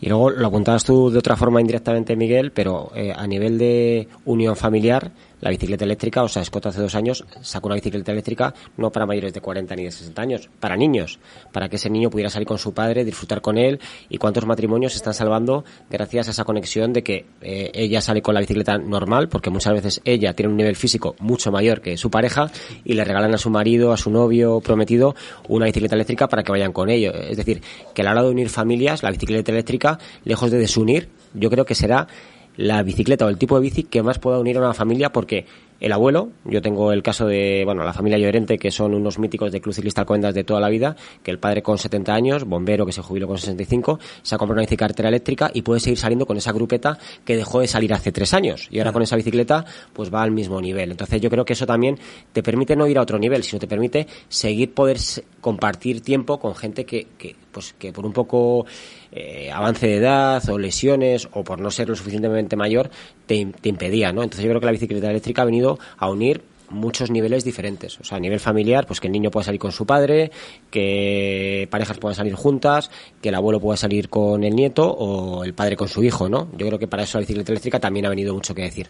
Y 0.01 0.09
luego 0.09 0.31
lo 0.31 0.47
apuntabas 0.47 0.85
tú 0.85 1.11
de 1.11 1.19
otra 1.19 1.37
forma 1.37 1.61
indirectamente, 1.61 2.17
Miguel, 2.17 2.53
pero 2.53 2.91
eh, 2.95 3.13
a 3.15 3.27
nivel 3.27 3.59
de 3.59 4.09
unión 4.25 4.57
familiar, 4.57 5.11
la 5.41 5.51
bicicleta 5.51 5.85
eléctrica, 5.85 6.23
o 6.23 6.29
sea, 6.29 6.45
Scott 6.45 6.67
hace 6.67 6.81
dos 6.81 6.95
años 6.95 7.25
sacó 7.41 7.69
una 7.69 7.77
bicicleta 7.77 8.13
eléctrica 8.13 8.55
no 8.77 8.91
para 8.91 9.07
mayores 9.07 9.33
de 9.33 9.41
40 9.41 9.75
ni 9.77 9.85
de 9.85 9.91
60 9.91 10.23
años, 10.23 10.51
para 10.61 10.77
niños, 10.77 11.19
para 11.53 11.69
que 11.69 11.77
ese 11.77 11.91
niño 11.91 12.11
pudiera 12.11 12.31
salir 12.31 12.47
con 12.47 12.59
su 12.59 12.73
padre, 12.73 13.05
disfrutar 13.05 13.41
con 13.41 13.59
él 13.59 13.81
y 14.09 14.19
cuántos 14.19 14.47
matrimonios 14.47 14.93
se 14.93 14.99
están 14.99 15.15
salvando 15.15 15.65
gracias 15.91 16.29
a 16.29 16.31
esa 16.33 16.45
conexión 16.45 16.93
de 16.93 17.03
que 17.03 17.27
eh, 17.41 17.71
ella 17.75 18.01
sale 18.01 18.23
con 18.23 18.35
la 18.35 18.41
bicicleta 18.41 18.79
normal, 18.79 19.29
porque 19.29 19.51
muchas 19.51 19.73
veces 19.73 20.01
ella 20.05 20.35
tiene 20.35 20.51
un 20.51 20.57
nivel 20.57 20.77
físico 20.77 21.17
mucho 21.19 21.51
mayor 21.51 21.81
que 21.81 21.97
su 21.97 22.11
pareja 22.11 22.51
y 22.85 22.95
le 22.95 23.05
regalan 23.05 23.35
a 23.35 23.39
su 23.39 23.51
marido, 23.51 23.93
a 23.93 23.97
su 23.97 24.11
novio 24.11 24.61
prometido 24.61 25.15
una 25.49 25.67
bicicleta 25.67 25.95
eléctrica 25.95 26.29
para 26.29 26.43
que 26.43 26.53
vayan 26.53 26.73
con 26.73 26.91
ellos. 26.91 27.15
Es 27.29 27.37
decir, 27.37 27.63
que 27.95 28.03
a 28.03 28.05
la 28.05 28.13
hora 28.13 28.23
de 28.25 28.31
unir 28.31 28.49
familias, 28.49 29.03
la 29.03 29.11
bicicleta 29.11 29.53
eléctrica, 29.53 29.99
lejos 30.25 30.51
de 30.51 30.59
desunir, 30.59 31.09
yo 31.35 31.51
creo 31.51 31.65
que 31.65 31.75
será 31.75 32.09
la 32.57 32.83
bicicleta 32.83 33.27
o 33.27 33.29
el 33.29 33.39
tipo 33.39 33.57
de 33.57 33.63
bici 33.63 33.85
que 33.85 34.03
más 34.03 34.19
pueda 34.19 34.39
unir 34.39 34.57
a 34.57 34.61
una 34.61 34.75
familia 34.75 35.13
porque 35.13 35.47
el 35.81 35.93
abuelo. 35.93 36.31
Yo 36.45 36.63
tengo 36.63 36.93
el 36.93 37.03
caso 37.03 37.27
de, 37.27 37.63
bueno, 37.65 37.85
la 37.85 37.93
familia 37.93 38.19
Llorente, 38.19 38.59
que 38.59 38.71
son 38.71 38.95
unos 38.95 39.19
míticos 39.19 39.51
de 39.51 39.61
Cruz 39.61 39.79
y 39.79 39.83
Lista 39.83 40.03
Alcobendas 40.03 40.35
de 40.35 40.45
toda 40.45 40.61
la 40.61 40.69
vida, 40.69 40.95
que 41.23 41.31
el 41.31 41.39
padre 41.39 41.63
con 41.63 41.79
70 41.79 42.15
años, 42.15 42.45
bombero 42.45 42.87
que 42.87 42.93
se 42.93 43.03
jubiló 43.03 43.27
con 43.27 43.39
65, 43.39 43.99
se 44.23 44.35
ha 44.35 44.39
comprado 44.39 44.61
una 44.61 44.67
bicicleta 44.67 45.09
eléctrica 45.09 45.51
y 45.53 45.63
puede 45.63 45.81
seguir 45.81 45.99
saliendo 45.99 46.27
con 46.27 46.37
esa 46.37 46.53
grupeta 46.53 46.99
que 47.25 47.37
dejó 47.37 47.61
de 47.61 47.67
salir 47.67 47.93
hace 47.95 48.13
tres 48.13 48.35
años. 48.35 48.69
Y 48.71 48.79
ahora 48.79 48.93
con 48.93 49.03
esa 49.03 49.17
bicicleta, 49.17 49.65
pues 49.93 50.13
va 50.13 50.23
al 50.23 50.31
mismo 50.31 50.61
nivel. 50.61 50.91
Entonces 50.91 51.21
yo 51.21 51.31
creo 51.31 51.45
que 51.45 51.55
eso 51.55 51.67
también 51.67 51.99
te 52.33 52.43
permite 52.43 52.77
no 52.77 52.87
ir 52.87 52.99
a 52.99 53.03
otro 53.03 53.19
nivel, 53.19 53.43
sino 53.43 53.59
te 53.59 53.67
permite 53.67 54.07
seguir 54.29 54.75
poder 54.75 54.99
compartir 55.41 56.03
tiempo 56.03 56.39
con 56.39 56.55
gente 56.55 56.85
que, 56.85 57.07
que 57.17 57.35
pues 57.51 57.75
que 57.79 57.93
por 57.93 58.07
un 58.07 58.13
poco 58.13 58.67
eh, 59.13 59.51
avance 59.53 59.87
de 59.87 59.97
edad 59.97 60.49
o 60.49 60.59
lesiones 60.59 61.29
o 61.33 61.45
por 61.45 61.61
no 61.61 61.71
ser 61.71 61.89
lo 61.89 61.97
suficientemente 61.97 62.57
mayor 62.57 62.91
te, 63.27 63.35
impedía, 63.37 64.13
¿no? 64.13 64.23
Entonces 64.23 64.45
yo 64.45 64.51
creo 64.51 64.61
que 64.61 64.67
la 64.67 64.73
bicicleta 64.73 65.11
eléctrica 65.11 65.43
ha 65.43 65.45
venido 65.45 65.79
a 65.99 66.11
unir 66.11 66.43
muchos 66.71 67.11
niveles 67.11 67.45
diferentes. 67.45 67.99
O 68.01 68.05
sea, 68.05 68.19
a 68.19 68.21
nivel 68.21 68.41
familiar, 68.41 68.87
pues 68.87 69.01
que 69.01 69.09
el 69.09 69.13
niño 69.13 69.31
pueda 69.31 69.45
salir 69.45 69.61
con 69.61 69.73
su 69.73 69.85
padre, 69.85 70.31
que 70.71 71.67
parejas 71.71 71.99
puedan 71.99 72.15
salir 72.15 72.35
juntas, 72.35 72.91
que 73.21 73.31
el 73.31 73.35
abuelo 73.35 73.61
pueda 73.61 73.77
salir 73.77 74.09
con 74.09 74.45
el 74.45 74.55
nieto 74.55 74.89
o 74.89 75.45
el 75.45 75.55
padre 75.55 75.77
con 75.77 75.89
su 75.89 76.03
hijo, 76.05 76.29
¿no? 76.29 76.49
Yo 76.57 76.67
creo 76.67 76.79
que 76.79 76.87
para 76.87 77.03
eso 77.03 77.19
la 77.19 77.23
bicicleta 77.23 77.53
eléctrica 77.53 77.81
también 77.81 78.07
ha 78.07 78.11
venido 78.11 78.33
mucho 78.35 78.55
que 78.55 78.63
decir. 78.63 78.89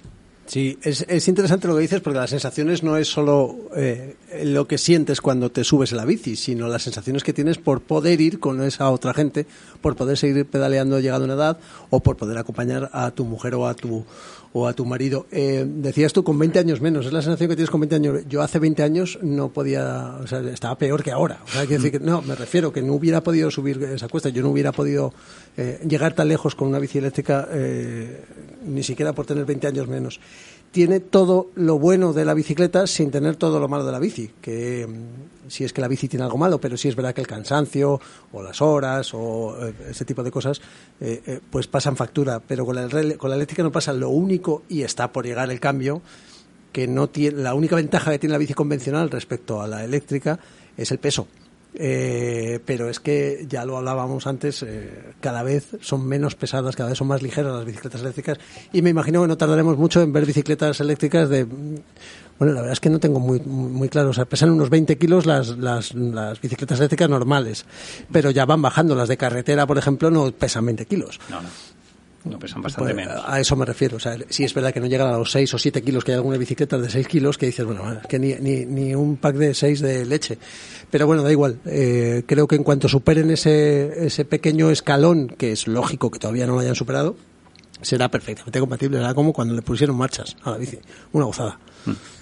Sí, 0.50 0.76
es, 0.82 1.06
es, 1.08 1.28
interesante 1.28 1.68
lo 1.68 1.76
que 1.76 1.82
dices 1.82 2.00
porque 2.00 2.18
las 2.18 2.30
sensaciones 2.30 2.82
no 2.82 2.96
es 2.96 3.06
solo 3.06 3.56
eh, 3.76 4.16
lo 4.42 4.66
que 4.66 4.78
sientes 4.78 5.20
cuando 5.20 5.52
te 5.52 5.62
subes 5.62 5.92
en 5.92 5.98
la 5.98 6.04
bici, 6.04 6.34
sino 6.34 6.66
las 6.66 6.82
sensaciones 6.82 7.22
que 7.22 7.32
tienes 7.32 7.56
por 7.56 7.82
poder 7.82 8.20
ir 8.20 8.40
con 8.40 8.60
esa 8.60 8.90
otra 8.90 9.14
gente, 9.14 9.46
por 9.80 9.94
poder 9.94 10.18
seguir 10.18 10.44
pedaleando 10.46 10.98
llegado 10.98 11.22
a 11.22 11.26
una 11.26 11.34
edad 11.34 11.58
o 11.90 12.00
por 12.00 12.16
poder 12.16 12.36
acompañar 12.36 12.90
a 12.92 13.12
tu 13.12 13.24
mujer 13.26 13.54
o 13.54 13.68
a 13.68 13.74
tu 13.74 14.04
o 14.52 14.66
a 14.66 14.72
tu 14.72 14.84
marido. 14.84 15.26
Eh, 15.30 15.64
decías 15.66 16.12
tú 16.12 16.24
con 16.24 16.38
20 16.38 16.58
años 16.58 16.80
menos, 16.80 17.06
es 17.06 17.12
la 17.12 17.22
sensación 17.22 17.48
que 17.48 17.56
tienes 17.56 17.70
con 17.70 17.80
20 17.80 17.96
años. 17.96 18.18
Yo 18.28 18.42
hace 18.42 18.58
20 18.58 18.82
años 18.82 19.18
no 19.22 19.50
podía, 19.50 20.16
o 20.20 20.26
sea, 20.26 20.40
estaba 20.40 20.76
peor 20.76 21.02
que 21.02 21.12
ahora. 21.12 21.40
O 21.44 21.48
sea, 21.48 21.66
quiero 21.66 21.82
decir 21.82 22.00
que, 22.00 22.04
no, 22.04 22.22
me 22.22 22.34
refiero 22.34 22.72
que 22.72 22.82
no 22.82 22.94
hubiera 22.94 23.22
podido 23.22 23.50
subir 23.50 23.82
esa 23.84 24.08
cuesta, 24.08 24.28
yo 24.30 24.42
no 24.42 24.50
hubiera 24.50 24.72
podido 24.72 25.14
eh, 25.56 25.80
llegar 25.88 26.14
tan 26.14 26.28
lejos 26.28 26.54
con 26.54 26.68
una 26.68 26.78
bici 26.78 26.98
eléctrica, 26.98 27.48
eh, 27.52 28.24
ni 28.62 28.82
siquiera 28.82 29.12
por 29.12 29.26
tener 29.26 29.44
20 29.44 29.66
años 29.66 29.88
menos. 29.88 30.20
Tiene 30.70 31.00
todo 31.00 31.50
lo 31.56 31.78
bueno 31.78 32.12
de 32.12 32.24
la 32.24 32.34
bicicleta 32.34 32.86
sin 32.86 33.10
tener 33.10 33.36
todo 33.36 33.58
lo 33.58 33.68
malo 33.68 33.84
de 33.84 33.92
la 33.92 33.98
bici, 33.98 34.30
que 34.40 34.86
mm, 34.86 35.50
si 35.50 35.64
es 35.64 35.72
que 35.72 35.80
la 35.80 35.88
bici 35.88 36.06
tiene 36.06 36.24
algo 36.24 36.38
malo, 36.38 36.60
pero 36.60 36.76
sí 36.76 36.88
es 36.88 36.94
verdad 36.94 37.12
que 37.12 37.20
el 37.20 37.26
cansancio 37.26 38.00
o 38.32 38.42
las 38.42 38.62
horas 38.62 39.12
o 39.14 39.56
eh, 39.66 39.74
ese 39.90 40.04
tipo 40.04 40.22
de 40.22 40.30
cosas 40.30 40.60
eh, 41.00 41.22
eh, 41.26 41.40
pues 41.50 41.66
pasan 41.66 41.96
factura, 41.96 42.40
pero 42.40 42.64
con 42.64 42.76
la, 42.76 42.88
con 43.16 43.30
la 43.30 43.36
eléctrica 43.36 43.62
no 43.62 43.72
pasa. 43.72 43.92
Lo 43.92 44.10
único 44.10 44.62
y 44.68 44.82
está 44.82 45.12
por 45.12 45.24
llegar 45.24 45.50
el 45.50 45.58
cambio 45.58 46.02
que 46.72 46.86
no 46.86 47.08
tiene 47.08 47.42
la 47.42 47.54
única 47.54 47.74
ventaja 47.74 48.12
que 48.12 48.20
tiene 48.20 48.32
la 48.32 48.38
bici 48.38 48.54
convencional 48.54 49.10
respecto 49.10 49.60
a 49.60 49.66
la 49.66 49.84
eléctrica 49.84 50.38
es 50.76 50.92
el 50.92 50.98
peso 50.98 51.26
eh, 51.74 52.58
pero 52.64 52.88
es 52.88 52.98
que 52.98 53.46
ya 53.48 53.64
lo 53.64 53.76
hablábamos 53.76 54.26
antes, 54.26 54.62
eh, 54.62 55.12
cada 55.20 55.42
vez 55.42 55.68
son 55.80 56.06
menos 56.06 56.34
pesadas, 56.34 56.74
cada 56.74 56.90
vez 56.90 56.98
son 56.98 57.08
más 57.08 57.22
ligeras 57.22 57.52
las 57.52 57.64
bicicletas 57.64 58.00
eléctricas 58.00 58.38
y 58.72 58.82
me 58.82 58.90
imagino 58.90 59.22
que 59.22 59.28
no 59.28 59.36
tardaremos 59.36 59.78
mucho 59.78 60.02
en 60.02 60.12
ver 60.12 60.26
bicicletas 60.26 60.80
eléctricas 60.80 61.28
de... 61.28 61.46
Bueno, 62.38 62.54
la 62.54 62.62
verdad 62.62 62.72
es 62.72 62.80
que 62.80 62.88
no 62.88 62.98
tengo 62.98 63.20
muy, 63.20 63.38
muy 63.40 63.90
claro, 63.90 64.10
o 64.10 64.12
sea, 64.14 64.24
pesan 64.24 64.50
unos 64.50 64.70
20 64.70 64.96
kilos 64.96 65.26
las, 65.26 65.58
las, 65.58 65.94
las 65.94 66.40
bicicletas 66.40 66.78
eléctricas 66.78 67.10
normales, 67.10 67.66
pero 68.10 68.30
ya 68.30 68.46
van 68.46 68.62
bajando, 68.62 68.94
las 68.94 69.08
de 69.10 69.18
carretera, 69.18 69.66
por 69.66 69.76
ejemplo, 69.76 70.10
no 70.10 70.32
pesan 70.32 70.64
20 70.64 70.86
kilos. 70.86 71.20
No, 71.28 71.42
no. 71.42 71.48
No 72.24 72.38
pesan 72.38 72.60
bastante 72.60 72.92
Pues, 72.92 73.06
menos. 73.06 73.22
A 73.26 73.40
eso 73.40 73.56
me 73.56 73.64
refiero. 73.64 73.96
O 73.96 74.00
sea, 74.00 74.16
sí 74.28 74.44
es 74.44 74.52
verdad 74.52 74.72
que 74.74 74.80
no 74.80 74.86
llegan 74.86 75.08
a 75.08 75.16
los 75.16 75.30
6 75.32 75.54
o 75.54 75.58
7 75.58 75.80
kilos, 75.82 76.04
que 76.04 76.12
hay 76.12 76.16
algunas 76.16 76.38
bicicletas 76.38 76.82
de 76.82 76.90
6 76.90 77.08
kilos 77.08 77.38
que 77.38 77.46
dices, 77.46 77.64
bueno, 77.64 77.92
es 77.92 78.06
que 78.06 78.18
ni, 78.18 78.34
ni, 78.34 78.66
ni 78.66 78.94
un 78.94 79.16
pack 79.16 79.36
de 79.36 79.54
6 79.54 79.80
de 79.80 80.04
leche. 80.04 80.38
Pero 80.90 81.06
bueno, 81.06 81.22
da 81.22 81.32
igual. 81.32 81.58
Eh, 81.64 82.22
creo 82.26 82.46
que 82.46 82.56
en 82.56 82.62
cuanto 82.64 82.88
superen 82.88 83.30
ese, 83.30 84.06
ese 84.06 84.24
pequeño 84.26 84.70
escalón, 84.70 85.28
que 85.28 85.52
es 85.52 85.66
lógico 85.66 86.10
que 86.10 86.18
todavía 86.18 86.46
no 86.46 86.54
lo 86.54 86.60
hayan 86.60 86.74
superado, 86.74 87.16
será 87.80 88.10
perfectamente 88.10 88.60
compatible. 88.60 88.98
Será 88.98 89.14
como 89.14 89.32
cuando 89.32 89.54
le 89.54 89.62
pusieron 89.62 89.96
marchas 89.96 90.36
a 90.42 90.50
la 90.50 90.56
bici. 90.58 90.78
Una 91.12 91.24
gozada. 91.24 91.58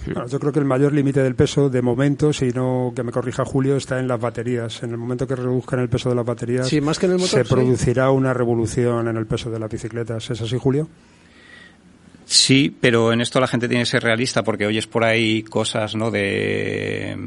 Bueno, 0.05 0.27
yo 0.27 0.39
creo 0.39 0.51
que 0.53 0.59
el 0.59 0.65
mayor 0.65 0.93
límite 0.93 1.21
del 1.21 1.35
peso, 1.35 1.69
de 1.69 1.81
momento, 1.81 2.31
si 2.33 2.49
no 2.49 2.93
que 2.95 3.03
me 3.03 3.11
corrija 3.11 3.43
Julio, 3.45 3.75
está 3.75 3.99
en 3.99 4.07
las 4.07 4.19
baterías. 4.19 4.81
En 4.83 4.91
el 4.91 4.97
momento 4.97 5.27
que 5.27 5.35
reduzcan 5.35 5.79
el 5.81 5.89
peso 5.89 6.09
de 6.09 6.15
las 6.15 6.25
baterías, 6.25 6.67
Sí, 6.67 6.79
más 6.81 6.97
que 6.97 7.05
en 7.07 7.13
el 7.13 7.17
motor, 7.19 7.29
se 7.39 7.43
sí. 7.43 7.49
producirá 7.53 8.09
una 8.11 8.33
revolución 8.33 9.07
en 9.07 9.17
el 9.17 9.25
peso 9.27 9.51
de 9.51 9.59
las 9.59 9.69
bicicletas. 9.69 10.29
¿Es 10.29 10.41
así, 10.41 10.57
Julio? 10.57 10.87
Sí, 12.25 12.75
pero 12.79 13.11
en 13.11 13.21
esto 13.21 13.39
la 13.39 13.47
gente 13.47 13.67
tiene 13.67 13.83
que 13.83 13.89
ser 13.89 14.03
realista 14.03 14.43
porque 14.43 14.65
oyes 14.67 14.85
por 14.87 15.03
ahí 15.03 15.43
cosas, 15.43 15.95
¿no? 15.95 16.11
De 16.11 17.17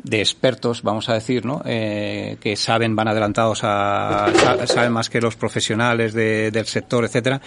de 0.00 0.20
expertos, 0.20 0.82
vamos 0.84 1.08
a 1.08 1.14
decir, 1.14 1.44
¿no? 1.44 1.60
Eh, 1.64 2.36
que 2.40 2.54
saben, 2.54 2.94
van 2.94 3.08
adelantados 3.08 3.60
a, 3.64 4.28
sa- 4.32 4.64
saben 4.68 4.92
más 4.92 5.10
que 5.10 5.20
los 5.20 5.34
profesionales 5.34 6.14
de- 6.14 6.52
del 6.52 6.66
sector, 6.66 7.04
etcétera, 7.04 7.40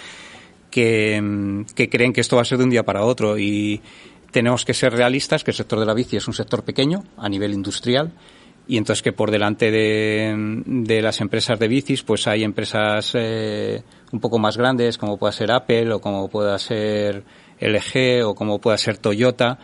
que, 0.72 1.64
que 1.76 1.88
creen 1.88 2.12
que 2.12 2.20
esto 2.20 2.34
va 2.34 2.42
a 2.42 2.44
ser 2.44 2.58
de 2.58 2.64
un 2.64 2.70
día 2.70 2.82
para 2.82 3.04
otro 3.04 3.38
y 3.38 3.80
tenemos 4.32 4.64
que 4.64 4.74
ser 4.74 4.92
realistas 4.92 5.44
que 5.44 5.52
el 5.52 5.56
sector 5.56 5.78
de 5.78 5.86
la 5.86 5.94
bici 5.94 6.16
es 6.16 6.26
un 6.26 6.34
sector 6.34 6.64
pequeño 6.64 7.04
a 7.16 7.28
nivel 7.28 7.52
industrial 7.52 8.12
y 8.66 8.78
entonces 8.78 9.02
que 9.02 9.12
por 9.12 9.30
delante 9.30 9.70
de, 9.70 10.62
de 10.66 11.02
las 11.02 11.20
empresas 11.20 11.58
de 11.58 11.68
bicis 11.68 12.02
pues 12.02 12.26
hay 12.26 12.42
empresas 12.42 13.12
eh, 13.14 13.82
un 14.12 14.20
poco 14.20 14.38
más 14.38 14.56
grandes 14.56 14.98
como 14.98 15.18
pueda 15.18 15.32
ser 15.32 15.52
Apple 15.52 15.92
o 15.92 16.00
como 16.00 16.28
pueda 16.28 16.58
ser 16.58 17.22
LG 17.60 18.24
o 18.24 18.34
como 18.34 18.60
pueda 18.60 18.78
ser 18.78 18.98
Toyota 18.98 19.58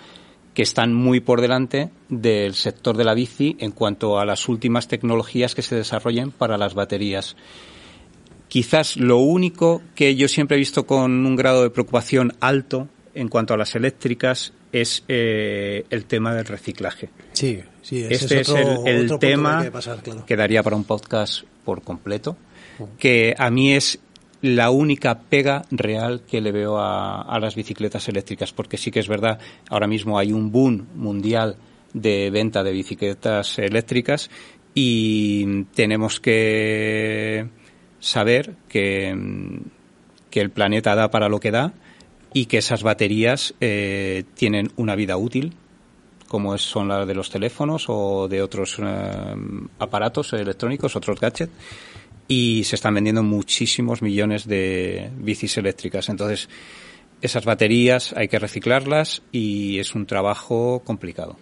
que 0.58 0.62
están 0.62 0.92
muy 0.92 1.20
por 1.20 1.40
delante 1.40 1.90
del 2.08 2.54
sector 2.54 2.96
de 2.96 3.04
la 3.04 3.14
bici 3.14 3.56
en 3.60 3.70
cuanto 3.70 4.18
a 4.18 4.24
las 4.24 4.48
últimas 4.48 4.88
tecnologías 4.88 5.54
que 5.54 5.62
se 5.62 5.76
desarrollen 5.76 6.32
para 6.32 6.58
las 6.58 6.74
baterías. 6.74 7.36
Quizás 8.48 8.96
lo 8.96 9.18
único 9.18 9.82
que 9.94 10.16
yo 10.16 10.26
siempre 10.28 10.56
he 10.56 10.58
visto 10.58 10.86
con 10.86 11.26
un 11.26 11.36
grado 11.36 11.62
de 11.62 11.70
preocupación 11.70 12.32
alto 12.40 12.88
en 13.14 13.28
cuanto 13.28 13.54
a 13.54 13.56
las 13.56 13.74
eléctricas 13.74 14.52
es 14.72 15.04
eh, 15.08 15.84
el 15.90 16.04
tema 16.06 16.34
del 16.34 16.44
reciclaje. 16.46 17.10
Sí, 17.32 17.60
sí. 17.82 18.04
ese 18.08 18.14
Este 18.14 18.40
es, 18.40 18.48
otro- 18.48 18.86
el, 18.86 19.18
tema 19.18 19.62
que 19.64 19.70
pasar, 19.70 20.02
claro. 20.02 20.24
que 20.26 20.36
daría 20.36 20.62
para 20.62 20.76
un 20.76 20.84
podcast 20.84 21.44
por 21.64 21.82
completo, 21.82 22.36
que 22.98 23.34
a 23.36 23.50
mí 23.50 23.72
es 23.74 23.98
la 24.40 24.70
única 24.70 25.18
pega 25.20 25.64
real 25.70 26.22
que 26.30 26.40
le 26.40 26.52
veo 26.52 26.78
a, 26.78 27.22
a 27.22 27.40
las 27.40 27.54
bicicletas 27.56 28.08
eléctricas, 28.08 28.52
porque 28.52 28.76
sí 28.76 28.90
que 28.90 29.00
es 29.00 29.08
verdad, 29.08 29.38
ahora 29.68 29.86
mismo 29.88 30.18
hay 30.18 30.32
un 30.32 30.52
boom 30.52 30.86
mundial 30.94 31.56
de 31.92 32.30
venta 32.30 32.62
de 32.62 32.72
bicicletas 32.72 33.58
eléctricas 33.58 34.30
y 34.74 35.64
tenemos 35.74 36.20
que 36.20 37.48
saber 38.00 38.54
que, 38.68 39.16
que 40.30 40.40
el 40.40 40.50
planeta 40.50 40.94
da 40.94 41.10
para 41.10 41.28
lo 41.28 41.40
que 41.40 41.50
da 41.50 41.72
y 42.32 42.46
que 42.46 42.58
esas 42.58 42.82
baterías 42.82 43.54
eh, 43.60 44.24
tienen 44.34 44.70
una 44.76 44.94
vida 44.94 45.16
útil 45.16 45.54
como 46.28 46.56
son 46.58 46.88
las 46.88 47.08
de 47.08 47.14
los 47.14 47.30
teléfonos 47.30 47.86
o 47.88 48.28
de 48.28 48.42
otros 48.42 48.76
eh, 48.78 49.34
aparatos 49.78 50.34
electrónicos, 50.34 50.94
otros 50.94 51.18
gadgets, 51.18 51.50
y 52.28 52.64
se 52.64 52.76
están 52.76 52.94
vendiendo 52.94 53.22
muchísimos 53.22 54.02
millones 54.02 54.46
de 54.46 55.10
bicis 55.16 55.56
eléctricas. 55.56 56.10
Entonces, 56.10 56.48
esas 57.22 57.44
baterías 57.46 58.12
hay 58.12 58.28
que 58.28 58.38
reciclarlas 58.38 59.22
y 59.32 59.78
es 59.78 59.94
un 59.94 60.06
trabajo 60.06 60.82
complicado. 60.84 61.36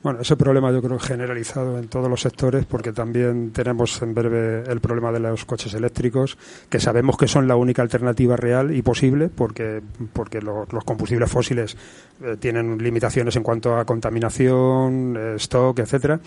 Bueno, 0.00 0.20
ese 0.20 0.36
problema 0.36 0.70
yo 0.70 0.80
creo 0.80 0.98
generalizado 1.00 1.76
en 1.76 1.88
todos 1.88 2.08
los 2.08 2.20
sectores 2.20 2.64
porque 2.66 2.92
también 2.92 3.50
tenemos 3.50 4.00
en 4.00 4.14
breve 4.14 4.62
el 4.70 4.80
problema 4.80 5.10
de 5.10 5.18
los 5.18 5.44
coches 5.44 5.74
eléctricos 5.74 6.38
que 6.70 6.78
sabemos 6.78 7.16
que 7.16 7.26
son 7.26 7.48
la 7.48 7.56
única 7.56 7.82
alternativa 7.82 8.36
real 8.36 8.74
y 8.74 8.80
posible 8.82 9.28
porque, 9.28 9.82
porque 10.12 10.40
los, 10.40 10.68
combustibles 10.84 11.28
fósiles 11.30 11.76
eh, 12.22 12.36
tienen 12.38 12.78
limitaciones 12.78 13.34
en 13.34 13.42
cuanto 13.42 13.76
a 13.76 13.84
contaminación, 13.84 15.16
stock, 15.36 15.78
etcétera. 15.80 16.20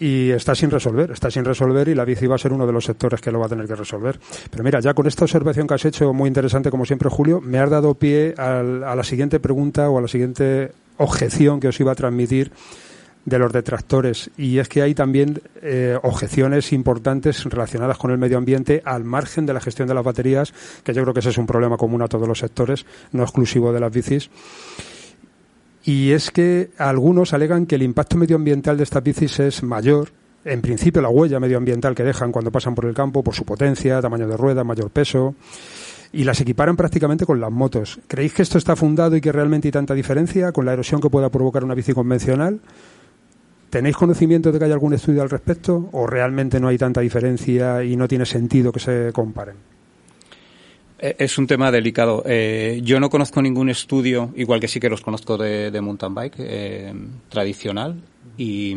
Y 0.00 0.30
está 0.30 0.54
sin 0.54 0.70
resolver, 0.70 1.12
está 1.12 1.30
sin 1.30 1.44
resolver 1.44 1.86
y 1.88 1.94
la 1.94 2.04
bici 2.04 2.26
va 2.26 2.34
a 2.34 2.38
ser 2.38 2.52
uno 2.52 2.66
de 2.66 2.72
los 2.72 2.86
sectores 2.86 3.20
que 3.20 3.30
lo 3.30 3.38
va 3.38 3.46
a 3.46 3.48
tener 3.50 3.66
que 3.68 3.76
resolver. 3.76 4.18
Pero 4.50 4.64
mira, 4.64 4.80
ya 4.80 4.94
con 4.94 5.06
esta 5.06 5.24
observación 5.24 5.66
que 5.68 5.74
has 5.74 5.84
hecho, 5.84 6.12
muy 6.12 6.26
interesante 6.26 6.70
como 6.70 6.84
siempre, 6.86 7.08
Julio, 7.08 7.40
me 7.40 7.58
has 7.58 7.70
dado 7.70 7.94
pie 7.94 8.34
al- 8.36 8.82
a 8.82 8.96
la 8.96 9.04
siguiente 9.04 9.38
pregunta 9.38 9.88
o 9.90 9.98
a 9.98 10.00
la 10.00 10.08
siguiente 10.08 10.72
objeción 10.96 11.60
que 11.60 11.68
os 11.68 11.80
iba 11.80 11.92
a 11.92 11.96
transmitir 11.96 12.52
de 13.24 13.38
los 13.38 13.52
detractores 13.52 14.30
y 14.36 14.58
es 14.58 14.68
que 14.68 14.82
hay 14.82 14.94
también 14.94 15.40
eh, 15.62 15.96
objeciones 16.02 16.72
importantes 16.72 17.44
relacionadas 17.44 17.98
con 17.98 18.10
el 18.10 18.18
medio 18.18 18.38
ambiente 18.38 18.82
al 18.84 19.04
margen 19.04 19.46
de 19.46 19.54
la 19.54 19.60
gestión 19.60 19.86
de 19.86 19.94
las 19.94 20.04
baterías, 20.04 20.52
que 20.82 20.92
yo 20.92 21.02
creo 21.02 21.14
que 21.14 21.20
ese 21.20 21.30
es 21.30 21.38
un 21.38 21.46
problema 21.46 21.76
común 21.76 22.02
a 22.02 22.08
todos 22.08 22.26
los 22.26 22.38
sectores, 22.38 22.84
no 23.12 23.22
exclusivo 23.22 23.72
de 23.72 23.80
las 23.80 23.92
bicis. 23.92 24.30
Y 25.84 26.12
es 26.12 26.30
que 26.30 26.70
algunos 26.78 27.32
alegan 27.32 27.66
que 27.66 27.74
el 27.74 27.82
impacto 27.82 28.16
medioambiental 28.16 28.76
de 28.76 28.84
estas 28.84 29.02
bicis 29.02 29.40
es 29.40 29.62
mayor, 29.62 30.10
en 30.44 30.60
principio 30.60 31.02
la 31.02 31.08
huella 31.08 31.38
medioambiental 31.38 31.94
que 31.94 32.02
dejan 32.02 32.32
cuando 32.32 32.50
pasan 32.50 32.74
por 32.74 32.86
el 32.86 32.94
campo, 32.94 33.22
por 33.22 33.34
su 33.34 33.44
potencia, 33.44 34.00
tamaño 34.00 34.26
de 34.26 34.36
rueda, 34.36 34.64
mayor 34.64 34.90
peso, 34.90 35.34
y 36.12 36.24
las 36.24 36.40
equiparan 36.40 36.76
prácticamente 36.76 37.24
con 37.24 37.40
las 37.40 37.50
motos. 37.50 38.00
¿Creéis 38.06 38.34
que 38.34 38.42
esto 38.42 38.58
está 38.58 38.76
fundado 38.76 39.16
y 39.16 39.20
que 39.20 39.32
realmente 39.32 39.68
hay 39.68 39.72
tanta 39.72 39.94
diferencia 39.94 40.52
con 40.52 40.66
la 40.66 40.74
erosión 40.74 41.00
que 41.00 41.08
pueda 41.08 41.30
provocar 41.30 41.64
una 41.64 41.74
bici 41.74 41.92
convencional? 41.92 42.60
¿Tenéis 43.70 43.96
conocimiento 43.96 44.52
de 44.52 44.58
que 44.58 44.66
hay 44.66 44.72
algún 44.72 44.92
estudio 44.92 45.22
al 45.22 45.30
respecto 45.30 45.88
o 45.92 46.06
realmente 46.06 46.60
no 46.60 46.68
hay 46.68 46.76
tanta 46.76 47.00
diferencia 47.00 47.82
y 47.82 47.96
no 47.96 48.06
tiene 48.06 48.26
sentido 48.26 48.70
que 48.70 48.80
se 48.80 49.10
comparen? 49.14 49.56
Eh, 50.98 51.16
es 51.18 51.38
un 51.38 51.46
tema 51.46 51.70
delicado. 51.72 52.22
Eh, 52.26 52.80
yo 52.84 53.00
no 53.00 53.08
conozco 53.08 53.40
ningún 53.40 53.70
estudio, 53.70 54.30
igual 54.36 54.60
que 54.60 54.68
sí 54.68 54.78
que 54.78 54.90
los 54.90 55.00
conozco 55.00 55.38
de, 55.38 55.80
mountain 55.80 56.14
bike 56.14 56.34
eh, 56.38 56.94
tradicional 57.30 58.00
y 58.36 58.76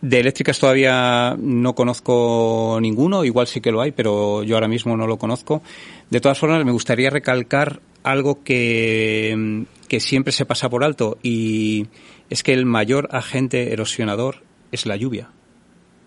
de 0.00 0.20
eléctricas 0.20 0.58
todavía 0.58 1.36
no 1.38 1.74
conozco 1.74 2.78
ninguno, 2.80 3.24
igual 3.24 3.46
sí 3.46 3.60
que 3.60 3.72
lo 3.72 3.80
hay, 3.80 3.92
pero 3.92 4.42
yo 4.42 4.56
ahora 4.56 4.68
mismo 4.68 4.96
no 4.96 5.06
lo 5.06 5.18
conozco. 5.18 5.62
De 6.08 6.20
todas 6.20 6.38
formas, 6.38 6.64
me 6.64 6.72
gustaría 6.72 7.10
recalcar 7.10 7.80
algo 8.02 8.42
que, 8.42 9.66
que 9.88 10.00
siempre 10.00 10.32
se 10.32 10.46
pasa 10.46 10.70
por 10.70 10.84
alto 10.84 11.18
y 11.22 11.86
es 12.30 12.42
que 12.42 12.52
el 12.52 12.64
mayor 12.64 13.08
agente 13.12 13.72
erosionador 13.72 14.42
es 14.72 14.86
la 14.86 14.96
lluvia, 14.96 15.30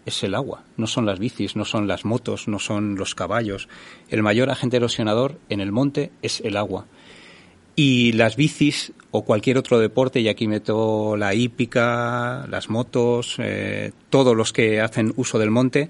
es 0.05 0.23
el 0.23 0.35
agua, 0.35 0.63
no 0.77 0.87
son 0.87 1.05
las 1.05 1.19
bicis, 1.19 1.55
no 1.55 1.65
son 1.65 1.87
las 1.87 2.03
motos, 2.03 2.47
no 2.47 2.59
son 2.59 2.95
los 2.95 3.13
caballos. 3.13 3.69
El 4.09 4.23
mayor 4.23 4.49
agente 4.49 4.77
erosionador 4.77 5.37
en 5.49 5.61
el 5.61 5.71
monte 5.71 6.11
es 6.21 6.41
el 6.41 6.57
agua. 6.57 6.87
Y 7.75 8.11
las 8.13 8.35
bicis 8.35 8.93
o 9.11 9.23
cualquier 9.23 9.57
otro 9.57 9.79
deporte, 9.79 10.19
y 10.19 10.27
aquí 10.27 10.47
meto 10.47 11.17
la 11.17 11.33
hípica, 11.33 12.45
las 12.49 12.69
motos, 12.69 13.35
eh, 13.39 13.91
todos 14.09 14.35
los 14.35 14.53
que 14.53 14.81
hacen 14.81 15.13
uso 15.15 15.39
del 15.39 15.51
monte, 15.51 15.89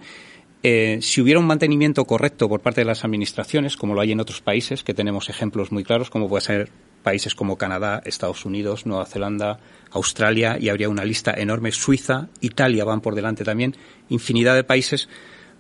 eh, 0.65 0.99
si 1.01 1.19
hubiera 1.19 1.41
un 1.41 1.45
mantenimiento 1.45 2.05
correcto 2.05 2.47
por 2.47 2.61
parte 2.61 2.81
de 2.81 2.85
las 2.85 3.03
administraciones, 3.03 3.75
como 3.75 3.93
lo 3.93 4.01
hay 4.01 4.13
en 4.13 4.21
otros 4.21 4.41
países, 4.41 4.83
que 4.83 4.93
tenemos 4.93 5.29
ejemplos 5.29 5.73
muy 5.73 5.83
claros, 5.83 6.09
como 6.09 6.29
puede 6.29 6.41
ser 6.41 6.69
países 7.03 7.35
como 7.35 7.57
Canadá, 7.57 8.01
Estados 8.05 8.45
Unidos, 8.45 8.85
Nueva 8.85 9.05
Zelanda, 9.05 9.59
Australia, 9.91 10.57
y 10.57 10.69
habría 10.69 10.87
una 10.87 11.03
lista 11.03 11.33
enorme, 11.35 11.73
Suiza, 11.73 12.29
Italia 12.39 12.85
van 12.85 13.01
por 13.01 13.13
delante 13.13 13.43
también, 13.43 13.75
infinidad 14.07 14.55
de 14.55 14.63
países 14.63 15.09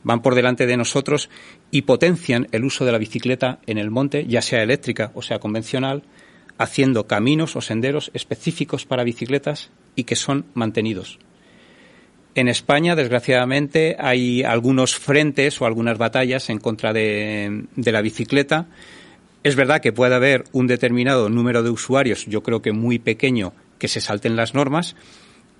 van 0.03 0.21
por 0.21 0.35
delante 0.35 0.65
de 0.65 0.77
nosotros 0.77 1.29
y 1.71 1.83
potencian 1.83 2.47
el 2.51 2.63
uso 2.63 2.85
de 2.85 2.91
la 2.91 2.97
bicicleta 2.97 3.59
en 3.65 3.77
el 3.77 3.91
monte, 3.91 4.25
ya 4.25 4.41
sea 4.41 4.63
eléctrica 4.63 5.11
o 5.15 5.21
sea 5.21 5.39
convencional, 5.39 6.03
haciendo 6.57 7.07
caminos 7.07 7.55
o 7.55 7.61
senderos 7.61 8.11
específicos 8.13 8.85
para 8.85 9.03
bicicletas 9.03 9.71
y 9.95 10.03
que 10.03 10.15
son 10.15 10.45
mantenidos. 10.53 11.19
En 12.35 12.47
España, 12.47 12.95
desgraciadamente, 12.95 13.95
hay 13.99 14.43
algunos 14.43 14.95
frentes 14.95 15.61
o 15.61 15.65
algunas 15.65 15.97
batallas 15.97 16.49
en 16.49 16.57
contra 16.57 16.91
de, 16.91 17.65
la 17.75 18.01
bicicleta 18.01 18.67
es 19.43 19.57
verdad 19.57 19.81
que 19.81 19.91
puede 19.91 20.15
haber 20.15 20.45
un 20.53 20.67
determinado 20.67 21.29
número 21.29 21.63
de 21.63 21.69
usuarios, 21.69 22.25
yo 22.27 22.41
creo 22.43 22.61
que 22.61 22.71
muy 22.71 22.97
pequeño, 22.97 23.51
que 23.77 23.89
se 23.89 23.99
salten 23.99 24.37
las 24.37 24.53
normas, 24.53 24.95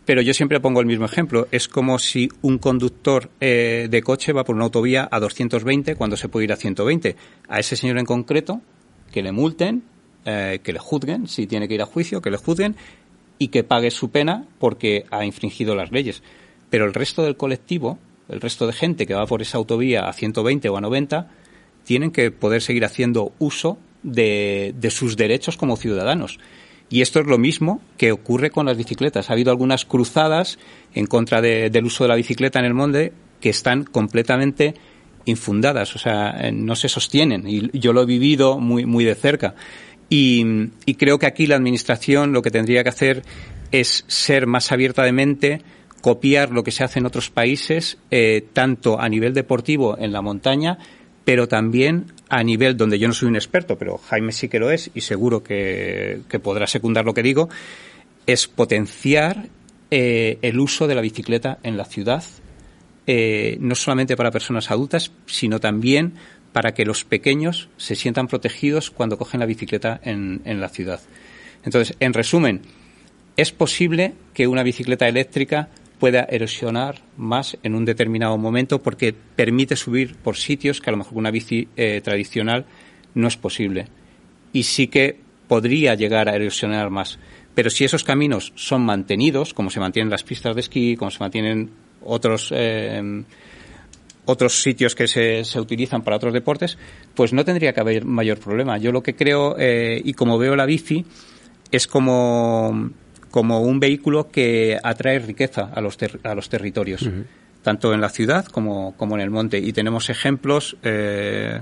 pero 0.06 0.22
yo 0.22 0.34
siempre 0.34 0.62
pongo 0.62 0.80
el 0.80 0.86
mismo 0.86 1.06
ejemplo. 1.06 1.48
Es 1.52 1.68
como 1.68 2.00
si 2.00 2.30
un 2.42 2.58
conductor 2.58 3.30
eh, 3.42 3.88
de 3.90 4.02
coche 4.02 4.32
va 4.32 4.46
por 4.46 4.56
una 4.56 4.66
autovía 4.66 5.08
a 5.12 5.20
220 5.20 5.96
cuando 5.96 6.18
se 6.18 6.30
puede 6.30 6.46
ir 6.46 6.54
a 6.54 6.56
120. 6.56 7.16
A 7.48 7.60
ese 7.60 7.76
señor 7.76 8.00
en 8.00 8.06
concreto, 8.06 8.62
que 9.12 9.22
le 9.22 9.32
multen, 9.32 9.84
eh, 10.26 10.60
que 10.64 10.74
le 10.74 10.80
juzguen, 10.80 11.28
si 11.28 11.48
tiene 11.48 11.68
que 11.68 11.74
ir 11.76 11.82
a 11.82 11.86
juicio, 11.86 12.22
que 12.22 12.32
le 12.32 12.38
juzguen 12.38 12.76
y 13.38 13.50
que 13.50 13.64
pague 13.64 13.92
su 13.92 14.10
pena 14.10 14.46
porque 14.60 15.06
ha 15.12 15.26
infringido 15.26 15.76
las 15.76 15.92
leyes. 15.92 16.24
Pero 16.70 16.86
el 16.86 16.94
resto 16.94 17.24
del 17.24 17.38
colectivo, 17.38 17.98
el 18.30 18.42
resto 18.42 18.66
de 18.68 18.74
gente 18.74 19.06
que 19.06 19.14
va 19.14 19.26
por 19.26 19.42
esa 19.42 19.58
autovía 19.58 20.08
a 20.08 20.14
120 20.14 20.70
o 20.70 20.78
a 20.78 20.82
90, 20.82 21.30
tienen 21.84 22.12
que 22.12 22.32
poder 22.32 22.62
seguir 22.62 22.86
haciendo 22.86 23.34
uso 23.40 23.78
de, 24.04 24.74
sus 24.90 25.18
derechos 25.18 25.58
como 25.58 25.78
ciudadanos. 25.78 26.40
Y 26.90 27.02
esto 27.02 27.20
es 27.20 27.28
lo 27.28 27.38
mismo 27.38 27.82
que 27.98 28.12
ocurre 28.12 28.52
con 28.52 28.66
las 28.66 28.78
bicicletas. 28.78 29.30
Ha 29.30 29.34
habido 29.34 29.52
algunas 29.52 29.86
cruzadas 29.86 30.60
en 30.94 31.08
contra 31.08 31.42
del 31.42 31.86
uso 31.86 32.04
de 32.04 32.10
la 32.10 32.16
bicicleta 32.16 32.60
en 32.60 32.66
el 32.66 32.74
monte 32.74 33.14
que 33.40 33.50
están 33.50 33.84
completamente 33.84 34.76
infundadas, 35.26 35.96
o 35.96 36.00
sea, 36.00 36.52
no 36.52 36.76
se 36.76 36.90
sostienen. 36.90 37.48
Y 37.48 37.80
yo 37.80 37.94
lo 37.94 38.04
he 38.04 38.06
vivido 38.06 38.60
muy, 38.60 38.86
muy 38.86 39.06
de 39.06 39.16
cerca. 39.16 39.56
Y, 40.16 40.70
creo 41.00 41.18
que 41.18 41.26
aquí 41.26 41.48
la 41.48 41.56
Administración 41.56 42.34
lo 42.34 42.44
que 42.44 42.52
tendría 42.52 42.84
que 42.84 42.90
hacer 42.90 43.24
es 43.72 44.06
ser 44.06 44.46
más 44.46 44.72
abierta 44.72 45.02
de 45.02 45.12
mente, 45.12 45.62
copiar 46.02 46.52
lo 46.52 46.64
que 46.64 46.70
se 46.70 46.84
hace 46.84 47.00
en 47.00 47.08
otros 47.08 47.32
países, 47.32 47.98
eh, 48.12 48.46
tanto 48.54 49.02
a 49.02 49.10
nivel 49.10 49.34
deportivo 49.34 49.98
en 49.98 50.12
la 50.12 50.22
montaña, 50.22 50.78
pero 51.26 51.48
también 51.48 52.12
a 52.30 52.44
nivel 52.44 52.78
donde 52.78 53.00
yo 53.00 53.08
no 53.08 53.16
soy 53.16 53.28
un 53.28 53.38
experto, 53.38 53.76
pero 53.76 53.98
Jaime 53.98 54.32
sí 54.34 54.50
que 54.50 54.60
lo 54.60 54.70
es 54.70 54.92
y 54.94 55.02
seguro 55.02 55.42
que, 55.42 56.22
podrá 56.44 56.68
secundar 56.68 57.06
lo 57.06 57.16
que 57.16 57.24
digo, 57.24 57.50
es 58.28 58.48
potenciar 58.48 59.48
eh, 59.90 60.38
el 60.44 60.60
uso 60.60 60.86
de 60.86 60.94
la 60.94 61.02
bicicleta 61.02 61.58
en 61.64 61.76
la 61.76 61.86
ciudad, 61.86 62.24
eh, 63.08 63.58
no 63.60 63.74
solamente 63.74 64.16
para 64.16 64.30
personas 64.30 64.70
adultas, 64.70 65.12
sino 65.26 65.60
también 65.60 66.14
para 66.54 66.74
que 66.74 66.86
los 66.86 67.04
pequeños 67.04 67.68
se 67.78 67.96
sientan 67.96 68.28
protegidos 68.28 68.92
cuando 68.92 69.18
cogen 69.18 69.42
la 69.42 69.46
bicicleta 69.46 70.00
en, 70.04 70.42
en 70.46 70.62
la 70.62 70.70
ciudad. 70.70 71.02
Entonces, 71.66 71.98
en 72.00 72.14
resumen, 72.14 72.62
es 73.36 73.52
posible 73.52 74.14
que 74.34 74.48
una 74.48 74.64
bicicleta 74.64 75.08
eléctrica 75.08 75.70
pueda 76.00 76.28
erosionar 76.30 77.02
más 77.18 77.58
en 77.64 77.76
un 77.76 77.86
determinado 77.86 78.38
momento 78.38 78.82
porque 78.82 79.14
permite 79.14 79.76
subir 79.76 80.16
por 80.16 80.36
sitios 80.38 80.82
que 80.82 80.90
a 80.90 80.92
lo 80.92 80.98
mejor 80.98 81.18
una 81.18 81.32
bici 81.32 81.68
eh, 81.76 82.02
tradicional 82.04 82.66
no 83.16 83.28
es 83.28 83.38
posible. 83.38 83.88
Y 84.52 84.64
sí 84.64 84.88
que 84.88 85.18
podría 85.48 85.96
llegar 85.96 86.30
a 86.30 86.36
erosionar 86.36 86.90
más. 86.90 87.20
Pero 87.56 87.70
si 87.70 87.86
esos 87.86 88.04
caminos 88.04 88.52
son 88.56 88.82
mantenidos, 88.82 89.54
como 89.54 89.70
se 89.70 89.80
mantienen 89.80 90.10
las 90.10 90.24
pistas 90.24 90.56
de 90.56 90.62
esquí, 90.62 90.96
como 90.96 91.12
se 91.12 91.20
mantienen 91.20 91.70
otros 92.04 92.52
eh, 92.54 93.24
otros 94.26 94.62
sitios 94.62 94.96
que 94.96 95.08
se, 95.08 95.44
se, 95.44 95.60
utilizan 95.60 96.02
para 96.02 96.16
otros 96.16 96.34
deportes, 96.34 96.78
pues 97.14 97.34
no 97.34 97.44
tendría 97.44 97.74
que 97.74 97.82
haber 97.82 98.06
mayor 98.06 98.40
problema. 98.40 98.78
Yo 98.78 98.92
lo 98.92 99.04
que 99.04 99.16
creo 99.16 99.56
eh, 99.58 100.02
y 100.04 100.14
como 100.14 100.38
veo 100.38 100.56
la 100.56 100.66
bici 100.66 101.06
es 101.72 101.88
como 101.88 102.92
como 103.34 103.62
un 103.62 103.80
vehículo 103.80 104.30
que 104.30 104.78
atrae 104.84 105.18
riqueza 105.18 105.72
a 105.74 105.82
los, 105.82 105.98
a 106.22 106.36
los 106.36 106.50
territorios, 106.50 107.10
tanto 107.64 107.92
en 107.92 108.00
la 108.00 108.10
ciudad 108.10 108.46
como, 108.46 108.96
como, 108.96 109.16
en 109.16 109.22
el 109.22 109.32
monte. 109.32 109.58
Y 109.58 109.74
tenemos 109.74 110.12
ejemplos 110.12 110.78
eh, 110.84 111.60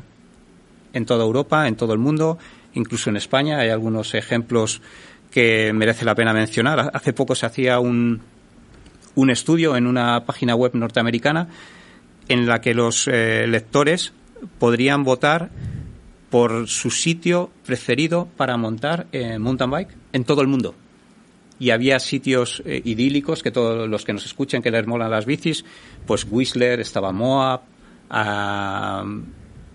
en 0.92 1.06
toda 1.06 1.24
Europa, 1.24 1.70
en 1.70 1.78
todo 1.78 1.94
el 1.94 2.00
mundo, 2.00 2.38
incluso 2.74 3.10
en 3.10 3.16
España. 3.16 3.60
Hay 3.60 3.70
algunos 3.70 4.16
ejemplos 4.16 4.82
que 5.32 5.72
merece 5.72 6.04
la 6.04 6.14
pena 6.14 6.34
mencionar. 6.34 6.92
Hace 6.94 7.14
poco 7.14 7.36
se 7.36 7.46
hacía 7.46 7.80
un, 7.80 8.20
un 9.16 9.30
estudio 9.30 9.78
en 9.78 9.88
una 9.88 10.26
página 10.26 10.56
web 10.56 10.72
norteamericana 10.74 11.48
en 12.32 12.46
la 12.48 12.62
que 12.62 12.74
los 12.74 13.10
eh, 13.10 13.46
lectores 13.46 14.14
podrían 14.58 15.04
votar 15.04 15.50
por 16.30 16.70
su 16.70 16.90
sitio 16.90 17.52
preferido 17.66 18.30
para 18.38 18.56
montar 18.56 19.08
eh, 19.12 19.38
mountain 19.38 19.70
bike 19.70 19.90
en 20.14 20.24
todo 20.24 20.42
el 20.42 20.48
mundo 20.48 20.74
y 21.60 21.72
había 21.72 22.00
sitios 22.00 22.64
eh, 22.66 22.82
idílicos 22.86 23.44
que 23.44 23.52
todos 23.52 23.88
los 23.90 24.06
que 24.06 24.14
nos 24.14 24.26
escuchan 24.26 24.62
que 24.62 24.72
les 24.72 24.88
molan 24.88 25.12
las 25.12 25.26
bicis, 25.26 25.66
pues 26.08 26.26
Whistler, 26.28 26.80
estaba 26.80 27.12
Moab, 27.12 27.62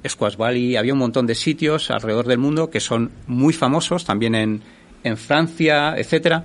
Squash 0.09 0.37
Valley, 0.37 0.77
había 0.77 0.95
un 0.95 0.99
montón 0.99 1.27
de 1.27 1.35
sitios 1.35 1.91
alrededor 1.91 2.27
del 2.27 2.39
mundo 2.39 2.71
que 2.71 2.81
son 2.81 3.13
muy 3.27 3.53
famosos, 3.53 4.05
también 4.05 4.35
en, 4.35 4.63
en 5.05 5.17
Francia, 5.17 5.95
etcétera. 5.97 6.45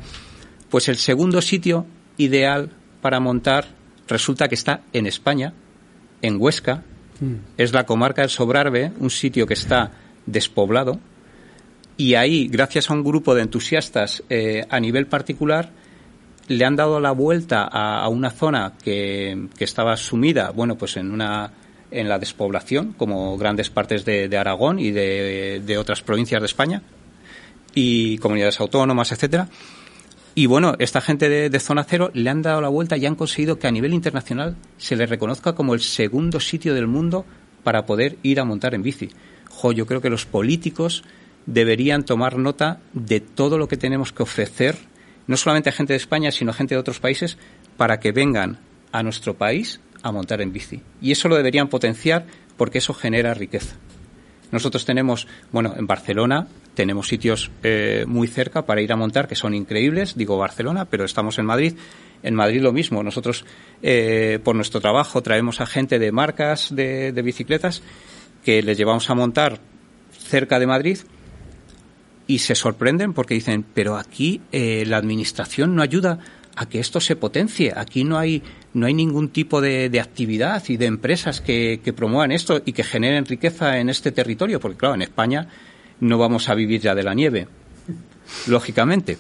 Pues 0.70 0.90
el 0.90 0.98
segundo 0.98 1.42
sitio 1.42 1.86
ideal 2.18 2.70
para 3.02 3.20
montar 3.20 3.66
resulta 4.08 4.48
que 4.48 4.56
está 4.56 4.82
en 4.94 5.08
España, 5.08 5.54
en 6.22 6.38
Huesca, 6.40 6.84
mm. 7.20 7.34
es 7.58 7.74
la 7.74 7.86
comarca 7.86 8.22
del 8.22 8.30
Sobrarbe, 8.30 8.92
un 9.00 9.10
sitio 9.10 9.46
que 9.48 9.54
está 9.54 9.92
despoblado, 10.26 11.00
y 11.98 12.16
ahí, 12.16 12.48
gracias 12.48 12.90
a 12.90 12.94
un 12.94 13.04
grupo 13.04 13.36
de 13.36 13.44
entusiastas 13.44 14.24
eh, 14.30 14.66
a 14.70 14.80
nivel 14.80 15.08
particular, 15.08 15.70
le 16.48 16.66
han 16.66 16.76
dado 16.76 17.00
la 17.00 17.12
vuelta 17.12 17.64
a, 17.64 18.08
una 18.10 18.32
zona 18.32 18.74
que, 18.84 19.48
estaba 19.60 19.96
sumida, 19.98 20.52
bueno, 20.52 20.78
pues 20.78 20.98
en 20.98 21.12
una 21.12 21.52
en 21.92 22.08
la 22.08 22.18
despoblación, 22.20 22.94
como 22.94 23.38
grandes 23.38 23.70
partes 23.70 24.06
de, 24.06 24.36
Aragón 24.38 24.80
y 24.80 24.92
de, 24.92 25.78
otras 25.78 26.02
provincias 26.02 26.42
de 26.42 26.46
España 26.46 26.82
y 27.76 28.18
comunidades 28.18 28.60
autónomas, 28.60 29.12
etcétera. 29.12 29.48
Y 30.34 30.46
bueno, 30.46 30.76
esta 30.80 31.02
gente 31.02 31.28
de, 31.28 31.60
zona 31.60 31.84
cero 31.84 32.10
le 32.14 32.30
han 32.30 32.42
dado 32.42 32.62
la 32.62 32.70
vuelta 32.70 32.96
y 32.96 33.06
han 33.06 33.16
conseguido 33.16 33.60
que 33.60 33.68
a 33.68 33.72
nivel 33.72 33.94
internacional 33.94 34.56
se 34.78 34.96
le 34.96 35.06
reconozca 35.06 35.54
como 35.54 35.74
el 35.74 35.82
segundo 35.82 36.40
sitio 36.40 36.74
del 36.74 36.88
mundo 36.88 37.26
para 37.64 37.86
poder 37.86 38.18
ir 38.24 38.40
a 38.40 38.46
montar 38.46 38.74
en 38.74 38.82
bici. 38.82 39.10
Yo 39.76 39.86
creo 39.86 40.02
que 40.02 40.10
los 40.10 40.26
políticos 40.26 41.04
deberían 41.46 42.06
tomar 42.06 42.38
nota 42.38 42.80
de 42.94 43.20
todo 43.20 43.58
lo 43.58 43.68
que 43.68 43.78
tenemos 43.78 44.14
que 44.14 44.24
ofrecer, 44.24 44.78
no 45.28 45.38
solamente 45.38 45.70
a 45.70 45.74
gente 45.74 45.94
de 45.94 45.98
España, 45.98 46.32
sino 46.32 46.52
a 46.52 46.56
gente 46.56 46.76
de 46.76 46.80
otros 46.80 47.00
países, 47.00 47.38
para 47.78 48.00
que 48.00 48.12
vengan 48.12 48.58
a 48.92 49.04
nuestro 49.04 49.36
país 49.36 49.82
a 50.02 50.12
montar 50.12 50.42
en 50.42 50.54
bici. 50.54 50.82
Y 51.02 51.12
eso 51.12 51.28
lo 51.28 51.36
deberían 51.36 51.68
potenciar 51.68 52.26
porque 52.58 52.78
eso 52.78 52.94
genera 52.94 53.34
riqueza. 53.34 53.76
Nosotros 54.52 54.86
tenemos, 54.86 55.28
bueno, 55.52 55.74
en 55.78 55.88
Barcelona 55.88 56.48
tenemos 56.74 57.08
sitios 57.08 57.52
eh, 57.64 58.06
muy 58.08 58.28
cerca 58.28 58.66
para 58.66 58.82
ir 58.82 58.92
a 58.92 58.96
montar 58.96 59.28
que 59.28 59.36
son 59.36 59.54
increíbles, 59.54 60.16
digo 60.16 60.38
Barcelona, 60.38 60.86
pero 60.86 61.06
estamos 61.06 61.38
en 61.40 61.46
Madrid. 61.46 61.74
En 62.24 62.36
Madrid 62.36 62.62
lo 62.62 62.72
mismo. 62.72 63.04
Nosotros, 63.04 63.46
eh, 63.82 64.40
por 64.44 64.56
nuestro 64.56 64.80
trabajo, 64.80 65.22
traemos 65.22 65.60
a 65.60 65.66
gente 65.66 66.00
de 66.00 66.12
marcas 66.12 66.74
de, 66.74 67.12
bicicletas 67.24 67.82
que 68.44 68.62
les 68.62 68.78
llevamos 68.78 69.10
a 69.10 69.16
montar 69.16 69.60
cerca 70.12 70.60
de 70.60 70.68
Madrid 70.68 71.00
y 72.28 72.40
se 72.40 72.56
sorprenden 72.56 73.14
porque 73.14 73.34
dicen, 73.34 73.66
pero 73.74 73.98
aquí 73.98 74.42
eh, 74.52 74.84
la 74.88 74.98
administración 74.98 75.76
no 75.76 75.82
ayuda 75.82 76.20
a 76.56 76.68
que 76.68 76.80
esto 76.80 77.00
se 77.00 77.16
potencie. 77.16 77.74
Aquí 77.76 78.04
no 78.04 78.18
hay, 78.18 78.44
no 78.74 78.86
hay 78.86 78.94
ningún 78.94 79.30
tipo 79.30 79.62
de, 79.62 79.90
de 79.90 80.00
actividad 80.00 80.64
y 80.68 80.78
de 80.78 80.86
empresas 80.86 81.42
que, 81.42 81.80
promuevan 81.96 82.32
esto 82.32 82.62
y 82.66 82.74
que 82.74 82.84
generen 82.84 83.26
riqueza 83.26 83.80
en 83.80 83.90
este 83.90 84.12
territorio, 84.12 84.60
porque 84.60 84.78
claro, 84.78 84.96
en 84.96 85.02
España 85.02 85.48
no 86.02 86.18
vamos 86.18 86.50
a 86.50 86.56
vivir 86.56 86.82
ya 86.82 86.94
de 86.94 87.04
la 87.04 87.14
nieve, 87.14 87.48
lógicamente. 88.48 89.18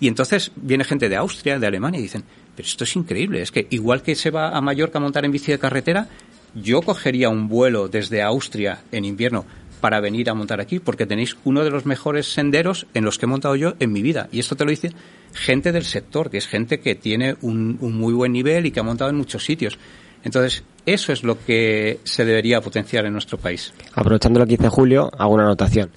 Y 0.00 0.08
entonces 0.08 0.50
viene 0.56 0.84
gente 0.84 1.08
de 1.08 1.16
Austria, 1.16 1.58
de 1.58 1.66
Alemania 1.66 2.00
y 2.00 2.04
dicen, 2.04 2.24
pero 2.56 2.66
esto 2.66 2.84
es 2.84 2.96
increíble, 2.96 3.42
es 3.42 3.52
que 3.52 3.66
igual 3.70 4.02
que 4.02 4.14
se 4.14 4.30
va 4.30 4.50
a 4.50 4.60
Mallorca 4.60 4.98
a 4.98 5.02
montar 5.02 5.24
en 5.24 5.32
bici 5.32 5.52
de 5.52 5.58
carretera, 5.58 6.08
yo 6.54 6.82
cogería 6.82 7.28
un 7.28 7.48
vuelo 7.48 7.88
desde 7.88 8.22
Austria 8.22 8.80
en 8.90 9.04
invierno 9.04 9.44
para 9.80 10.00
venir 10.00 10.30
a 10.30 10.34
montar 10.34 10.60
aquí, 10.60 10.78
porque 10.78 11.06
tenéis 11.06 11.36
uno 11.44 11.64
de 11.64 11.70
los 11.70 11.86
mejores 11.86 12.32
senderos 12.32 12.86
en 12.94 13.04
los 13.04 13.18
que 13.18 13.26
he 13.26 13.28
montado 13.28 13.56
yo 13.56 13.74
en 13.80 13.92
mi 13.92 14.00
vida. 14.00 14.28
Y 14.30 14.38
esto 14.38 14.54
te 14.54 14.64
lo 14.64 14.70
dice 14.70 14.92
gente 15.34 15.72
del 15.72 15.84
sector, 15.84 16.30
que 16.30 16.38
es 16.38 16.46
gente 16.46 16.78
que 16.78 16.94
tiene 16.94 17.36
un, 17.40 17.78
un 17.80 17.98
muy 17.98 18.12
buen 18.12 18.32
nivel 18.32 18.66
y 18.66 18.70
que 18.70 18.80
ha 18.80 18.84
montado 18.84 19.10
en 19.10 19.16
muchos 19.16 19.44
sitios. 19.44 19.78
Entonces, 20.24 20.64
eso 20.86 21.12
es 21.12 21.24
lo 21.24 21.38
que 21.44 22.00
se 22.04 22.24
debería 22.24 22.60
potenciar 22.60 23.06
en 23.06 23.12
nuestro 23.12 23.38
país. 23.38 23.72
Aprovechando 23.94 24.40
el 24.40 24.48
15 24.48 24.62
de 24.64 24.68
julio, 24.68 25.10
hago 25.18 25.34
una 25.34 25.44
anotación. 25.44 25.90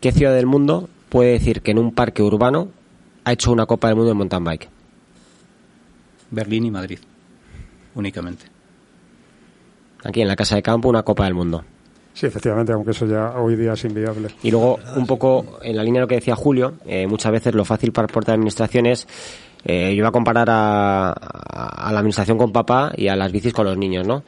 ¿Qué 0.00 0.12
ciudad 0.12 0.34
del 0.34 0.46
mundo 0.46 0.88
puede 1.08 1.32
decir 1.32 1.62
que 1.62 1.72
en 1.72 1.78
un 1.78 1.92
parque 1.94 2.22
urbano 2.22 2.68
ha 3.24 3.32
hecho 3.32 3.52
una 3.52 3.66
Copa 3.66 3.88
del 3.88 3.96
Mundo 3.96 4.08
de 4.08 4.14
mountain 4.14 4.44
bike? 4.44 4.68
Berlín 6.30 6.64
y 6.64 6.70
Madrid, 6.70 6.98
únicamente. 7.94 8.46
Aquí 10.04 10.22
en 10.22 10.28
la 10.28 10.36
Casa 10.36 10.56
de 10.56 10.62
Campo, 10.62 10.88
una 10.88 11.02
Copa 11.02 11.24
del 11.24 11.34
Mundo. 11.34 11.64
Sí, 12.14 12.26
efectivamente, 12.26 12.72
aunque 12.72 12.90
eso 12.90 13.06
ya 13.06 13.38
hoy 13.38 13.56
día 13.56 13.72
es 13.72 13.84
inviable. 13.84 14.28
Y 14.42 14.50
luego, 14.50 14.78
un 14.96 15.06
poco 15.06 15.58
en 15.62 15.76
la 15.76 15.82
línea 15.82 16.00
de 16.00 16.04
lo 16.04 16.08
que 16.08 16.16
decía 16.16 16.36
Julio, 16.36 16.74
eh, 16.84 17.06
muchas 17.06 17.32
veces 17.32 17.54
lo 17.54 17.64
fácil 17.64 17.92
para 17.92 18.06
aportar 18.06 18.34
administración 18.34 18.86
es, 18.86 19.06
eh, 19.64 19.90
yo 19.90 19.98
iba 19.98 20.08
a 20.08 20.12
comparar 20.12 20.48
a, 20.50 21.10
a, 21.12 21.92
la 21.92 21.98
administración 21.98 22.38
con 22.38 22.52
papá 22.52 22.92
y 22.96 23.08
a 23.08 23.16
las 23.16 23.32
bicis 23.32 23.52
con 23.52 23.66
los 23.66 23.76
niños, 23.76 24.06
¿no? 24.06 24.24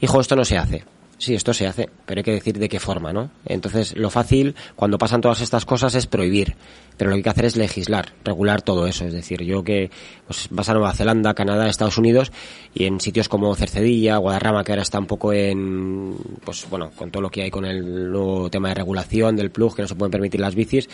Hijo, 0.00 0.20
esto 0.20 0.36
no 0.36 0.44
se 0.44 0.58
hace. 0.58 0.84
Sí, 1.18 1.34
esto 1.34 1.54
se 1.54 1.66
hace, 1.66 1.88
pero 2.04 2.18
hay 2.18 2.24
que 2.24 2.32
decir 2.32 2.58
de 2.58 2.68
qué 2.68 2.78
forma, 2.78 3.10
¿no? 3.10 3.30
Entonces, 3.46 3.96
lo 3.96 4.10
fácil 4.10 4.54
cuando 4.74 4.98
pasan 4.98 5.22
todas 5.22 5.40
estas 5.40 5.64
cosas 5.64 5.94
es 5.94 6.06
prohibir, 6.06 6.56
pero 6.98 7.08
lo 7.08 7.14
que 7.14 7.18
hay 7.18 7.22
que 7.22 7.30
hacer 7.30 7.44
es 7.46 7.56
legislar, 7.56 8.12
regular 8.22 8.60
todo 8.60 8.86
eso. 8.86 9.06
Es 9.06 9.14
decir, 9.14 9.42
yo 9.42 9.64
que 9.64 9.90
pues, 10.26 10.48
vas 10.50 10.68
a 10.68 10.74
Nueva 10.74 10.92
Zelanda, 10.92 11.32
Canadá, 11.32 11.68
Estados 11.68 11.96
Unidos 11.96 12.32
y 12.74 12.84
en 12.84 13.00
sitios 13.00 13.30
como 13.30 13.54
Cercedilla, 13.54 14.18
Guadarrama, 14.18 14.62
que 14.62 14.72
ahora 14.72 14.82
está 14.82 14.98
un 14.98 15.06
poco 15.06 15.32
en, 15.32 16.16
pues 16.44 16.66
bueno, 16.68 16.90
con 16.94 17.10
todo 17.10 17.22
lo 17.22 17.30
que 17.30 17.44
hay 17.44 17.50
con 17.50 17.64
el 17.64 18.12
nuevo 18.12 18.50
tema 18.50 18.68
de 18.68 18.74
regulación 18.74 19.36
del 19.36 19.50
plug, 19.50 19.74
que 19.74 19.82
no 19.82 19.88
se 19.88 19.94
pueden 19.94 20.12
permitir 20.12 20.40
las 20.40 20.54
bicis, 20.54 20.86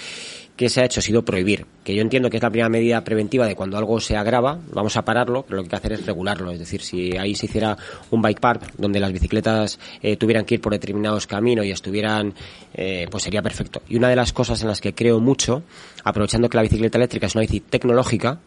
¿qué 0.56 0.68
se 0.68 0.80
ha 0.80 0.84
hecho? 0.84 1.00
Ha 1.00 1.02
sido 1.02 1.24
prohibir. 1.24 1.66
Que 1.84 1.94
yo 1.94 2.02
entiendo 2.02 2.30
que 2.30 2.36
es 2.36 2.42
la 2.42 2.50
primera 2.50 2.68
medida 2.68 3.02
preventiva 3.02 3.46
de 3.46 3.54
cuando 3.54 3.76
algo 3.76 4.00
se 4.00 4.16
agrava, 4.16 4.58
vamos 4.72 4.96
a 4.96 5.04
pararlo, 5.04 5.42
pero 5.42 5.56
lo 5.56 5.62
que 5.62 5.66
hay 5.66 5.70
que 5.70 5.76
hacer 5.76 5.92
es 5.92 6.06
regularlo. 6.06 6.50
Es 6.50 6.58
decir, 6.58 6.82
si 6.82 7.16
ahí 7.16 7.34
se 7.34 7.46
hiciera 7.46 7.76
un 8.10 8.22
bike 8.22 8.40
park 8.40 8.72
donde 8.78 9.00
las 9.00 9.12
bicicletas 9.12 9.78
eh, 10.02 10.16
tuvieran 10.16 10.44
que 10.44 10.54
ir 10.54 10.60
por 10.60 10.72
determinados 10.72 11.26
caminos 11.26 11.64
y 11.66 11.70
estuvieran, 11.70 12.34
eh, 12.74 13.06
pues 13.10 13.24
sería 13.24 13.42
perfecto. 13.42 13.82
Y 13.88 13.96
una 13.96 14.08
de 14.08 14.16
las 14.16 14.32
cosas 14.32 14.60
en 14.62 14.68
las 14.68 14.80
que 14.80 14.94
creo 14.94 15.20
mucho, 15.20 15.62
aprovechando 16.04 16.48
que 16.48 16.56
la 16.56 16.62
bicicleta 16.62 16.98
eléctrica 16.98 17.26
es 17.26 17.34
una 17.34 17.42
bici 17.42 17.60
tecnológica, 17.60 18.38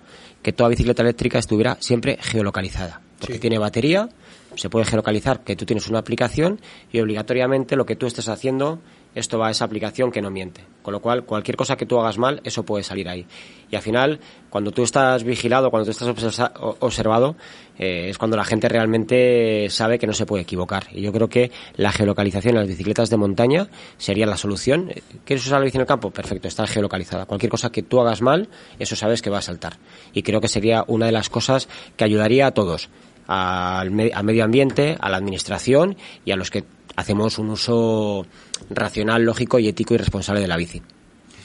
que 0.42 0.54
toda 0.54 0.70
bicicleta 0.70 1.02
eléctrica 1.02 1.40
estuviera 1.40 1.78
siempre 1.80 2.18
geolocalizada. 2.22 3.02
Porque 3.20 3.36
sí. 3.36 3.40
tiene 3.40 3.58
batería, 3.58 4.10
se 4.56 4.70
puede 4.70 4.86
geolocalizar 4.86 5.44
que 5.44 5.56
tú 5.56 5.66
tienes 5.66 5.88
una 5.88 6.00
aplicación 6.00 6.60
y 6.92 7.00
obligatoriamente 7.00 7.76
lo 7.76 7.86
que 7.86 7.96
tú 7.96 8.06
estés 8.06 8.30
haciendo 8.30 8.80
esto 9.16 9.40
va 9.40 9.48
a 9.48 9.52
esa 9.52 9.66
aplicación 9.66 10.12
que 10.12 10.22
no 10.22 10.30
miente. 10.30 10.64
Con 10.82 10.92
lo 10.92 11.02
cual, 11.02 11.24
cualquier 11.24 11.56
cosa 11.56 11.76
que 11.78 11.86
tú 11.86 12.00
hagas 12.00 12.18
mal, 12.18 12.42
eso 12.44 12.64
puede 12.64 12.84
salir 12.84 13.10
ahí. 13.10 13.26
Y 13.72 13.76
al 13.76 13.82
final, 13.82 14.20
cuando 14.50 14.72
tú 14.72 14.84
estás 14.84 15.24
vigilado, 15.24 15.72
cuando 15.72 15.86
tú 15.86 15.92
estás 15.92 16.52
observado, 16.80 17.36
eh, 17.80 18.10
es 18.10 18.18
cuando 18.18 18.38
la 18.38 18.44
gente 18.44 18.70
realmente 18.70 19.68
sabe 19.70 19.98
que 19.98 20.06
no 20.06 20.14
se 20.14 20.26
puede 20.26 20.44
equivocar. 20.44 20.86
Y 20.92 21.02
yo 21.02 21.12
creo 21.12 21.28
que 21.28 21.52
la 21.76 21.92
geolocalización 21.92 22.56
en 22.56 22.60
las 22.60 22.68
bicicletas 22.68 23.10
de 23.10 23.18
montaña 23.18 23.68
sería 23.98 24.26
la 24.26 24.38
solución. 24.38 24.92
¿Quieres 25.24 25.46
usar 25.46 25.60
la 25.60 25.66
bici 25.66 25.78
en 25.78 25.82
el 25.82 25.88
campo? 25.88 26.12
Perfecto, 26.12 26.48
está 26.48 26.68
geolocalizada. 26.68 27.26
Cualquier 27.26 27.50
cosa 27.50 27.72
que 27.72 27.82
tú 27.82 28.02
hagas 28.02 28.22
mal, 28.22 28.50
eso 28.78 28.96
sabes 28.96 29.22
que 29.22 29.30
va 29.30 29.40
a 29.40 29.42
saltar. 29.42 29.78
Y 30.14 30.24
creo 30.24 30.42
que 30.42 30.50
sería 30.50 30.84
una 30.88 31.06
de 31.06 31.14
las 31.14 31.30
cosas 31.30 31.68
que 31.96 32.04
ayudaría 32.04 32.48
a 32.48 32.52
todos 32.52 32.90
al, 33.28 33.88
al, 34.14 34.24
medio 34.24 34.44
ambiente, 34.44 34.98
a 35.00 35.10
la 35.10 35.18
administración 35.18 35.98
y 36.26 36.32
a 36.32 36.36
los 36.36 36.52
que 36.52 36.64
hacemos 36.96 37.38
un 37.40 37.50
uso 37.50 38.26
racional, 38.70 39.24
lógico 39.24 39.60
y 39.60 39.68
ético 39.68 39.94
y 39.94 39.98
responsable 39.98 40.42
de 40.42 40.48
la 40.48 40.58
bici. 40.58 40.82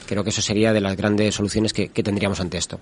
Creo 0.07 0.23
que 0.23 0.29
eso 0.31 0.41
sería 0.41 0.73
de 0.73 0.81
las 0.81 0.97
grandes 0.97 1.35
soluciones 1.35 1.73
que, 1.73 1.89
que 1.89 2.03
tendríamos 2.03 2.39
ante 2.39 2.57
esto. 2.57 2.79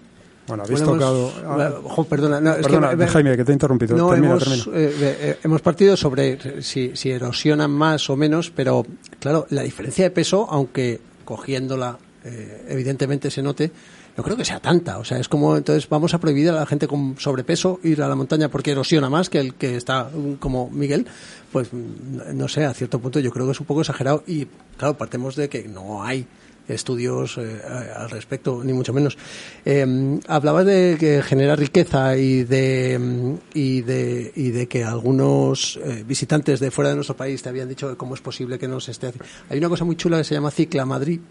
Bueno, 0.48 0.64
habéis 0.64 0.82
bueno, 0.82 0.94
tocado. 0.94 1.32
Hemos, 1.78 2.08
perdona, 2.08 2.42
no, 2.42 2.56
perdona 2.56 2.92
es 2.92 2.98
que, 2.98 3.08
Jaime, 3.08 3.38
que 3.38 3.46
te 3.46 3.52
he 3.52 3.54
interrumpido. 3.54 3.96
No, 3.96 4.10
termina, 4.10 4.32
hemos, 4.32 4.44
termina. 4.44 4.64
eh, 4.78 4.96
eh, 5.22 5.40
hemos 5.44 5.62
partido 5.62 5.96
sobre 5.96 6.64
si, 6.64 6.96
si, 6.96 7.12
erosionan 7.12 7.70
más 7.70 8.10
o 8.10 8.16
menos, 8.16 8.50
pero 8.50 8.84
claro, 9.20 9.46
la 9.52 9.62
diferencia 9.62 10.06
de 10.06 10.10
peso, 10.10 10.48
aunque 10.50 11.00
cogiéndola 11.24 12.00
eh, 12.26 12.66
evidentemente 12.68 13.30
se 13.30 13.44
note, 13.44 13.72
no 14.20 14.24
creo 14.24 14.36
que 14.36 14.44
sea 14.44 14.60
tanta. 14.60 14.98
O 14.98 15.06
sea, 15.06 15.18
es 15.18 15.30
como, 15.30 15.56
entonces 15.56 15.88
vamos 15.88 16.14
a 16.14 16.18
prohibir 16.20 16.50
a 16.50 16.52
la 16.52 16.66
gente 16.66 16.90
con 16.90 17.16
sobrepeso 17.18 17.80
ir 17.84 18.02
a 18.02 18.08
la 18.10 18.16
montaña 18.16 18.50
porque 18.50 18.72
erosiona 18.72 19.10
más 19.10 19.30
que 19.30 19.40
el 19.40 19.54
que 19.54 19.78
está 19.78 20.12
como 20.40 20.70
Miguel. 20.70 21.08
Pues 21.54 21.70
no 21.72 22.50
sé, 22.50 22.66
a 22.66 22.74
cierto 22.74 23.00
punto 23.00 23.22
yo 23.22 23.32
creo 23.32 23.46
que 23.46 23.54
es 23.54 23.60
un 23.62 23.66
poco 23.66 23.80
exagerado 23.80 24.26
y 24.28 24.46
claro, 24.76 24.98
partemos 24.98 25.38
de 25.38 25.48
que 25.48 25.70
no 25.70 26.04
hay 26.04 26.28
estudios 26.68 27.38
eh, 27.38 27.62
al 27.96 28.10
respecto, 28.10 28.62
ni 28.62 28.74
mucho 28.74 28.92
menos. 28.92 29.18
Eh, 29.64 30.20
hablabas 30.28 30.66
de 30.66 30.98
que 31.00 31.24
genera 31.24 31.56
riqueza 31.56 32.18
y 32.18 32.44
de, 32.44 33.38
y 33.54 33.82
de, 33.84 34.34
y 34.36 34.50
de 34.50 34.68
que 34.68 34.84
algunos 34.84 35.80
eh, 35.82 36.04
visitantes 36.06 36.60
de 36.60 36.72
fuera 36.72 36.90
de 36.90 36.96
nuestro 36.96 37.16
país 37.16 37.42
te 37.42 37.48
habían 37.48 37.70
dicho 37.70 37.98
cómo 37.98 38.16
es 38.16 38.22
posible 38.22 38.60
que 38.60 38.68
no 38.68 38.82
se 38.82 38.92
esté 38.92 39.08
haciendo. 39.08 39.32
Hay 39.50 39.60
una 39.60 39.70
cosa 39.70 39.86
muy 39.86 39.96
chula 39.96 40.18
que 40.18 40.26
se 40.26 40.36
llama 40.36 40.52
Cicla 40.52 40.86
Madrid. 40.86 41.22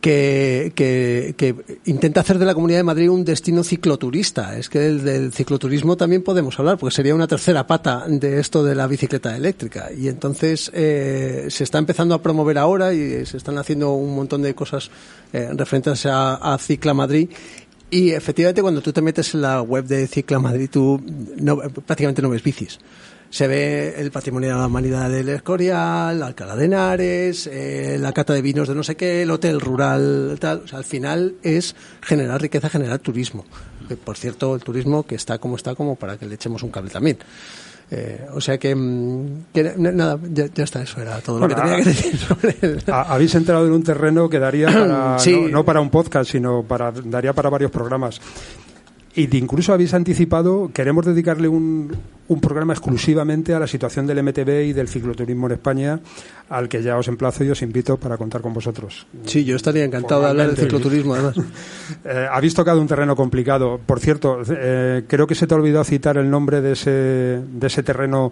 Que, 0.00 0.72
que, 0.76 1.34
que, 1.36 1.56
intenta 1.86 2.20
hacer 2.20 2.38
de 2.38 2.46
la 2.46 2.54
Comunidad 2.54 2.78
de 2.78 2.84
Madrid 2.84 3.10
un 3.10 3.24
destino 3.24 3.64
cicloturista. 3.64 4.56
Es 4.56 4.68
que 4.68 4.78
del, 4.78 5.02
del, 5.02 5.32
cicloturismo 5.32 5.96
también 5.96 6.22
podemos 6.22 6.56
hablar, 6.58 6.78
porque 6.78 6.94
sería 6.94 7.14
una 7.14 7.26
tercera 7.26 7.66
pata 7.66 8.04
de 8.06 8.38
esto 8.38 8.62
de 8.62 8.76
la 8.76 8.86
bicicleta 8.86 9.36
eléctrica. 9.36 9.90
Y 9.92 10.06
entonces 10.08 10.70
eh, 10.72 11.46
se 11.50 11.64
está 11.64 11.78
empezando 11.78 12.14
a 12.14 12.22
promover 12.22 12.58
ahora 12.58 12.94
y 12.94 13.26
se 13.26 13.36
están 13.36 13.58
haciendo 13.58 13.92
un 13.92 14.14
montón 14.14 14.42
de 14.42 14.54
cosas 14.54 14.90
eh, 15.32 15.50
referentes 15.52 16.06
a, 16.06 16.36
a 16.36 16.58
Cicla 16.58 16.94
Madrid. 16.94 17.28
Y 17.90 18.10
efectivamente 18.10 18.62
cuando 18.62 18.82
tú 18.82 18.92
te 18.92 19.02
metes 19.02 19.34
en 19.34 19.42
la 19.42 19.62
web 19.62 19.84
de 19.84 20.06
Cicla 20.06 20.38
Madrid, 20.38 20.68
tú 20.70 21.00
prácticamente 21.86 22.22
no 22.22 22.30
ves 22.30 22.42
bicis 22.42 22.78
se 23.30 23.46
ve 23.46 23.94
el 23.98 24.10
patrimonio 24.10 24.50
de 24.50 24.56
la 24.56 24.66
humanidad 24.66 25.10
del 25.10 25.28
Escorial, 25.28 26.22
Alcalá 26.22 26.56
de 26.56 26.64
Henares, 26.64 27.46
eh, 27.46 27.96
la 28.00 28.12
cata 28.12 28.32
de 28.32 28.42
vinos 28.42 28.68
de 28.68 28.74
no 28.74 28.82
sé 28.82 28.96
qué, 28.96 29.22
el 29.22 29.30
hotel 29.30 29.60
rural, 29.60 30.38
tal. 30.40 30.62
O 30.64 30.68
sea, 30.68 30.78
al 30.78 30.84
final 30.84 31.34
es 31.42 31.76
generar 32.00 32.40
riqueza, 32.40 32.70
generar 32.70 32.98
turismo. 33.00 33.44
Eh, 33.90 33.96
por 33.96 34.16
cierto, 34.16 34.54
el 34.54 34.62
turismo 34.62 35.04
que 35.04 35.14
está 35.14 35.38
como 35.38 35.56
está, 35.56 35.74
como 35.74 35.96
para 35.96 36.16
que 36.16 36.26
le 36.26 36.36
echemos 36.36 36.62
un 36.62 36.70
cable 36.70 36.90
también. 36.90 37.18
Eh, 37.90 38.26
o 38.34 38.40
sea 38.40 38.58
que, 38.58 38.76
que 39.54 39.74
nada, 39.78 40.18
ya, 40.30 40.46
ya, 40.54 40.64
está, 40.64 40.82
eso 40.82 41.00
era 41.00 41.20
todo 41.20 41.38
bueno, 41.38 41.56
lo 41.56 41.62
que 41.62 41.68
tenía 41.68 41.84
que 41.84 41.88
decir 41.88 42.18
sobre 42.18 42.56
el... 42.60 42.82
Habéis 42.86 43.34
entrado 43.34 43.66
en 43.66 43.72
un 43.72 43.82
terreno 43.82 44.28
que 44.28 44.38
daría 44.38 44.66
para, 44.66 45.18
sí. 45.18 45.32
no, 45.32 45.48
no, 45.48 45.64
para 45.64 45.80
un 45.80 45.88
podcast, 45.88 46.30
sino 46.30 46.62
para, 46.64 46.92
daría 46.92 47.32
para 47.32 47.48
varios 47.48 47.70
programas. 47.70 48.20
Y 49.18 49.36
incluso 49.36 49.72
habéis 49.72 49.94
anticipado, 49.94 50.70
queremos 50.72 51.04
dedicarle 51.04 51.48
un, 51.48 51.92
un, 52.28 52.40
programa 52.40 52.72
exclusivamente 52.72 53.52
a 53.52 53.58
la 53.58 53.66
situación 53.66 54.06
del 54.06 54.22
MTB 54.22 54.66
y 54.68 54.72
del 54.72 54.86
cicloturismo 54.86 55.46
en 55.46 55.54
España, 55.54 55.98
al 56.48 56.68
que 56.68 56.84
ya 56.84 56.96
os 56.96 57.08
emplazo 57.08 57.42
y 57.42 57.50
os 57.50 57.60
invito 57.62 57.96
para 57.96 58.16
contar 58.16 58.42
con 58.42 58.54
vosotros. 58.54 59.08
Sí, 59.24 59.44
yo 59.44 59.56
estaría 59.56 59.82
encantado 59.82 60.20
de 60.22 60.28
hablar 60.28 60.46
del 60.46 60.56
cicloturismo, 60.56 61.14
además. 61.14 61.34
eh, 62.04 62.28
habéis 62.30 62.54
tocado 62.54 62.80
un 62.80 62.86
terreno 62.86 63.16
complicado. 63.16 63.80
Por 63.84 63.98
cierto, 63.98 64.40
eh, 64.48 65.02
creo 65.08 65.26
que 65.26 65.34
se 65.34 65.48
te 65.48 65.54
ha 65.54 65.56
olvidado 65.56 65.82
citar 65.82 66.16
el 66.16 66.30
nombre 66.30 66.60
de 66.60 66.74
ese, 66.74 66.90
de 66.90 67.66
ese 67.66 67.82
terreno 67.82 68.30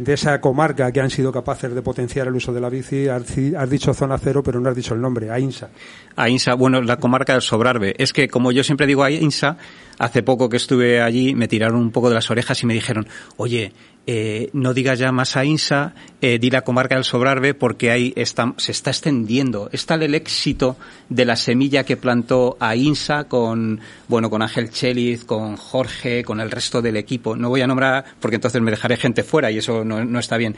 de 0.00 0.12
esa 0.12 0.40
comarca 0.40 0.90
que 0.92 1.00
han 1.00 1.10
sido 1.10 1.32
capaces 1.32 1.74
de 1.74 1.82
potenciar 1.82 2.26
el 2.26 2.34
uso 2.34 2.52
de 2.52 2.60
la 2.60 2.68
bici, 2.68 3.08
has, 3.08 3.70
dicho 3.70 3.94
zona 3.94 4.18
cero, 4.18 4.42
pero 4.42 4.60
no 4.60 4.68
has 4.68 4.76
dicho 4.76 4.94
el 4.94 5.00
nombre, 5.00 5.30
AINSA. 5.30 5.70
AINSA, 6.16 6.54
bueno, 6.54 6.80
la 6.82 6.98
comarca 6.98 7.32
del 7.32 7.42
Sobrarbe. 7.42 7.94
Es 7.98 8.12
que, 8.12 8.28
como 8.28 8.52
yo 8.52 8.64
siempre 8.64 8.86
digo 8.86 9.04
AINSA, 9.04 9.56
hace 9.98 10.22
poco 10.22 10.48
que 10.48 10.56
estuve 10.56 11.00
allí, 11.00 11.34
me 11.34 11.48
tiraron 11.48 11.80
un 11.80 11.90
poco 11.90 12.08
de 12.08 12.14
las 12.16 12.30
orejas 12.30 12.62
y 12.62 12.66
me 12.66 12.74
dijeron, 12.74 13.06
oye, 13.36 13.72
eh, 14.06 14.50
no 14.52 14.74
digas 14.74 14.98
ya 14.98 15.12
más 15.12 15.36
a 15.36 15.44
INSA, 15.44 15.94
eh, 16.20 16.38
di 16.38 16.50
la 16.50 16.60
comarca 16.60 16.94
del 16.94 17.04
Sobrarbe 17.04 17.54
porque 17.54 17.90
ahí 17.90 18.12
está, 18.16 18.52
se 18.58 18.72
está 18.72 18.90
extendiendo. 18.90 19.70
Está 19.72 19.94
el 19.94 20.14
éxito 20.14 20.76
de 21.08 21.24
la 21.24 21.36
semilla 21.36 21.84
que 21.84 21.96
plantó 21.96 22.56
a 22.60 22.76
INSA 22.76 23.24
con, 23.24 23.80
bueno, 24.08 24.28
con 24.28 24.42
Ángel 24.42 24.70
Cheliz, 24.70 25.24
con 25.24 25.56
Jorge, 25.56 26.22
con 26.22 26.40
el 26.40 26.50
resto 26.50 26.82
del 26.82 26.98
equipo. 26.98 27.34
No 27.34 27.48
voy 27.48 27.62
a 27.62 27.66
nombrar 27.66 28.04
porque 28.20 28.36
entonces 28.36 28.60
me 28.60 28.70
dejaré 28.70 28.98
gente 28.98 29.22
fuera 29.22 29.50
y 29.50 29.58
eso 29.58 29.84
no, 29.84 30.18
está 30.18 30.36
bien. 30.36 30.54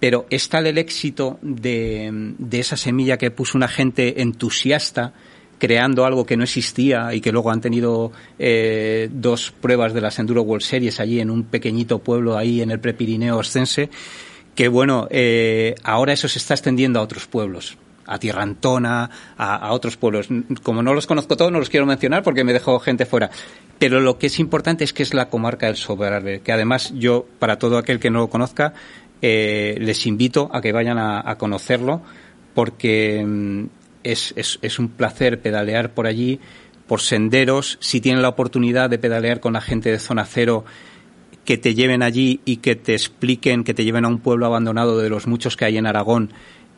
Pero 0.00 0.26
está 0.30 0.58
el 0.58 0.78
éxito 0.78 1.38
de, 1.42 2.34
de 2.38 2.58
esa 2.58 2.76
semilla 2.76 3.18
que 3.18 3.30
puso 3.30 3.56
una 3.56 3.68
gente 3.68 4.22
entusiasta, 4.22 5.12
creando 5.60 6.04
algo 6.04 6.26
que 6.26 6.36
no 6.36 6.42
existía 6.42 7.14
y 7.14 7.20
que 7.20 7.30
luego 7.30 7.52
han 7.52 7.60
tenido 7.60 8.10
eh, 8.38 9.08
dos 9.12 9.52
pruebas 9.52 9.92
de 9.92 10.00
las 10.00 10.18
Enduro 10.18 10.42
World 10.42 10.64
Series 10.64 10.98
allí 10.98 11.20
en 11.20 11.30
un 11.30 11.44
pequeñito 11.44 12.00
pueblo 12.00 12.36
ahí 12.36 12.62
en 12.62 12.70
el 12.72 12.80
Prepirineo 12.80 13.36
Oscense, 13.36 13.90
que 14.56 14.68
bueno, 14.68 15.06
eh, 15.10 15.74
ahora 15.84 16.14
eso 16.14 16.26
se 16.26 16.38
está 16.38 16.54
extendiendo 16.54 16.98
a 16.98 17.02
otros 17.02 17.26
pueblos 17.26 17.76
a 18.06 18.18
Tierra 18.18 18.42
Antona, 18.42 19.08
a, 19.36 19.72
otros 19.72 19.96
pueblos. 19.96 20.28
Como 20.64 20.82
no 20.82 20.94
los 20.94 21.06
conozco 21.06 21.36
todos, 21.36 21.52
no 21.52 21.60
los 21.60 21.68
quiero 21.68 21.86
mencionar 21.86 22.24
porque 22.24 22.42
me 22.42 22.52
dejo 22.52 22.80
gente 22.80 23.06
fuera. 23.06 23.30
Pero 23.78 24.00
lo 24.00 24.18
que 24.18 24.26
es 24.26 24.40
importante 24.40 24.82
es 24.82 24.92
que 24.92 25.04
es 25.04 25.14
la 25.14 25.28
comarca 25.28 25.66
del 25.66 25.76
Sobrarbe, 25.76 26.40
que 26.40 26.50
además 26.50 26.92
yo, 26.96 27.24
para 27.38 27.60
todo 27.60 27.78
aquel 27.78 28.00
que 28.00 28.10
no 28.10 28.18
lo 28.18 28.28
conozca, 28.28 28.74
eh, 29.22 29.76
les 29.78 30.06
invito 30.06 30.50
a 30.52 30.60
que 30.60 30.72
vayan 30.72 30.98
a, 30.98 31.22
a 31.24 31.38
conocerlo 31.38 32.02
porque 32.52 33.24
mm, 33.24 33.66
es, 34.04 34.34
es, 34.36 34.78
un 34.78 34.88
placer 34.88 35.40
pedalear 35.40 35.92
por 35.92 36.06
allí, 36.06 36.40
por 36.86 37.00
senderos. 37.00 37.78
Si 37.80 38.00
tienen 38.00 38.22
la 38.22 38.28
oportunidad 38.28 38.90
de 38.90 38.98
pedalear 38.98 39.40
con 39.40 39.52
la 39.52 39.60
gente 39.60 39.90
de 39.90 39.98
Zona 39.98 40.24
Cero, 40.24 40.64
que 41.44 41.58
te 41.58 41.74
lleven 41.74 42.02
allí 42.02 42.40
y 42.44 42.56
que 42.58 42.76
te 42.76 42.92
expliquen, 42.92 43.64
que 43.64 43.74
te 43.74 43.84
lleven 43.84 44.04
a 44.04 44.08
un 44.08 44.18
pueblo 44.18 44.46
abandonado 44.46 44.98
de 44.98 45.08
los 45.08 45.26
muchos 45.26 45.56
que 45.56 45.64
hay 45.64 45.78
en 45.78 45.86
Aragón 45.86 46.32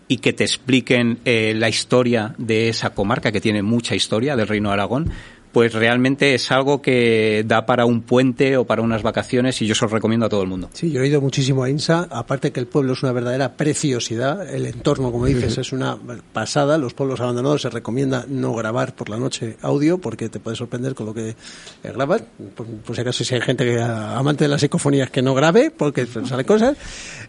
y 0.08 0.18
que 0.18 0.32
te 0.32 0.44
expliquen 0.44 1.18
eh, 1.24 1.54
la 1.56 1.68
historia 1.68 2.34
de 2.38 2.68
esa 2.68 2.90
comarca, 2.90 3.32
que 3.32 3.40
tiene 3.40 3.62
mucha 3.62 3.94
historia 3.94 4.36
del 4.36 4.48
Reino 4.48 4.68
de 4.68 4.74
Aragón, 4.74 5.10
pues 5.53 5.74
realmente 5.74 6.34
es 6.34 6.50
algo 6.50 6.80
que 6.80 7.44
da 7.46 7.66
para 7.66 7.84
un 7.84 8.03
puente 8.03 8.57
o 8.57 8.64
para 8.64 8.82
unas 8.82 9.03
vacaciones 9.03 9.61
y 9.62 9.66
yo 9.66 9.74
se 9.74 9.84
lo 9.84 9.90
recomiendo 9.90 10.26
a 10.26 10.28
todo 10.28 10.42
el 10.42 10.48
mundo. 10.48 10.70
Sí, 10.72 10.90
yo 10.90 11.03
he 11.03 11.09
ido 11.09 11.20
muchísimo 11.20 11.62
a 11.62 11.70
INSA, 11.70 12.09
aparte 12.11 12.53
que 12.53 12.61
el 12.61 12.66
pueblo 12.66 12.94
es 12.94 13.03
una 13.03 13.12
verdadera 13.12 13.53
preciosidad, 13.53 14.48
el 14.53 14.66
entorno, 14.66 15.12
como 15.12 15.26
dices, 15.26 15.59
es 15.59 15.72
una 15.72 15.98
pasada, 16.32 16.78
los 16.78 16.94
pueblos 16.94 17.20
abandonados 17.20 17.62
se 17.62 17.70
recomienda 17.70 18.24
no 18.28 18.55
grabar 18.55 18.94
por 18.94 19.09
la 19.09 19.18
noche 19.18 19.57
audio 19.61 19.98
porque 19.98 20.28
te 20.28 20.40
puede 20.40 20.57
sorprender 20.57 20.94
con 20.94 21.07
lo 21.07 21.14
que 21.14 21.36
grabas, 21.82 22.22
por, 22.55 22.66
por, 22.66 22.96
si 22.96 23.03
acaso 23.03 23.24
si 23.24 23.34
hay 23.34 23.42
gente 23.42 23.64
que 23.64 23.80
amante 23.80 24.44
de 24.44 24.48
las 24.48 24.61
psicofonías 24.61 25.11
que 25.11 25.22
no 25.22 25.34
grabe 25.34 25.70
porque 25.70 26.07
salen 26.07 26.46
cosas, 26.46 26.76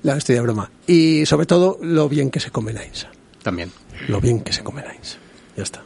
la 0.02 0.18
estoy 0.18 0.36
de 0.36 0.42
broma. 0.42 0.72
Y 0.88 1.26
sobre 1.26 1.46
todo 1.46 1.78
lo 1.82 2.08
bien 2.08 2.30
que 2.30 2.40
se 2.40 2.52
come 2.52 2.72
en 2.72 2.78
INSA. 2.88 3.10
También. 3.42 3.72
Lo 4.08 4.22
bien 4.22 4.42
que 4.42 4.54
se 4.54 4.64
come 4.64 4.82
en 4.82 4.96
INSA. 4.96 5.18
Ya 5.58 5.64
está. 5.64 5.84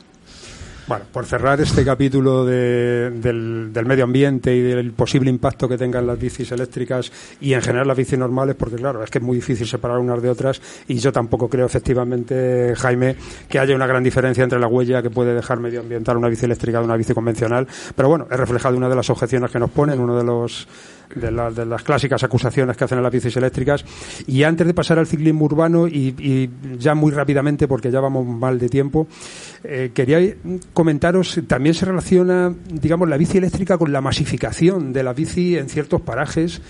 Bueno, 0.87 1.03
por 1.11 1.25
cerrar 1.25 1.59
este 1.59 1.83
capítulo 1.83 2.45
de, 2.45 3.11
del, 3.11 3.73
del, 3.73 3.85
medio 3.85 4.05
ambiente 4.05 4.55
y 4.55 4.61
del 4.61 4.93
posible 4.93 5.29
impacto 5.29 5.67
que 5.67 5.77
tengan 5.77 6.07
las 6.07 6.17
bicis 6.17 6.49
eléctricas 6.53 7.11
y 7.41 7.51
en 7.51 7.61
general 7.61 7.89
las 7.89 7.97
bicis 7.97 8.17
normales, 8.17 8.55
porque 8.55 8.77
claro, 8.77 9.03
es 9.03 9.09
que 9.09 9.17
es 9.17 9.23
muy 9.23 9.35
difícil 9.35 9.67
separar 9.67 9.97
unas 9.97 10.21
de 10.21 10.29
otras 10.29 10.61
y 10.87 10.95
yo 10.95 11.11
tampoco 11.11 11.49
creo 11.49 11.65
efectivamente, 11.65 12.73
Jaime, 12.77 13.17
que 13.49 13.59
haya 13.59 13.75
una 13.75 13.85
gran 13.85 14.01
diferencia 14.01 14.45
entre 14.45 14.59
la 14.59 14.67
huella 14.67 15.01
que 15.01 15.09
puede 15.09 15.33
dejar 15.33 15.59
medioambiental 15.59 16.15
una 16.15 16.29
bici 16.29 16.45
eléctrica 16.45 16.79
de 16.79 16.85
una 16.85 16.95
bici 16.95 17.13
convencional, 17.13 17.67
pero 17.93 18.07
bueno, 18.07 18.25
es 18.31 18.37
reflejado 18.37 18.77
una 18.77 18.87
de 18.87 18.95
las 18.95 19.09
objeciones 19.09 19.51
que 19.51 19.59
nos 19.59 19.71
ponen, 19.71 19.99
uno 19.99 20.17
de 20.17 20.23
los 20.23 20.69
de, 21.15 21.31
la, 21.31 21.51
de, 21.51 21.65
las 21.65 21.83
clásicas 21.83 22.23
acusaciones 22.23 22.77
que 22.77 22.83
hacen 22.83 22.97
a 22.97 23.01
las 23.01 23.11
bicis 23.11 23.35
eléctricas. 23.37 23.83
Y 24.27 24.43
antes 24.43 24.67
de 24.67 24.73
pasar 24.73 24.99
al 24.99 25.07
ciclismo 25.07 25.45
urbano, 25.45 25.87
y, 25.87 26.49
ya 26.77 26.95
muy 26.95 27.11
rápidamente, 27.11 27.67
porque 27.67 27.91
ya 27.91 27.99
vamos 27.99 28.25
mal 28.25 28.59
de 28.59 28.69
tiempo, 28.69 29.07
eh, 29.63 29.91
quería 29.93 30.35
comentaros, 30.73 31.39
también 31.47 31.75
se 31.75 31.85
relaciona, 31.85 32.53
digamos, 32.69 33.07
la 33.07 33.17
bici 33.17 33.37
eléctrica 33.37 33.77
con 33.77 33.91
la 33.91 34.01
masificación 34.01 34.93
de 34.93 35.03
la 35.03 35.13
bici 35.13 35.57
en 35.57 35.69
ciertos 35.69 36.01
parajes 36.01 36.61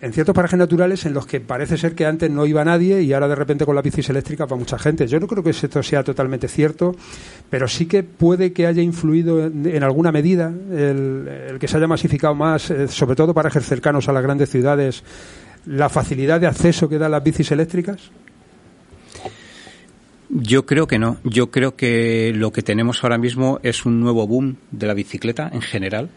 en 0.00 0.12
ciertos 0.12 0.34
parajes 0.34 0.58
naturales 0.58 1.06
en 1.06 1.14
los 1.14 1.26
que 1.26 1.40
parece 1.40 1.78
ser 1.78 1.94
que 1.94 2.04
antes 2.04 2.30
no 2.30 2.44
iba 2.44 2.64
nadie 2.64 3.02
y 3.02 3.12
ahora 3.12 3.28
de 3.28 3.34
repente 3.34 3.64
con 3.64 3.74
las 3.74 3.82
bicis 3.82 4.08
eléctricas 4.10 4.50
va 4.50 4.56
mucha 4.56 4.78
gente. 4.78 5.06
Yo 5.06 5.18
no 5.18 5.26
creo 5.26 5.42
que 5.42 5.50
esto 5.50 5.82
sea 5.82 6.04
totalmente 6.04 6.48
cierto, 6.48 6.94
pero 7.48 7.66
sí 7.66 7.86
que 7.86 8.02
puede 8.02 8.52
que 8.52 8.66
haya 8.66 8.82
influido 8.82 9.44
en, 9.46 9.82
alguna 9.82 10.12
medida 10.12 10.48
el, 10.48 11.28
el, 11.50 11.58
que 11.58 11.68
se 11.68 11.78
haya 11.78 11.86
masificado 11.86 12.34
más, 12.34 12.70
eh, 12.70 12.88
sobre 12.88 13.16
todo 13.16 13.32
parajes 13.32 13.64
cercanos 13.64 14.08
a 14.08 14.12
las 14.12 14.22
grandes 14.22 14.50
ciudades, 14.50 15.02
la 15.66 15.88
facilidad 15.88 16.40
de 16.40 16.46
acceso 16.46 16.88
que 16.88 16.98
dan 16.98 17.10
las 17.10 17.24
bicis 17.24 17.50
eléctricas. 17.50 18.10
Yo 20.28 20.66
creo 20.66 20.86
que 20.86 20.98
no. 20.98 21.18
Yo 21.24 21.50
creo 21.50 21.76
que 21.76 22.32
lo 22.34 22.52
que 22.52 22.62
tenemos 22.62 23.02
ahora 23.02 23.18
mismo 23.18 23.60
es 23.62 23.86
un 23.86 24.00
nuevo 24.00 24.26
boom 24.26 24.56
de 24.70 24.86
la 24.86 24.94
bicicleta 24.94 25.48
en 25.52 25.62
general, 25.62 26.10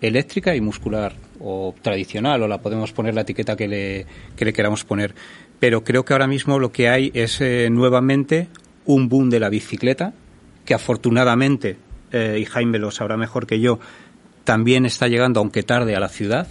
eléctrica 0.00 0.54
y 0.54 0.60
muscular, 0.60 1.14
o 1.40 1.74
tradicional, 1.80 2.42
o 2.42 2.48
la 2.48 2.60
podemos 2.60 2.92
poner 2.92 3.14
la 3.14 3.22
etiqueta 3.22 3.56
que 3.56 3.68
le, 3.68 4.06
que 4.36 4.44
le 4.44 4.52
queramos 4.52 4.84
poner. 4.84 5.14
Pero 5.58 5.84
creo 5.84 6.04
que 6.04 6.12
ahora 6.12 6.26
mismo 6.26 6.58
lo 6.58 6.72
que 6.72 6.88
hay 6.88 7.10
es 7.14 7.40
eh, 7.40 7.68
nuevamente 7.70 8.48
un 8.86 9.08
boom 9.08 9.30
de 9.30 9.40
la 9.40 9.48
bicicleta, 9.48 10.12
que 10.64 10.74
afortunadamente, 10.74 11.76
eh, 12.12 12.38
y 12.40 12.44
Jaime 12.44 12.78
lo 12.78 12.90
sabrá 12.90 13.16
mejor 13.16 13.46
que 13.46 13.60
yo, 13.60 13.78
también 14.44 14.86
está 14.86 15.06
llegando, 15.06 15.40
aunque 15.40 15.62
tarde, 15.62 15.94
a 15.96 16.00
la 16.00 16.08
ciudad. 16.08 16.48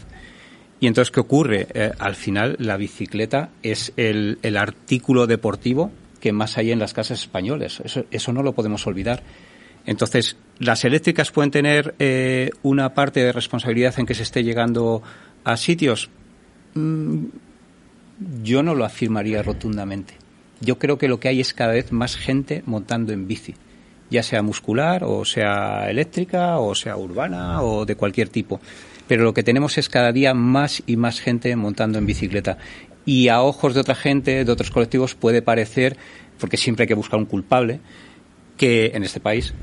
Y 0.79 0.87
entonces, 0.87 1.11
¿qué 1.11 1.19
ocurre? 1.19 1.67
Eh, 1.73 1.91
al 1.99 2.15
final, 2.15 2.55
la 2.59 2.77
bicicleta 2.77 3.49
es 3.63 3.91
el, 3.97 4.37
artículo 4.57 5.27
deportivo 5.27 5.91
que 6.21 6.31
más 6.31 6.57
hay 6.57 6.71
en 6.71 6.79
las 6.79 6.93
casas 6.93 7.21
españoles. 7.21 7.81
Eso 8.11 8.33
no 8.33 8.43
lo 8.43 8.53
podemos 8.53 8.85
olvidar. 8.87 9.23
Entonces, 9.89 10.37
las 10.59 10.85
eléctricas 10.85 11.31
pueden 11.31 11.49
tener 11.49 11.95
eh, 11.97 12.51
una 12.61 12.93
parte 12.93 13.21
de 13.21 13.31
responsabilidad 13.31 13.95
en 13.97 14.05
que 14.05 14.13
se 14.13 14.21
esté 14.21 14.43
llegando 14.43 15.01
a 15.43 15.57
sitios. 15.57 16.11
Mm, 16.75 17.25
yo 18.43 18.61
no 18.61 18.75
lo 18.75 18.85
afirmaría 18.85 19.41
rotundamente. 19.41 20.13
Yo 20.61 20.77
creo 20.77 20.99
que 20.99 21.07
lo 21.07 21.19
que 21.19 21.29
hay 21.29 21.39
es 21.39 21.55
cada 21.55 21.73
vez 21.73 21.91
más 21.91 22.17
gente 22.17 22.61
montando 22.67 23.13
en 23.13 23.27
bici, 23.27 23.55
ya 24.11 24.21
sea 24.21 24.43
muscular 24.43 25.03
o 25.03 25.25
sea 25.25 25.89
eléctrica 25.89 26.59
o 26.59 26.75
sea 26.75 26.95
urbana 26.95 27.63
o 27.63 27.83
de 27.83 27.95
cualquier 27.95 28.29
tipo. 28.29 28.61
Pero 29.07 29.23
lo 29.23 29.33
que 29.33 29.41
tenemos 29.41 29.79
es 29.79 29.89
cada 29.89 30.11
día 30.11 30.35
más 30.35 30.83
y 30.85 30.97
más 30.97 31.19
gente 31.19 31.55
montando 31.55 31.97
en 31.97 32.05
bicicleta 32.05 32.59
y 33.05 33.29
a 33.29 33.41
ojos 33.41 33.73
de 33.73 33.79
otra 33.79 33.95
gente, 33.95 34.45
de 34.45 34.51
otros 34.51 34.69
colectivos, 34.69 35.15
puede 35.15 35.41
parecer, 35.41 35.97
porque 36.39 36.57
siempre 36.57 36.83
hay 36.83 36.87
que 36.89 36.93
buscar 36.93 37.17
un 37.17 37.25
culpable, 37.25 37.79
que 38.59 38.91
en 38.93 39.03
este 39.03 39.21
país, 39.21 39.53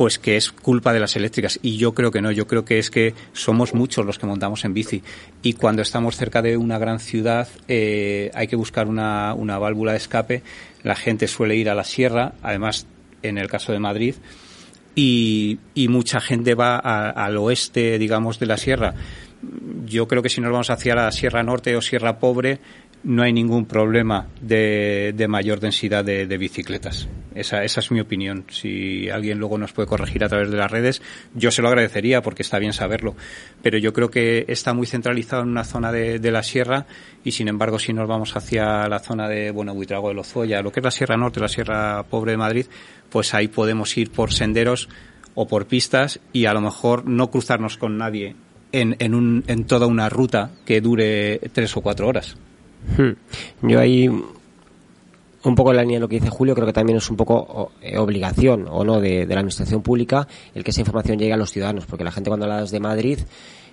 pues 0.00 0.18
que 0.18 0.38
es 0.38 0.50
culpa 0.50 0.94
de 0.94 1.00
las 1.00 1.14
eléctricas. 1.16 1.58
Y 1.60 1.76
yo 1.76 1.92
creo 1.92 2.10
que 2.10 2.22
no, 2.22 2.30
yo 2.30 2.46
creo 2.46 2.64
que 2.64 2.78
es 2.78 2.90
que 2.90 3.12
somos 3.34 3.74
muchos 3.74 4.06
los 4.06 4.18
que 4.18 4.24
montamos 4.24 4.64
en 4.64 4.72
bici. 4.72 5.02
Y 5.42 5.52
cuando 5.52 5.82
estamos 5.82 6.16
cerca 6.16 6.40
de 6.40 6.56
una 6.56 6.78
gran 6.78 7.00
ciudad 7.00 7.48
eh, 7.68 8.30
hay 8.32 8.46
que 8.46 8.56
buscar 8.56 8.88
una, 8.88 9.34
una 9.34 9.58
válvula 9.58 9.92
de 9.92 9.98
escape. 9.98 10.42
La 10.82 10.96
gente 10.96 11.28
suele 11.28 11.56
ir 11.56 11.68
a 11.68 11.74
la 11.74 11.84
sierra, 11.84 12.32
además 12.40 12.86
en 13.22 13.36
el 13.36 13.48
caso 13.48 13.72
de 13.72 13.78
Madrid, 13.78 14.14
y, 14.94 15.58
mucha 15.90 16.18
gente 16.22 16.54
va 16.54 16.78
al 16.78 17.36
oeste, 17.36 17.98
digamos, 17.98 18.38
de 18.38 18.46
la 18.46 18.56
sierra 18.56 18.94
yo 19.86 20.06
creo 20.06 20.22
que 20.22 20.28
si 20.28 20.40
nos 20.40 20.52
vamos 20.52 20.70
hacia 20.70 20.94
la 20.94 21.10
Sierra 21.12 21.42
Norte 21.42 21.74
o 21.74 21.80
Sierra 21.80 22.18
Pobre, 22.18 22.58
no 23.02 23.22
hay 23.22 23.32
ningún 23.32 23.66
problema 23.66 24.28
de, 24.40 25.14
mayor 25.28 25.60
densidad 25.60 26.04
de, 26.04 26.26
de 26.26 26.38
bicicletas. 26.38 27.08
Esa, 27.34 27.64
esa, 27.64 27.80
es 27.80 27.90
mi 27.90 28.00
opinión. 28.00 28.44
Si 28.50 29.08
alguien 29.08 29.38
luego 29.38 29.56
nos 29.56 29.72
puede 29.72 29.88
corregir 29.88 30.24
a 30.24 30.28
través 30.28 30.50
de 30.50 30.56
las 30.56 30.70
redes, 30.70 31.00
yo 31.34 31.50
se 31.50 31.62
lo 31.62 31.68
agradecería 31.68 32.22
porque 32.22 32.42
está 32.42 32.58
bien 32.58 32.72
saberlo. 32.72 33.14
Pero 33.62 33.78
yo 33.78 33.92
creo 33.92 34.10
que 34.10 34.44
está 34.48 34.74
muy 34.74 34.86
centralizado 34.86 35.42
en 35.42 35.48
una 35.48 35.64
zona 35.64 35.92
de, 35.92 36.18
de 36.18 36.30
la 36.30 36.42
sierra 36.42 36.86
y 37.24 37.32
sin 37.32 37.48
embargo 37.48 37.78
si 37.78 37.92
nos 37.92 38.08
vamos 38.08 38.36
hacia 38.36 38.88
la 38.88 38.98
zona 38.98 39.28
de, 39.28 39.50
bueno, 39.50 39.74
Buitrago 39.74 40.08
de 40.08 40.14
Lozoya, 40.14 40.62
lo 40.62 40.72
que 40.72 40.80
es 40.80 40.84
la 40.84 40.90
Sierra 40.90 41.16
Norte, 41.16 41.40
la 41.40 41.48
Sierra 41.48 42.02
Pobre 42.04 42.32
de 42.32 42.38
Madrid, 42.38 42.66
pues 43.08 43.32
ahí 43.34 43.48
podemos 43.48 43.96
ir 43.96 44.10
por 44.10 44.32
senderos 44.32 44.88
o 45.34 45.46
por 45.46 45.66
pistas 45.66 46.20
y 46.32 46.46
a 46.46 46.52
lo 46.52 46.60
mejor 46.60 47.06
no 47.06 47.30
cruzarnos 47.30 47.76
con 47.76 47.96
nadie 47.96 48.34
en, 48.72 48.96
en, 48.98 49.14
un, 49.14 49.44
en 49.46 49.64
toda 49.64 49.86
una 49.86 50.08
ruta 50.08 50.50
que 50.66 50.80
dure 50.80 51.38
tres 51.52 51.76
o 51.76 51.80
cuatro 51.80 52.08
horas. 52.08 52.36
Hmm. 52.96 53.68
Yo 53.68 53.80
ahí 53.80 54.08
un 54.08 55.54
poco 55.54 55.70
en 55.70 55.76
la 55.76 55.82
línea 55.82 55.96
de 55.96 56.00
lo 56.00 56.08
que 56.08 56.16
dice 56.16 56.30
Julio, 56.30 56.54
creo 56.54 56.66
que 56.66 56.72
también 56.72 56.98
es 56.98 57.08
un 57.08 57.16
poco 57.16 57.72
eh, 57.80 57.96
obligación 57.96 58.66
o 58.68 58.84
no 58.84 59.00
de, 59.00 59.26
de, 59.26 59.34
la 59.34 59.40
administración 59.40 59.82
pública 59.82 60.28
el 60.54 60.64
que 60.64 60.70
esa 60.70 60.80
información 60.80 61.18
llegue 61.18 61.32
a 61.32 61.36
los 61.36 61.50
ciudadanos, 61.50 61.86
porque 61.86 62.04
la 62.04 62.12
gente 62.12 62.28
cuando 62.28 62.44
hablas 62.44 62.70
de 62.70 62.80
Madrid 62.80 63.18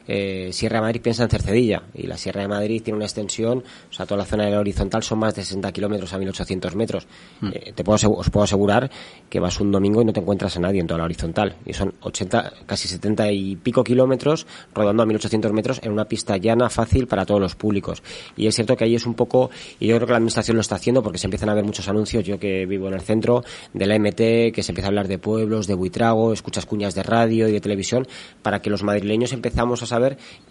eh, 0.07 0.49
Sierra 0.51 0.77
de 0.77 0.81
Madrid 0.81 1.01
piensa 1.01 1.23
en 1.23 1.29
Cercedilla 1.29 1.83
y 1.93 2.07
la 2.07 2.17
Sierra 2.17 2.41
de 2.41 2.47
Madrid 2.47 2.81
tiene 2.83 2.97
una 2.97 3.05
extensión, 3.05 3.63
o 3.89 3.93
sea, 3.93 4.05
toda 4.05 4.19
la 4.19 4.25
zona 4.25 4.45
del 4.45 4.55
horizontal 4.55 5.03
son 5.03 5.19
más 5.19 5.35
de 5.35 5.43
60 5.43 5.71
kilómetros 5.71 6.13
a 6.13 6.17
1800 6.17 6.75
metros. 6.75 7.07
Mm. 7.41 7.49
Eh, 7.53 7.73
te 7.75 7.83
puedo, 7.83 8.11
os 8.11 8.29
puedo 8.29 8.43
asegurar 8.43 8.89
que 9.29 9.39
vas 9.39 9.59
un 9.59 9.71
domingo 9.71 10.01
y 10.01 10.05
no 10.05 10.13
te 10.13 10.19
encuentras 10.19 10.55
a 10.57 10.59
nadie 10.59 10.79
en 10.79 10.87
toda 10.87 10.99
la 10.99 11.05
horizontal. 11.05 11.57
Y 11.65 11.73
son 11.73 11.93
80, 12.01 12.53
casi 12.65 12.87
70 12.87 13.31
y 13.31 13.55
pico 13.57 13.83
kilómetros 13.83 14.47
rodando 14.73 15.03
a 15.03 15.05
1800 15.05 15.51
metros 15.51 15.79
en 15.83 15.91
una 15.91 16.05
pista 16.05 16.37
llana, 16.37 16.69
fácil 16.69 17.07
para 17.07 17.25
todos 17.25 17.41
los 17.41 17.55
públicos. 17.55 18.01
Y 18.35 18.47
es 18.47 18.55
cierto 18.55 18.75
que 18.75 18.85
ahí 18.85 18.95
es 18.95 19.05
un 19.05 19.13
poco, 19.13 19.49
y 19.79 19.87
yo 19.87 19.95
creo 19.95 20.07
que 20.07 20.13
la 20.13 20.17
administración 20.17 20.55
lo 20.55 20.61
está 20.61 20.75
haciendo 20.75 21.03
porque 21.03 21.17
se 21.17 21.27
empiezan 21.27 21.49
a 21.49 21.53
ver 21.53 21.65
muchos 21.65 21.87
anuncios, 21.87 22.23
yo 22.23 22.39
que 22.39 22.65
vivo 22.65 22.87
en 22.87 22.93
el 22.93 23.01
centro, 23.01 23.43
de 23.73 23.85
la 23.85 23.99
MT, 23.99 24.53
que 24.53 24.63
se 24.63 24.71
empieza 24.71 24.87
a 24.87 24.89
hablar 24.89 25.07
de 25.07 25.17
pueblos, 25.17 25.67
de 25.67 25.73
buitrago, 25.73 26.33
escuchas 26.33 26.65
cuñas 26.65 26.95
de 26.95 27.03
radio 27.03 27.47
y 27.47 27.51
de 27.51 27.61
televisión, 27.61 28.07
para 28.41 28.61
que 28.61 28.69
los 28.69 28.83
madrileños 28.83 29.33
empezamos 29.33 29.83
a 29.83 29.85
saber 29.85 29.96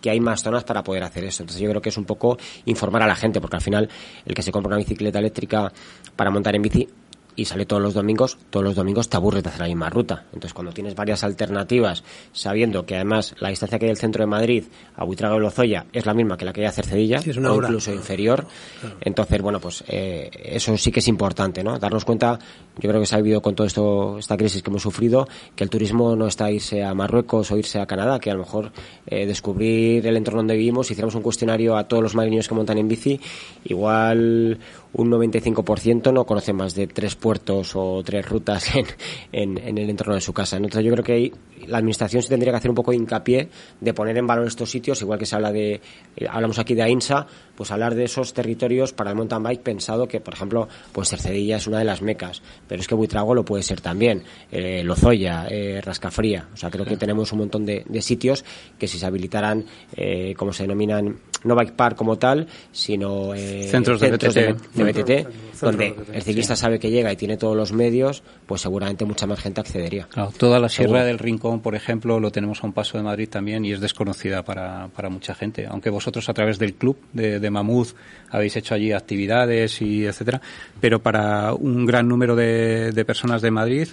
que 0.00 0.10
hay 0.10 0.20
más 0.20 0.42
zonas 0.42 0.64
para 0.64 0.82
poder 0.82 1.02
hacer 1.02 1.24
eso. 1.24 1.42
Entonces 1.42 1.62
yo 1.62 1.68
creo 1.70 1.82
que 1.82 1.88
es 1.88 1.96
un 1.96 2.04
poco 2.04 2.38
informar 2.64 3.02
a 3.02 3.06
la 3.06 3.16
gente, 3.16 3.40
porque 3.40 3.56
al 3.56 3.62
final 3.62 3.88
el 4.24 4.34
que 4.34 4.42
se 4.42 4.52
compra 4.52 4.68
una 4.68 4.78
bicicleta 4.78 5.18
eléctrica 5.18 5.72
para 6.14 6.30
montar 6.30 6.54
en 6.54 6.62
bici 6.62 6.88
y 7.36 7.44
sale 7.44 7.66
todos 7.66 7.82
los 7.82 7.94
domingos, 7.94 8.38
todos 8.50 8.64
los 8.64 8.74
domingos 8.74 9.08
te 9.08 9.16
aburres 9.16 9.42
de 9.42 9.50
hacer 9.50 9.60
la 9.60 9.68
misma 9.68 9.90
ruta. 9.90 10.24
Entonces, 10.26 10.54
cuando 10.54 10.72
tienes 10.72 10.94
varias 10.94 11.22
alternativas, 11.22 12.02
sabiendo 12.32 12.86
que 12.86 12.96
además 12.96 13.34
la 13.38 13.50
distancia 13.50 13.78
que 13.78 13.84
hay 13.84 13.90
del 13.90 13.98
centro 13.98 14.22
de 14.22 14.26
Madrid 14.26 14.64
a 14.96 15.04
Buitrago 15.04 15.36
y 15.36 15.40
Lozoya 15.40 15.86
es 15.92 16.06
la 16.06 16.14
misma 16.14 16.36
que 16.36 16.44
la 16.44 16.52
que 16.52 16.62
hay 16.62 16.66
a 16.66 16.72
Cercedilla, 16.72 17.20
o 17.20 17.54
incluso 17.54 17.92
inferior, 17.92 18.46
entonces, 19.00 19.40
bueno, 19.42 19.60
pues 19.60 19.84
eh, 19.86 20.30
eso 20.44 20.76
sí 20.76 20.90
que 20.90 21.00
es 21.00 21.08
importante, 21.08 21.62
¿no? 21.62 21.78
Darnos 21.78 22.04
cuenta, 22.04 22.38
yo 22.78 22.88
creo 22.88 23.00
que 23.00 23.06
se 23.06 23.14
ha 23.14 23.18
vivido 23.18 23.42
con 23.42 23.54
todo 23.54 23.66
esto, 23.66 24.18
esta 24.18 24.36
crisis 24.36 24.62
que 24.62 24.70
hemos 24.70 24.82
sufrido, 24.82 25.28
que 25.54 25.64
el 25.64 25.70
turismo 25.70 26.16
no 26.16 26.26
está 26.26 26.50
irse 26.50 26.82
a 26.82 26.94
Marruecos 26.94 27.50
o 27.50 27.58
irse 27.58 27.78
a 27.78 27.86
Canadá, 27.86 28.18
que 28.18 28.30
a 28.30 28.34
lo 28.34 28.40
mejor 28.40 28.72
eh, 29.06 29.26
descubrir 29.26 30.06
el 30.06 30.16
entorno 30.16 30.38
donde 30.38 30.56
vivimos, 30.56 30.86
si 30.86 30.94
hiciéramos 30.94 31.14
un 31.14 31.22
cuestionario 31.22 31.76
a 31.76 31.84
todos 31.84 32.02
los 32.02 32.14
madrileños 32.14 32.48
que 32.48 32.54
montan 32.54 32.78
en 32.78 32.88
bici, 32.88 33.20
igual 33.64 34.58
un 34.96 35.10
95% 35.10 36.12
no 36.12 36.24
conoce 36.24 36.52
más 36.52 36.74
de 36.74 36.86
tres 36.86 37.14
puertos 37.16 37.72
o 37.74 38.02
tres 38.02 38.26
rutas 38.26 38.70
en, 39.32 39.58
en, 39.58 39.78
el 39.78 39.90
entorno 39.90 40.14
de 40.14 40.20
su 40.20 40.32
casa. 40.32 40.56
Entonces 40.56 40.84
yo 40.84 40.92
creo 40.92 41.04
que 41.04 41.32
la 41.66 41.78
administración 41.78 42.22
se 42.22 42.28
tendría 42.28 42.52
que 42.52 42.58
hacer 42.58 42.70
un 42.70 42.74
poco 42.74 42.90
de 42.90 42.96
hincapié 42.96 43.48
de 43.80 43.94
poner 43.94 44.16
en 44.16 44.26
valor 44.26 44.46
estos 44.46 44.70
sitios, 44.70 45.00
igual 45.02 45.18
que 45.18 45.26
se 45.26 45.36
habla 45.36 45.52
de, 45.52 45.80
eh, 46.16 46.26
hablamos 46.28 46.58
aquí 46.58 46.74
de 46.74 46.82
AINSA, 46.82 47.26
pues 47.56 47.70
hablar 47.70 47.94
de 47.94 48.04
esos 48.04 48.32
territorios 48.34 48.92
para 48.92 49.10
el 49.10 49.16
mountain 49.16 49.42
bike 49.42 49.62
pensado 49.62 50.06
que, 50.06 50.20
por 50.20 50.34
ejemplo, 50.34 50.68
pues 50.92 51.08
Cercedilla 51.08 51.56
es 51.56 51.66
una 51.66 51.78
de 51.78 51.84
las 51.84 52.02
mecas, 52.02 52.42
pero 52.68 52.80
es 52.80 52.86
que 52.86 52.94
Buitrago 52.94 53.34
lo 53.34 53.44
puede 53.44 53.62
ser 53.62 53.80
también, 53.80 54.22
eh, 54.52 54.82
Lozoya, 54.84 55.46
eh, 55.50 55.80
Rascafría, 55.82 56.48
o 56.52 56.56
sea, 56.56 56.70
creo 56.70 56.84
que 56.84 56.96
tenemos 56.96 57.32
un 57.32 57.38
montón 57.38 57.64
de, 57.64 57.84
sitios 58.00 58.44
que 58.78 58.86
si 58.86 58.98
se 58.98 59.06
habilitaran, 59.06 59.64
eh, 59.96 60.34
como 60.36 60.52
se 60.52 60.64
denominan, 60.64 61.16
no 61.44 61.54
bike 61.54 61.72
park 61.72 61.96
como 61.96 62.18
tal, 62.18 62.46
sino 62.70 63.32
centros, 63.34 64.00
de, 64.00 64.85
BTT, 64.86 65.60
donde 65.60 65.94
el 66.12 66.22
ciclista 66.22 66.56
sabe 66.56 66.78
que 66.78 66.90
llega 66.90 67.12
y 67.12 67.16
tiene 67.16 67.36
todos 67.36 67.56
los 67.56 67.72
medios, 67.72 68.22
pues 68.46 68.60
seguramente 68.60 69.04
mucha 69.04 69.26
más 69.26 69.40
gente 69.40 69.60
accedería. 69.60 70.08
toda 70.38 70.58
la 70.58 70.68
Sierra 70.68 71.04
del 71.04 71.18
Rincón, 71.18 71.60
por 71.60 71.74
ejemplo, 71.74 72.20
lo 72.20 72.30
tenemos 72.30 72.62
a 72.62 72.66
un 72.66 72.72
paso 72.72 72.98
de 72.98 73.04
Madrid 73.04 73.28
también 73.28 73.64
y 73.64 73.72
es 73.72 73.80
desconocida 73.80 74.42
para, 74.42 74.88
para 74.88 75.08
mucha 75.08 75.34
gente, 75.34 75.66
aunque 75.66 75.90
vosotros 75.90 76.28
a 76.28 76.34
través 76.34 76.58
del 76.58 76.74
club 76.74 76.96
de 77.12 77.36
de 77.40 77.50
Mamuz 77.50 77.94
habéis 78.30 78.56
hecho 78.56 78.74
allí 78.74 78.92
actividades 78.92 79.80
y 79.82 80.04
etcétera, 80.04 80.40
pero 80.80 81.00
para 81.00 81.54
un 81.54 81.86
gran 81.86 82.08
número 82.08 82.36
de, 82.36 82.92
de 82.92 83.04
personas 83.04 83.42
de 83.42 83.50
Madrid 83.50 83.88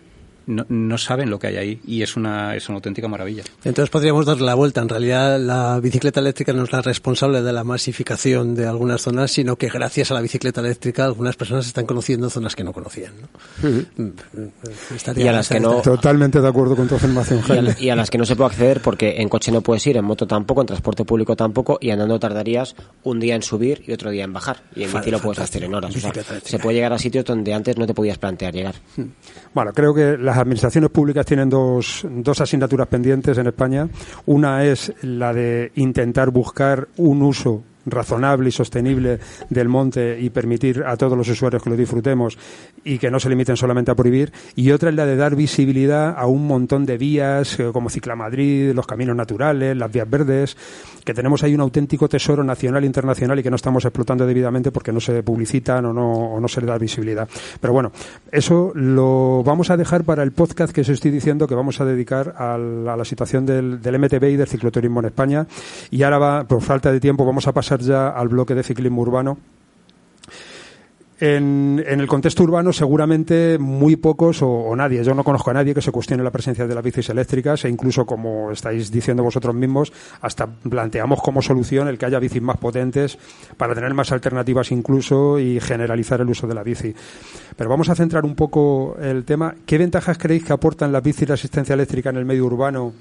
no, 0.48 0.66
no, 0.70 0.98
saben 0.98 1.30
lo 1.30 1.40
que 1.40 1.48
hay 1.48 1.58
ahí 1.58 1.82
y 1.86 2.02
es 2.02 2.16
una, 2.16 2.56
es 2.56 2.68
una 2.70 2.78
auténtica 2.78 3.08
maravilla. 3.08 3.44
Entonces 3.64 3.90
podríamos 3.90 4.26
darle 4.26 4.46
la 4.46 4.56
vuelta. 4.56 4.82
En 4.82 4.90
realidad 4.90 5.40
la 5.40 5.80
bicicleta 5.80 6.20
eléctrica 6.20 6.54
no 6.54 6.64
es 6.64 6.72
la 6.72 6.82
responsable 6.82 7.42
de 7.42 7.54
la 7.54 7.64
masificación 7.64 8.56
de 8.56 8.68
algunas 8.68 9.02
zonas, 9.02 9.32
sino 9.32 9.56
que 9.56 9.70
gracias 9.70 10.12
a 10.12 10.14
la 10.14 10.22
bicicleta 10.22 10.62
eléctrica 10.62 11.06
algunas 11.06 11.36
personas 11.36 11.68
están 11.68 11.86
conociendo 11.86 12.30
zonas 12.30 12.56
que 12.56 12.64
no 12.64 12.74
conocían. 12.74 13.14
Mm, 13.62 14.08
y 15.16 15.28
a 15.28 15.32
las 15.32 15.50
que 15.50 15.60
no... 15.60 15.82
Totalmente 15.82 16.42
de 16.42 16.48
acuerdo 16.48 16.76
con 16.76 16.88
tu 16.88 16.96
afirmación, 16.96 17.42
Y 17.80 17.90
a, 17.90 17.96
las 17.96 18.10
que 18.10 18.18
no 18.18 18.26
se 18.26 18.36
puede 18.36 18.52
acceder 18.52 18.82
porque 18.82 19.22
en 19.22 19.30
coche 19.30 19.52
no 19.52 19.62
puedes 19.62 19.86
ir, 19.88 19.98
en 19.98 20.06
moto 20.06 20.28
tampoco, 20.28 20.62
en 20.62 20.68
transporte 20.68 21.06
público 21.06 21.36
tampoco 21.36 21.78
y 21.82 21.92
andando 21.92 22.20
tardarías 22.20 22.76
un 23.04 23.20
día 23.20 23.36
en 23.36 23.44
subir 23.44 23.84
y 23.88 23.94
otro 23.94 24.10
día 24.10 24.24
en 24.24 24.34
bajar. 24.34 24.64
Y 24.76 24.84
en 24.84 24.94
bici 24.94 25.12
lo 25.12 25.20
puedes 25.20 25.40
hacer 25.40 25.64
en 25.64 25.74
horas. 25.74 25.94
se 26.44 26.60
puede 26.60 26.76
llegar 26.76 26.94
a 26.94 27.00
sitios 27.00 27.26
donde 27.26 27.54
antes 27.54 27.78
no 27.78 27.88
te 27.88 27.94
podías 27.94 28.18
plantear 28.18 28.54
llegar. 28.54 28.76
Bueno, 29.54 29.72
creo 29.74 29.94
que 29.94 30.18
la 30.18 30.33
las 30.34 30.42
administraciones 30.42 30.90
públicas 30.90 31.28
tienen 31.28 31.48
dos, 31.48 32.08
dos 32.10 32.42
asignaturas 32.42 32.88
pendientes 32.88 33.38
en 33.38 33.46
España. 33.46 33.88
Una 34.26 34.66
es 34.66 34.92
la 35.04 35.32
de 35.32 35.72
intentar 35.76 36.32
buscar 36.32 36.88
un 36.98 37.22
uso 37.22 37.64
razonable 37.86 38.50
y 38.50 38.52
sostenible 38.52 39.20
del 39.50 39.70
monte 39.70 40.20
y 40.20 40.30
permitir 40.30 40.84
a 40.86 40.98
todos 40.98 41.18
los 41.18 41.28
usuarios 41.28 41.62
que 41.62 41.70
lo 41.70 41.76
disfrutemos 41.76 42.38
y 42.84 42.98
que 42.98 43.12
no 43.12 43.20
se 43.20 43.30
limiten 43.30 43.58
solamente 43.58 43.92
a 43.92 43.96
prohibir 43.96 44.32
y 44.56 44.72
otra 44.72 44.90
es 44.90 44.96
la 44.96 45.06
de 45.06 45.16
dar 45.16 45.36
visibilidad 45.36 46.16
a 46.18 46.26
un 46.28 46.48
montón 46.48 46.86
de 46.86 46.98
vías 46.98 47.60
eh, 47.60 47.70
como 47.72 47.90
Ciclamadrid, 47.90 48.74
los 48.74 48.88
caminos 48.88 49.16
naturales, 49.16 49.76
las 49.76 49.92
vías 49.92 50.10
verdes, 50.10 50.58
que 51.04 51.14
tenemos 51.14 51.44
ahí 51.44 51.54
un 51.54 51.62
auténtico 51.62 52.08
tesoro 52.08 52.44
nacional 52.44 52.84
e 52.84 52.86
internacional 52.86 53.40
y 53.40 53.44
que 53.44 53.50
no 53.50 53.56
estamos 53.56 53.86
explotando 53.86 54.26
debidamente 54.26 54.72
porque 54.72 54.92
no 54.92 55.00
se 55.00 55.24
publicitan 55.24 55.86
o 55.86 55.94
no, 55.94 56.48
se 56.48 56.62
le 56.62 56.68
da 56.68 56.78
visibilidad. 56.78 57.28
Pero 57.60 57.74
bueno, 57.74 57.92
eso 58.32 58.72
lo 58.76 59.44
vamos 59.44 59.70
a 59.70 59.78
dejar 59.78 60.04
para 60.04 60.24
el 60.24 60.32
podcast 60.32 60.74
que 60.74 60.82
os 60.82 60.90
estoy 60.90 61.12
diciendo 61.12 61.48
que 61.48 61.56
vamos 61.56 61.82
a 61.82 61.86
dedicar 61.86 62.36
a 62.38 62.58
la, 62.58 63.04
situación 63.04 63.46
del, 63.46 63.82
del 63.82 64.00
MTB 64.00 64.24
y 64.24 64.36
del 64.38 64.48
cicloturismo 64.48 65.02
en 65.02 65.08
España 65.08 65.46
y 65.92 66.04
ahora 66.04 66.18
va, 66.20 66.44
por 66.46 66.62
falta 66.62 66.92
de 66.92 67.00
tiempo 67.00 67.26
vamos 67.26 67.48
a 67.48 67.52
pasar 67.52 67.73
ya 67.82 68.10
al 68.10 68.28
bloque 68.28 68.56
de 68.56 68.64
ciclismo 68.64 69.02
urbano. 69.02 69.38
En, 71.26 71.82
el 71.88 72.06
contexto 72.06 72.44
urbano 72.44 72.74
seguramente 72.74 73.58
muy 73.58 73.96
pocos 73.96 74.42
o, 74.42 74.76
nadie, 74.76 75.04
yo 75.06 75.14
no 75.14 75.24
conozco 75.24 75.52
a 75.52 75.54
nadie 75.54 75.74
que 75.74 75.82
se 75.82 75.92
cuestione 75.92 76.22
la 76.22 76.32
presencia 76.32 76.68
de 76.68 76.76
las 76.76 76.84
bicis 76.84 77.08
eléctricas 77.10 77.64
e 77.64 77.70
incluso 77.70 78.06
como 78.06 78.52
estáis 78.52 78.92
diciendo 78.92 79.24
vosotros 79.24 79.56
mismos, 79.56 79.94
hasta 80.20 80.48
planteamos 80.48 81.22
como 81.22 81.42
solución 81.42 81.88
el 81.88 81.98
que 81.98 82.08
haya 82.08 82.20
bicis 82.20 82.42
más 82.42 82.58
potentes 82.58 83.18
para 83.56 83.74
tener 83.74 83.94
más 83.94 84.12
alternativas 84.12 84.72
incluso 84.74 85.40
y 85.40 85.62
generalizar 85.62 86.20
el 86.20 86.30
uso 86.30 86.46
de 86.46 86.56
la 86.56 86.64
bici. 86.64 86.94
Pero 87.56 87.70
vamos 87.70 87.88
a 87.88 87.96
centrar 87.96 88.26
un 88.26 88.36
poco 88.36 88.98
el 89.00 89.24
tema. 89.24 89.56
¿Qué 89.66 89.78
ventajas 89.78 90.18
creéis 90.18 90.44
que 90.44 90.52
aportan 90.52 90.92
las 90.92 91.04
bicis 91.04 91.30
la 91.30 91.36
asistencia 91.36 91.74
eléctrica 91.74 92.10
en 92.10 92.18
el 92.18 92.26
medio 92.26 92.46
urbano 92.46 92.92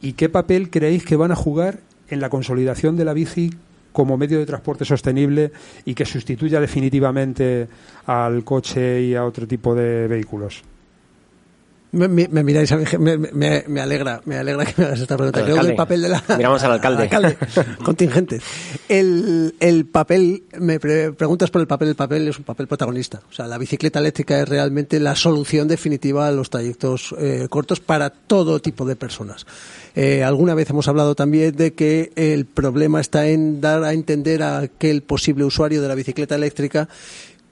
y 0.00 0.14
qué 0.14 0.30
papel 0.30 0.70
creéis 0.70 1.04
que 1.04 1.16
van 1.16 1.32
a 1.32 1.36
jugar 1.36 1.80
en 2.08 2.20
la 2.20 2.30
consolidación 2.30 2.96
de 2.96 3.04
la 3.04 3.12
bici 3.12 3.50
como 3.92 4.16
medio 4.16 4.38
de 4.38 4.46
transporte 4.46 4.84
sostenible 4.84 5.52
y 5.84 5.94
que 5.94 6.04
sustituya 6.04 6.60
definitivamente 6.60 7.68
al 8.06 8.44
coche 8.44 9.02
y 9.02 9.14
a 9.14 9.24
otro 9.24 9.46
tipo 9.46 9.74
de 9.74 10.06
vehículos. 10.06 10.62
Me, 11.92 12.08
miráis 12.08 12.70
a 12.70 12.76
mí, 12.76 12.84
me, 12.98 13.80
alegra, 13.80 14.20
me 14.24 14.36
alegra 14.36 14.64
que 14.64 14.74
me 14.76 14.84
hagas 14.84 15.00
esta 15.00 15.16
pregunta. 15.16 15.42
Creo 15.42 15.60
que 15.60 15.66
el 15.66 15.74
papel 15.74 16.02
de 16.02 16.08
la... 16.08 16.22
Miramos 16.36 16.62
al 16.62 16.72
alcalde. 16.72 17.36
contingente. 17.84 18.40
El, 18.88 19.54
el 19.58 19.86
papel, 19.86 20.44
me 20.58 20.78
preguntas 20.78 21.50
por 21.50 21.60
el 21.60 21.66
papel, 21.66 21.88
el 21.88 21.96
papel 21.96 22.28
es 22.28 22.38
un 22.38 22.44
papel 22.44 22.68
protagonista. 22.68 23.20
O 23.28 23.32
sea, 23.32 23.48
la 23.48 23.58
bicicleta 23.58 23.98
eléctrica 23.98 24.40
es 24.40 24.48
realmente 24.48 25.00
la 25.00 25.16
solución 25.16 25.66
definitiva 25.66 26.28
a 26.28 26.30
los 26.30 26.48
trayectos 26.48 27.14
eh, 27.18 27.48
cortos 27.50 27.80
para 27.80 28.10
todo 28.10 28.60
tipo 28.60 28.84
de 28.84 28.94
personas. 28.94 29.44
Eh, 29.96 30.22
alguna 30.22 30.54
vez 30.54 30.70
hemos 30.70 30.86
hablado 30.86 31.16
también 31.16 31.56
de 31.56 31.72
que 31.74 32.12
el 32.14 32.46
problema 32.46 33.00
está 33.00 33.26
en 33.26 33.60
dar 33.60 33.82
a 33.82 33.92
entender 33.92 34.42
a 34.44 34.58
aquel 34.58 35.02
posible 35.02 35.44
usuario 35.44 35.82
de 35.82 35.88
la 35.88 35.96
bicicleta 35.96 36.36
eléctrica 36.36 36.88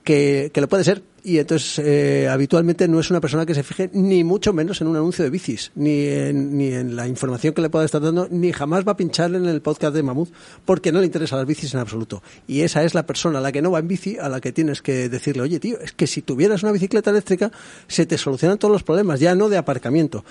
que, 0.03 0.51
lo 0.55 0.67
puede 0.67 0.83
ser. 0.83 1.03
Y 1.21 1.37
entonces, 1.37 1.79
eh, 1.85 2.29
habitualmente 2.29 2.87
no 2.87 2.99
es 2.99 3.09
una 3.09 3.19
persona 3.19 3.45
que 3.45 3.53
se 3.53 3.61
fije 3.61 3.89
ni 3.93 4.23
mucho 4.23 4.53
menos 4.53 4.79
en 4.79 4.87
un 4.87 4.95
anuncio 4.95 5.23
de 5.23 5.29
bicis, 5.29 5.71
ni 5.75 6.05
en, 6.05 6.57
ni 6.57 6.73
en 6.73 6.95
la 6.95 7.07
información 7.07 7.53
que 7.53 7.61
le 7.61 7.69
pueda 7.69 7.85
estar 7.85 8.01
dando, 8.01 8.27
ni 8.31 8.53
jamás 8.53 8.87
va 8.87 8.93
a 8.93 8.97
pinchar 8.97 9.35
en 9.35 9.45
el 9.45 9.61
podcast 9.61 9.93
de 9.93 10.01
Mamut, 10.01 10.29
porque 10.63 10.91
no 10.91 10.99
le 10.99 11.05
interesan 11.05 11.39
las 11.39 11.47
bicis 11.47 11.73
en 11.73 11.81
absoluto. 11.81 12.23
Y 12.47 12.61
esa 12.61 12.83
es 12.83 12.93
la 12.93 13.05
persona 13.05 13.39
a 13.39 13.41
la 13.41 13.51
que 13.51 13.61
no 13.61 13.71
va 13.71 13.79
en 13.79 13.89
bici, 13.89 14.17
a 14.17 14.29
la 14.29 14.39
que 14.39 14.53
tienes 14.53 14.81
que 14.81 15.09
decirle, 15.09 15.43
oye, 15.43 15.59
tío, 15.59 15.77
es 15.81 15.91
que 15.91 16.07
si 16.07 16.21
tuvieras 16.21 16.63
una 16.63 16.71
bicicleta 16.71 17.09
eléctrica, 17.09 17.51
se 17.87 18.05
te 18.05 18.17
solucionan 18.17 18.57
todos 18.57 18.71
los 18.71 18.83
problemas, 18.83 19.19
ya 19.19 19.35
no 19.35 19.49
de 19.49 19.57
aparcamiento. 19.57 20.23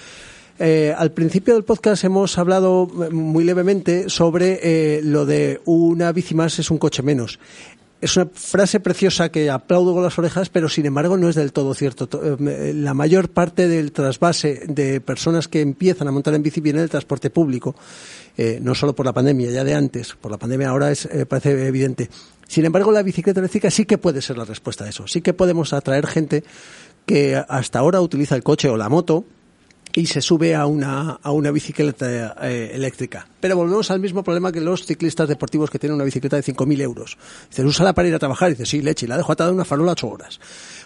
Eh, 0.60 0.92
al 0.96 1.12
principio 1.12 1.54
del 1.54 1.62
podcast 1.62 2.02
hemos 2.02 2.36
hablado 2.36 2.88
eh, 3.04 3.10
muy 3.10 3.44
levemente 3.44 4.08
sobre 4.08 4.58
eh, 4.62 5.00
lo 5.04 5.24
de 5.24 5.60
una 5.66 6.10
bici 6.10 6.34
más 6.34 6.58
es 6.58 6.70
un 6.70 6.78
coche 6.78 7.02
menos. 7.02 7.38
Es 8.00 8.16
una 8.16 8.26
frase 8.32 8.78
preciosa 8.78 9.28
que 9.30 9.50
aplaudo 9.50 9.92
con 9.92 10.04
las 10.04 10.16
orejas, 10.18 10.48
pero 10.50 10.68
sin 10.68 10.86
embargo 10.86 11.16
no 11.16 11.28
es 11.28 11.34
del 11.34 11.52
todo 11.52 11.74
cierto. 11.74 12.08
La 12.38 12.94
mayor 12.94 13.28
parte 13.28 13.66
del 13.66 13.90
trasvase 13.90 14.62
de 14.68 15.00
personas 15.00 15.48
que 15.48 15.60
empiezan 15.60 16.06
a 16.06 16.12
montar 16.12 16.34
en 16.34 16.42
bici 16.42 16.60
viene 16.60 16.78
del 16.78 16.90
transporte 16.90 17.30
público, 17.30 17.74
no 18.60 18.76
solo 18.76 18.94
por 18.94 19.04
la 19.04 19.12
pandemia, 19.12 19.50
ya 19.50 19.64
de 19.64 19.74
antes. 19.74 20.14
Por 20.14 20.30
la 20.30 20.38
pandemia 20.38 20.68
ahora 20.68 20.92
es, 20.92 21.08
parece 21.28 21.66
evidente. 21.66 22.08
Sin 22.46 22.64
embargo, 22.64 22.92
la 22.92 23.02
bicicleta 23.02 23.40
eléctrica 23.40 23.70
sí 23.70 23.84
que 23.84 23.98
puede 23.98 24.22
ser 24.22 24.38
la 24.38 24.44
respuesta 24.44 24.84
a 24.84 24.88
eso. 24.88 25.06
Sí 25.08 25.20
que 25.20 25.34
podemos 25.34 25.72
atraer 25.72 26.06
gente 26.06 26.44
que 27.04 27.36
hasta 27.36 27.78
ahora 27.78 28.00
utiliza 28.00 28.36
el 28.36 28.42
coche 28.42 28.68
o 28.68 28.76
la 28.76 28.88
moto 28.88 29.24
y 29.94 30.06
se 30.06 30.20
sube 30.20 30.54
a 30.54 30.66
una, 30.66 31.18
a 31.22 31.32
una 31.32 31.50
bicicleta 31.50 32.36
eh, 32.42 32.70
eléctrica. 32.74 33.26
Pero 33.40 33.56
volvemos 33.56 33.90
al 33.90 34.00
mismo 34.00 34.24
problema 34.24 34.50
que 34.50 34.60
los 34.60 34.84
ciclistas 34.84 35.28
deportivos 35.28 35.70
que 35.70 35.78
tienen 35.78 35.94
una 35.94 36.04
bicicleta 36.04 36.36
de 36.36 36.42
5.000 36.42 36.80
euros. 36.80 37.18
Dices, 37.48 37.64
úsala 37.64 37.94
para 37.94 38.08
ir 38.08 38.14
a 38.14 38.18
trabajar. 38.18 38.50
Y 38.50 38.54
dices, 38.54 38.68
sí, 38.68 38.82
leche, 38.82 39.06
la 39.06 39.16
dejo 39.16 39.32
atada 39.32 39.50
en 39.50 39.56
una 39.56 39.64
farola 39.64 39.92
ocho 39.92 40.08
horas. 40.08 40.40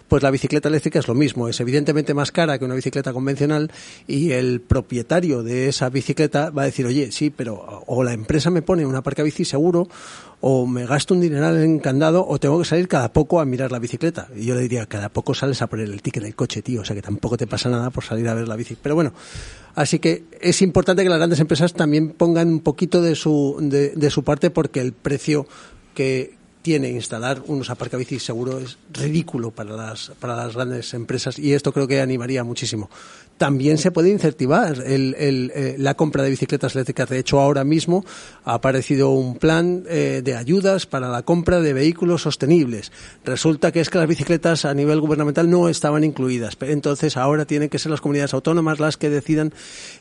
Pues 0.09 0.22
la 0.22 0.30
bicicleta 0.30 0.68
eléctrica 0.68 0.98
es 0.98 1.09
lo 1.09 1.14
mismo, 1.14 1.48
es 1.48 1.59
evidentemente 1.61 2.12
más 2.12 2.32
cara 2.32 2.59
que 2.59 2.66
una 2.66 2.74
bicicleta 2.74 3.14
convencional 3.14 3.70
y 4.07 4.32
el 4.32 4.61
propietario 4.61 5.42
de 5.42 5.68
esa 5.68 5.88
bicicleta 5.88 6.50
va 6.50 6.62
a 6.62 6.64
decir, 6.66 6.84
oye, 6.84 7.11
sí, 7.12 7.30
pero 7.30 7.82
o 7.86 8.05
la 8.05 8.12
empresa 8.12 8.50
me 8.50 8.61
pone 8.61 8.84
una 8.84 9.03
parca 9.03 9.22
bici 9.22 9.46
seguro 9.46 9.88
o 10.42 10.66
me 10.66 10.84
gasto 10.86 11.14
un 11.14 11.20
dineral 11.20 11.62
en 11.62 11.78
candado 11.78 12.26
o 12.26 12.38
tengo 12.38 12.59
que 12.59 12.64
salir 12.64 12.88
cada 12.88 13.12
poco 13.12 13.40
a 13.40 13.44
mirar 13.44 13.70
la 13.70 13.78
bicicleta. 13.78 14.28
Y 14.36 14.44
yo 14.44 14.57
le 14.57 14.62
diría, 14.62 14.86
cada 14.86 15.09
poco 15.09 15.34
sales 15.34 15.62
a 15.62 15.68
poner 15.68 15.88
el 15.88 16.03
ticket 16.03 16.24
del 16.24 16.34
coche, 16.34 16.62
tío, 16.62 16.80
o 16.80 16.84
sea 16.84 16.96
que 16.96 17.03
tampoco 17.03 17.36
te 17.36 17.46
pasa 17.46 17.70
nada 17.70 17.90
por 17.90 18.05
salir 18.05 18.28
a 18.28 18.34
ver 18.34 18.48
la 18.48 18.57
bici. 18.57 18.76
Pero 18.82 18.96
bueno, 18.96 19.12
así 19.76 20.00
que 20.00 20.24
es 20.40 20.61
importante 20.61 21.05
que 21.05 21.09
las 21.09 21.18
grandes 21.18 21.38
empresas 21.38 21.72
también 21.74 22.11
pongan 22.11 22.41
un 22.49 22.61
poquito 22.61 23.03
de 23.03 23.14
su, 23.14 23.57
de, 23.61 24.11
su 24.11 24.24
parte 24.24 24.51
porque 24.51 24.80
el 24.80 24.93
precio 24.93 25.47
que, 25.95 26.34
tiene 26.62 26.90
instalar 26.90 27.43
unos 27.49 27.70
aparcabicis 27.70 28.22
seguro 28.22 28.61
es 28.61 28.78
ridículo 28.93 29.51
para 29.51 29.74
las, 29.76 30.12
para 30.20 30.36
las 30.36 30.55
grandes 30.55 30.95
empresas 30.95 31.38
y 31.38 31.53
esto 31.55 31.72
creo 31.72 31.88
que 31.88 32.01
animaría 32.01 32.45
muchísimo. 32.45 32.88
También 33.43 33.76
se 33.76 33.90
puede 33.90 34.09
incentivar 34.09 34.84
eh, 34.86 35.74
la 35.76 35.95
compra 35.95 36.22
de 36.22 36.30
bicicletas 36.30 36.76
eléctricas. 36.76 37.09
De 37.09 37.18
hecho, 37.18 37.40
ahora 37.40 37.64
mismo 37.64 38.05
ha 38.45 38.55
aparecido 38.55 39.11
un 39.11 39.34
plan 39.34 39.82
eh, 39.88 40.20
de 40.22 40.36
ayudas 40.36 40.86
para 40.86 41.09
la 41.09 41.22
compra 41.22 41.61
de 41.61 41.72
vehículos 41.72 42.22
sostenibles. 42.22 42.93
Resulta 43.24 43.72
que 43.72 43.80
es 43.80 43.90
que 43.90 43.99
las 43.99 44.07
bicicletas 44.07 44.64
a 44.64 44.74
nivel 44.74 45.01
gubernamental 45.01 45.51
no 45.51 45.68
estaban 45.68 46.05
incluidas. 46.05 46.57
Entonces, 46.61 47.16
ahora 47.16 47.45
tienen 47.45 47.68
que 47.68 47.80
ser 47.80 47.90
las 47.90 48.01
comunidades 48.01 48.32
autónomas 48.32 48.78
las 48.78 48.97
que 48.97 49.11
decidan 49.11 49.53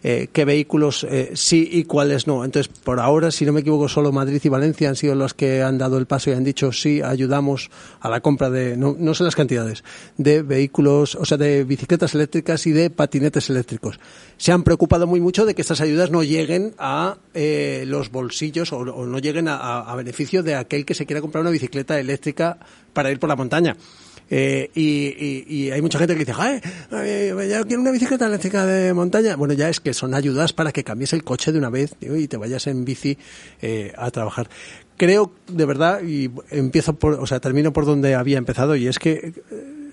eh, 0.04 0.28
qué 0.32 0.46
vehículos 0.46 1.04
eh, 1.10 1.32
sí 1.34 1.68
y 1.72 1.86
cuáles 1.86 2.28
no. 2.28 2.46
Entonces, 2.46 2.72
por 2.72 3.00
ahora, 3.00 3.32
si 3.32 3.48
no 3.48 3.54
me 3.54 3.62
equivoco, 3.62 3.90
solo 3.90 4.12
Madrid 4.12 4.40
y 4.44 4.50
Valencia 4.50 4.88
han 4.88 4.96
sido 4.96 5.16
los 5.16 5.34
que 5.34 5.64
han 5.64 5.80
dado 5.80 5.98
el 5.98 6.06
paso 6.06 6.30
y 6.30 6.34
han 6.34 6.44
dicho 6.44 6.72
sí, 6.72 7.02
ayudamos 7.02 7.72
a 8.02 8.10
la 8.12 8.22
compra 8.22 8.52
de, 8.52 8.78
no, 8.78 8.96
no 9.00 9.16
sé 9.16 9.24
las 9.24 9.36
cantidades, 9.36 9.84
de 10.18 10.44
vehículos, 10.44 11.16
o 11.16 11.26
sea, 11.26 11.40
de 11.40 11.64
bicicletas 11.64 12.14
eléctricas 12.14 12.68
y 12.68 12.72
de 12.72 12.92
eléctricos. 13.50 14.00
Se 14.38 14.52
han 14.52 14.64
preocupado 14.64 15.08
muy 15.08 15.20
mucho 15.22 15.46
de 15.46 15.56
que 15.56 15.62
estas 15.62 15.82
ayudas 15.82 16.12
no 16.12 16.24
lleguen 16.24 16.74
a 16.78 17.18
eh, 17.34 17.84
los 17.88 18.12
bolsillos 18.12 18.74
o, 18.74 18.80
o, 18.80 19.06
no 19.06 19.20
lleguen 19.20 19.48
a, 19.48 19.94
beneficio 19.96 20.44
de 20.44 20.56
aquel 20.56 20.86
que 20.86 20.94
se 20.94 21.06
quiera 21.06 21.22
comprar 21.22 21.42
una 21.42 21.52
bicicleta 21.52 22.00
eléctrica 22.00 22.58
para 22.94 23.12
ir 23.12 23.20
por 23.20 23.30
la 23.30 23.36
montaña. 23.36 23.76
Eh, 24.34 24.72
y, 24.74 25.44
y, 25.66 25.72
hay 25.72 25.82
mucha 25.82 26.00
gente 26.00 26.14
que 26.14 26.20
dice, 26.20 26.34
¡ay! 26.38 26.62
Ya 27.50 27.64
quiero 27.64 27.82
una 27.82 27.92
bicicleta 27.92 28.28
eléctrica 28.28 28.66
de 28.66 28.94
montaña. 28.94 29.36
Bueno, 29.36 29.54
ya 29.54 29.68
es 29.68 29.82
que 29.82 29.94
son 29.94 30.14
ayudas 30.14 30.54
para 30.54 30.72
que 30.72 30.86
cambies 30.86 31.12
el 31.12 31.26
coche 31.26 31.52
de 31.52 31.58
una 31.58 31.70
vez 31.70 31.96
y 32.00 32.28
te 32.30 32.38
vayas 32.38 32.66
en 32.68 32.86
bici 32.86 33.18
eh, 33.62 33.92
a 33.98 34.10
trabajar. 34.10 34.50
Creo, 34.96 35.34
de 35.48 35.66
verdad, 35.66 36.02
y 36.04 36.32
empiezo 36.50 36.94
por, 36.94 37.16
o 37.16 37.26
sea, 37.26 37.42
termino 37.42 37.74
por 37.74 37.86
donde 37.86 38.16
había 38.16 38.38
empezado, 38.38 38.76
y 38.78 38.88
es 38.88 39.00
que 39.00 39.34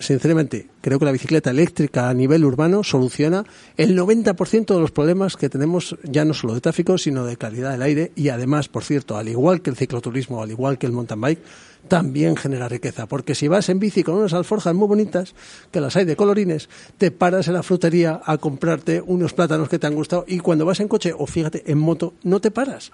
sinceramente, 0.01 0.69
creo 0.81 0.99
que 0.99 1.05
la 1.05 1.13
bicicleta 1.13 1.51
eléctrica 1.51 2.09
a 2.09 2.15
nivel 2.15 2.45
urbano 2.45 2.85
soluciona 2.85 3.45
el 3.77 3.97
90% 3.97 4.75
de 4.75 4.81
los 4.81 4.91
problemas 4.91 5.37
que 5.37 5.49
tenemos 5.49 5.97
ya 6.03 6.25
no 6.25 6.35
solo 6.35 6.55
de 6.55 6.61
tráfico, 6.61 6.99
sino 6.99 7.25
de 7.25 7.37
calidad 7.37 7.73
del 7.73 7.83
aire. 7.83 8.13
Y 8.15 8.29
además, 8.29 8.69
por 8.69 8.85
cierto, 8.85 9.17
al 9.17 9.29
igual 9.29 9.63
que 9.63 9.71
el 9.71 9.77
cicloturismo, 9.77 10.43
al 10.43 10.51
igual 10.51 10.79
que 10.79 10.87
el 10.87 10.93
mountain 10.93 11.21
bike, 11.21 11.43
también 11.89 12.37
genera 12.37 12.69
riqueza, 12.69 13.07
porque 13.07 13.35
si 13.35 13.49
vas 13.49 13.69
en 13.69 13.79
bici 13.79 14.03
con 14.03 14.17
unas 14.17 14.35
alforjas 14.35 14.75
muy 14.75 14.89
bonitas, 14.89 15.35
que 15.71 15.81
las 15.81 15.97
hay 15.97 16.05
de 16.05 16.17
colorines, 16.17 16.69
te 16.99 17.11
paras 17.11 17.49
en 17.49 17.55
la 17.55 17.63
frutería 17.63 18.21
a 18.25 18.37
comprarte 18.39 19.01
unos 19.01 19.33
plátanos 19.33 19.69
que 19.69 19.79
te 19.79 19.87
han 19.87 19.95
gustado 19.95 20.25
y 20.29 20.39
cuando 20.41 20.67
vas 20.67 20.81
en 20.81 20.89
coche 20.89 21.15
o 21.17 21.27
fíjate 21.27 21.71
en 21.71 21.79
moto 21.79 22.15
no 22.25 22.41
te 22.41 22.51
paras 22.51 22.93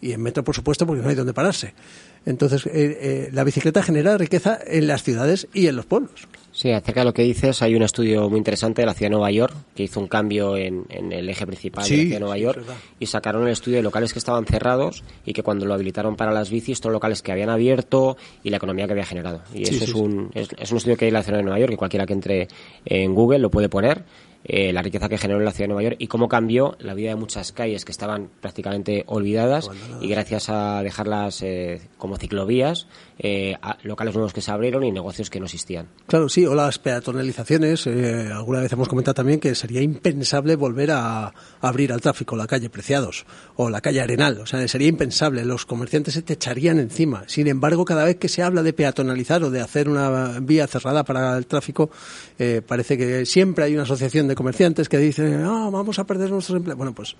y 0.00 0.12
en 0.12 0.22
metro 0.22 0.44
por 0.44 0.54
supuesto 0.54 0.86
porque 0.86 1.02
no 1.02 1.08
hay 1.08 1.14
donde 1.14 1.34
pararse. 1.34 1.74
Entonces, 2.26 2.66
eh, 2.66 2.70
eh, 2.74 3.28
la 3.32 3.44
bicicleta 3.44 3.82
genera 3.82 4.18
riqueza 4.18 4.58
en 4.66 4.86
las 4.86 5.02
ciudades 5.02 5.48
y 5.54 5.66
en 5.66 5.76
los 5.76 5.86
pueblos. 5.86 6.28
Sí, 6.52 6.72
acerca 6.72 7.00
de 7.00 7.06
lo 7.06 7.14
que 7.14 7.22
dices, 7.22 7.62
hay 7.62 7.74
un 7.74 7.82
estudio 7.82 8.28
muy 8.28 8.38
interesante 8.38 8.82
de 8.82 8.86
la 8.86 8.94
ciudad 8.94 9.10
de 9.10 9.16
Nueva 9.16 9.30
York 9.30 9.54
que 9.74 9.84
hizo 9.84 10.00
un 10.00 10.08
cambio 10.08 10.56
en, 10.56 10.84
en 10.88 11.12
el 11.12 11.28
eje 11.28 11.46
principal 11.46 11.84
sí, 11.84 11.90
de 11.90 11.96
la 11.96 12.02
ciudad 12.02 12.16
de 12.16 12.20
Nueva 12.20 12.38
York 12.38 12.64
y 12.98 13.06
sacaron 13.06 13.44
el 13.44 13.52
estudio 13.52 13.76
de 13.76 13.82
locales 13.82 14.12
que 14.12 14.18
estaban 14.18 14.44
cerrados 14.44 15.04
y 15.24 15.32
que 15.32 15.42
cuando 15.42 15.66
lo 15.66 15.74
habilitaron 15.74 16.16
para 16.16 16.32
las 16.32 16.50
bicis, 16.50 16.80
todos 16.80 16.92
locales 16.92 17.22
que 17.22 17.32
habían 17.32 17.48
abierto 17.48 18.16
y 18.42 18.50
la 18.50 18.56
economía 18.56 18.86
que 18.86 18.92
había 18.92 19.06
generado. 19.06 19.40
Y 19.54 19.66
sí, 19.66 19.76
eso 19.76 19.84
sí, 19.84 19.84
es, 19.84 19.94
un, 19.94 20.30
es, 20.34 20.48
es, 20.58 20.70
un 20.72 20.78
estudio 20.78 20.96
que 20.96 21.04
hay 21.04 21.10
en 21.10 21.14
la 21.14 21.22
ciudad 21.22 21.38
de 21.38 21.44
Nueva 21.44 21.60
York, 21.60 21.70
que 21.70 21.76
cualquiera 21.76 22.06
que 22.06 22.12
entre 22.12 22.48
en 22.84 23.14
Google 23.14 23.38
lo 23.38 23.50
puede 23.50 23.68
poner 23.68 24.04
eh, 24.44 24.72
la 24.72 24.82
riqueza 24.82 25.08
que 25.08 25.18
generó 25.18 25.40
en 25.40 25.44
la 25.44 25.50
ciudad 25.50 25.64
de 25.64 25.74
Nueva 25.74 25.82
York 25.82 25.96
y 25.98 26.06
cómo 26.06 26.28
cambió 26.28 26.76
la 26.78 26.94
vida 26.94 27.10
de 27.10 27.16
muchas 27.16 27.52
calles 27.52 27.84
que 27.84 27.92
estaban 27.92 28.30
prácticamente 28.40 29.04
olvidadas 29.06 29.70
y 30.00 30.08
gracias 30.08 30.48
a 30.48 30.82
dejarlas 30.82 31.42
eh, 31.42 31.80
como 31.98 32.16
ciclovías, 32.16 32.86
eh, 33.18 33.56
locales 33.82 34.14
nuevos 34.14 34.32
que 34.32 34.40
se 34.40 34.50
abrieron 34.50 34.84
y 34.84 34.92
negocios 34.92 35.30
que 35.30 35.40
no 35.40 35.46
existían. 35.46 35.88
Claro, 36.06 36.28
sí, 36.28 36.46
o 36.46 36.54
las 36.54 36.78
peatonalizaciones. 36.78 37.86
Eh, 37.86 38.30
alguna 38.32 38.60
vez 38.60 38.72
hemos 38.72 38.88
comentado 38.88 39.14
también 39.14 39.40
que 39.40 39.54
sería 39.54 39.82
impensable 39.82 40.56
volver 40.56 40.92
a, 40.92 41.32
abrir 41.60 41.92
al 41.92 42.00
tráfico 42.00 42.36
la 42.36 42.46
calle 42.46 42.70
Preciados 42.70 43.26
o 43.56 43.70
la 43.70 43.80
calle 43.80 44.00
Arenal. 44.00 44.40
O 44.40 44.46
sea, 44.46 44.66
sería 44.68 44.88
impensable. 44.88 45.44
Los 45.44 45.66
comerciantes 45.66 46.14
se 46.14 46.22
te 46.22 46.34
echarían 46.34 46.78
encima. 46.78 47.24
Sin 47.26 47.48
embargo, 47.48 47.84
cada 47.84 48.04
vez 48.04 48.16
que 48.16 48.28
se 48.28 48.42
habla 48.42 48.62
de 48.62 48.72
peatonalizar 48.72 49.42
o 49.42 49.50
de 49.50 49.60
hacer 49.60 49.88
una 49.88 50.38
vía 50.40 50.66
cerrada 50.66 51.04
para 51.04 51.36
el 51.36 51.46
tráfico, 51.46 51.90
eh, 52.38 52.62
parece 52.66 52.96
que 52.96 53.26
siempre 53.26 53.64
hay 53.64 53.74
una 53.74 53.82
asociación 53.82 54.28
de 54.28 54.34
comerciantes 54.34 54.88
que 54.88 54.98
dicen, 54.98 55.42
ah, 55.44 55.68
vamos 55.72 55.98
a 55.98 56.04
perder 56.04 56.30
nuestros 56.30 56.56
empleos. 56.56 56.76
Bueno, 56.76 56.94
pues 56.94 57.16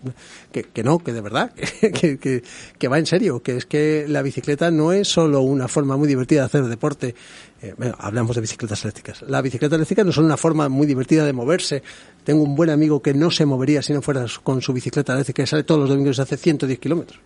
que, 0.52 0.82
no, 0.82 0.98
que 0.98 1.12
de 1.12 1.20
verdad, 1.20 1.52
que, 1.80 2.88
va 2.88 2.98
en 2.98 3.06
serio, 3.06 3.42
que 3.42 3.56
es 3.56 3.66
que 3.66 4.06
la 4.08 4.22
bicicleta 4.22 4.70
no 4.70 4.92
es 4.92 5.08
solo 5.08 5.40
una 5.40 5.68
forma 5.68 5.87
muy 5.96 6.08
divertida 6.08 6.40
de 6.40 6.46
hacer 6.46 6.64
deporte. 6.64 7.14
Eh, 7.62 7.74
bueno, 7.76 7.94
hablamos 7.98 8.34
de 8.34 8.40
bicicletas 8.40 8.82
eléctricas. 8.84 9.22
La 9.22 9.40
bicicleta 9.42 9.76
eléctrica 9.76 10.04
no 10.04 10.10
es 10.10 10.16
una 10.18 10.36
forma 10.36 10.68
muy 10.68 10.86
divertida 10.86 11.24
de 11.24 11.32
moverse. 11.32 11.82
Tengo 12.24 12.42
un 12.42 12.54
buen 12.54 12.70
amigo 12.70 13.00
que 13.02 13.14
no 13.14 13.30
se 13.30 13.46
movería 13.46 13.82
si 13.82 13.92
no 13.92 14.02
fuera 14.02 14.26
con 14.42 14.60
su 14.62 14.72
bicicleta 14.72 15.14
eléctrica, 15.14 15.42
que 15.42 15.46
sale 15.46 15.64
todos 15.64 15.80
los 15.80 15.90
domingos 15.90 16.18
y 16.18 16.22
hace 16.22 16.36
110 16.36 16.78
kilómetros. 16.78 17.20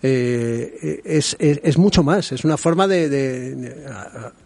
Eh, 0.00 1.00
es, 1.04 1.36
es, 1.40 1.60
es, 1.64 1.76
mucho 1.76 2.04
más, 2.04 2.30
es 2.30 2.44
una 2.44 2.56
forma 2.56 2.86
de, 2.86 3.08
de, 3.08 3.74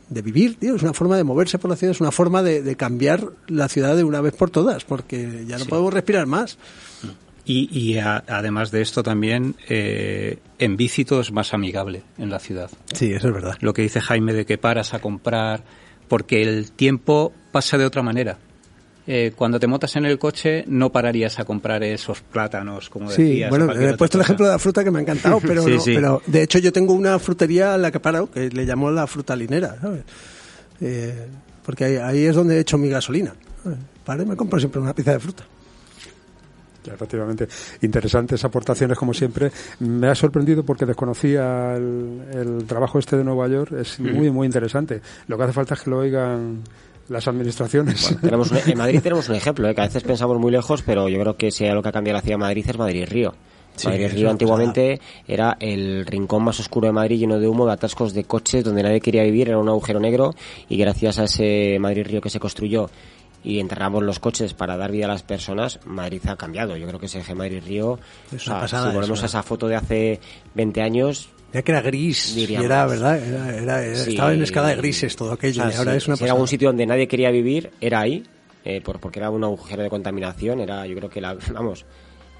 de, 0.08 0.22
vivir, 0.22 0.56
tío, 0.58 0.76
es 0.76 0.82
una 0.82 0.94
forma 0.94 1.18
de 1.18 1.24
moverse 1.24 1.58
por 1.58 1.68
la 1.68 1.76
ciudad, 1.76 1.90
es 1.90 2.00
una 2.00 2.10
forma 2.10 2.42
de, 2.42 2.62
de 2.62 2.74
cambiar 2.74 3.28
la 3.48 3.68
ciudad 3.68 3.94
de 3.94 4.02
una 4.02 4.22
vez 4.22 4.34
por 4.34 4.48
todas, 4.48 4.84
porque 4.84 5.44
ya 5.46 5.58
no 5.58 5.64
sí. 5.64 5.68
podemos 5.70 5.92
respirar 5.92 6.26
más. 6.26 6.56
Y, 7.44 7.68
y 7.76 7.98
a, 7.98 8.22
además 8.28 8.70
de 8.70 8.82
esto 8.82 9.02
también, 9.02 9.56
eh, 9.68 10.38
en 10.58 10.76
bici 10.76 11.04
todo 11.04 11.20
es 11.20 11.32
más 11.32 11.54
amigable 11.54 12.02
en 12.18 12.30
la 12.30 12.38
ciudad. 12.38 12.70
Sí, 12.92 13.12
eso 13.12 13.28
es 13.28 13.34
verdad. 13.34 13.56
Lo 13.60 13.72
que 13.72 13.82
dice 13.82 14.00
Jaime 14.00 14.32
de 14.32 14.46
que 14.46 14.58
paras 14.58 14.94
a 14.94 15.00
comprar, 15.00 15.64
porque 16.06 16.42
el 16.42 16.70
tiempo 16.70 17.32
pasa 17.50 17.78
de 17.78 17.84
otra 17.84 18.02
manera 18.02 18.38
eh, 19.06 19.32
cuando 19.34 19.58
te 19.58 19.66
montas 19.66 19.96
en 19.96 20.04
el 20.04 20.18
coche 20.18 20.64
no 20.68 20.92
pararías 20.92 21.40
a 21.40 21.44
comprar 21.44 21.82
esos 21.82 22.20
plátanos, 22.20 22.88
como 22.88 23.10
sí, 23.10 23.22
decías. 23.22 23.50
Bueno, 23.50 23.72
he 23.72 23.96
puesto 23.96 24.18
el 24.18 24.22
ejemplo 24.22 24.46
de 24.46 24.52
la 24.52 24.58
fruta 24.60 24.84
que 24.84 24.92
me 24.92 25.00
ha 25.00 25.02
encantado, 25.02 25.40
pero, 25.46 25.62
sí, 25.64 25.70
no, 25.70 25.80
sí. 25.80 25.94
pero 25.94 26.22
de 26.26 26.42
hecho 26.42 26.58
yo 26.60 26.72
tengo 26.72 26.94
una 26.94 27.18
frutería 27.18 27.74
a 27.74 27.78
la 27.78 27.90
que 27.90 27.98
paro 27.98 28.30
que 28.30 28.48
le 28.50 28.64
llamo 28.64 28.90
la 28.92 29.06
frutalinera, 29.08 29.76
¿sabes? 29.80 30.02
Eh, 30.80 31.26
porque 31.64 31.84
ahí, 31.84 31.96
ahí, 31.96 32.24
es 32.26 32.36
donde 32.36 32.56
he 32.56 32.60
hecho 32.60 32.78
mi 32.78 32.88
gasolina. 32.88 33.34
Paro 34.04 34.22
y 34.22 34.26
me 34.26 34.36
compro 34.36 34.58
siempre 34.58 34.80
una 34.80 34.94
pizza 34.94 35.12
de 35.12 35.20
fruta. 35.20 35.44
Efectivamente, 36.86 37.48
interesantes 37.82 38.44
aportaciones 38.44 38.98
como 38.98 39.14
siempre. 39.14 39.50
Me 39.80 40.08
ha 40.08 40.14
sorprendido 40.14 40.64
porque 40.64 40.86
desconocía 40.86 41.74
el, 41.76 42.22
el 42.32 42.64
trabajo 42.66 42.98
este 42.98 43.16
de 43.16 43.24
Nueva 43.24 43.48
York, 43.48 43.72
es 43.72 44.00
muy, 44.00 44.30
muy 44.30 44.46
interesante. 44.46 45.00
Lo 45.28 45.36
que 45.36 45.44
hace 45.44 45.52
falta 45.52 45.74
es 45.74 45.80
que 45.82 45.90
lo 45.90 45.98
oigan 45.98 46.62
las 47.08 47.28
administraciones. 47.28 48.02
Bueno, 48.02 48.20
tenemos 48.20 48.50
un, 48.50 48.58
en 48.66 48.78
Madrid 48.78 49.00
tenemos 49.02 49.28
un 49.28 49.34
ejemplo, 49.34 49.68
¿eh? 49.68 49.74
que 49.74 49.80
a 49.80 49.84
veces 49.84 50.02
pensamos 50.02 50.38
muy 50.38 50.50
lejos, 50.50 50.82
pero 50.82 51.08
yo 51.08 51.20
creo 51.20 51.36
que 51.36 51.50
sea 51.50 51.74
lo 51.74 51.82
que 51.82 51.88
ha 51.88 51.92
cambiado 51.92 52.18
la 52.18 52.22
ciudad 52.22 52.34
de 52.34 52.44
Madrid 52.44 52.64
es 52.68 52.78
Madrid-Río. 52.78 53.34
Sí, 53.74 53.88
Madrid-Río 53.88 54.28
antiguamente 54.28 55.00
era 55.26 55.56
el 55.58 56.04
rincón 56.04 56.44
más 56.44 56.60
oscuro 56.60 56.88
de 56.88 56.92
Madrid 56.92 57.20
lleno 57.20 57.38
de 57.38 57.48
humo, 57.48 57.64
de 57.64 57.72
atascos 57.72 58.12
de 58.12 58.24
coches, 58.24 58.64
donde 58.64 58.82
nadie 58.82 59.00
quería 59.00 59.22
vivir, 59.22 59.48
era 59.48 59.58
un 59.58 59.68
agujero 59.68 59.98
negro 59.98 60.34
y 60.68 60.76
gracias 60.76 61.18
a 61.18 61.24
ese 61.24 61.78
Madrid-Río 61.80 62.20
que 62.20 62.28
se 62.28 62.38
construyó 62.38 62.90
y 63.44 63.60
enterramos 63.60 64.02
los 64.02 64.18
coches 64.18 64.54
para 64.54 64.76
dar 64.76 64.92
vida 64.92 65.06
a 65.06 65.08
las 65.08 65.22
personas, 65.22 65.80
Madrid 65.84 66.22
ha 66.28 66.36
cambiado. 66.36 66.76
Yo 66.76 66.86
creo 66.86 67.00
que 67.00 67.06
ese 67.06 67.20
eje 67.20 67.34
Madrid-Río, 67.34 67.98
o 68.34 68.38
sea, 68.38 68.68
si 68.68 68.76
volvemos 68.94 69.22
a 69.22 69.26
esa 69.26 69.42
foto 69.42 69.68
de 69.68 69.76
hace 69.76 70.20
20 70.54 70.82
años, 70.82 71.28
ya 71.52 71.62
que 71.62 71.72
era 71.72 71.82
gris, 71.82 72.36
y 72.36 72.54
era, 72.54 72.86
¿verdad? 72.86 73.18
Era, 73.18 73.56
era, 73.56 73.84
era 73.84 73.96
sí. 73.96 74.10
Estaba 74.10 74.32
en 74.32 74.42
escala 74.42 74.68
de 74.68 74.76
grises 74.76 75.14
todo 75.16 75.32
aquello, 75.32 75.68
y 75.68 75.74
ahora 75.74 75.92
sí, 75.92 75.98
es 75.98 76.08
una 76.08 76.16
si 76.16 76.24
era 76.24 76.34
un 76.34 76.48
sitio 76.48 76.68
donde 76.68 76.86
nadie 76.86 77.06
quería 77.06 77.30
vivir, 77.30 77.70
era 77.80 78.00
ahí, 78.00 78.22
eh, 78.64 78.80
por, 78.80 79.00
porque 79.00 79.18
era 79.18 79.28
un 79.30 79.44
agujero 79.44 79.82
de 79.82 79.90
contaminación, 79.90 80.60
era, 80.60 80.86
yo 80.86 80.96
creo 80.96 81.10
que 81.10 81.20
la, 81.20 81.34
vamos, 81.52 81.84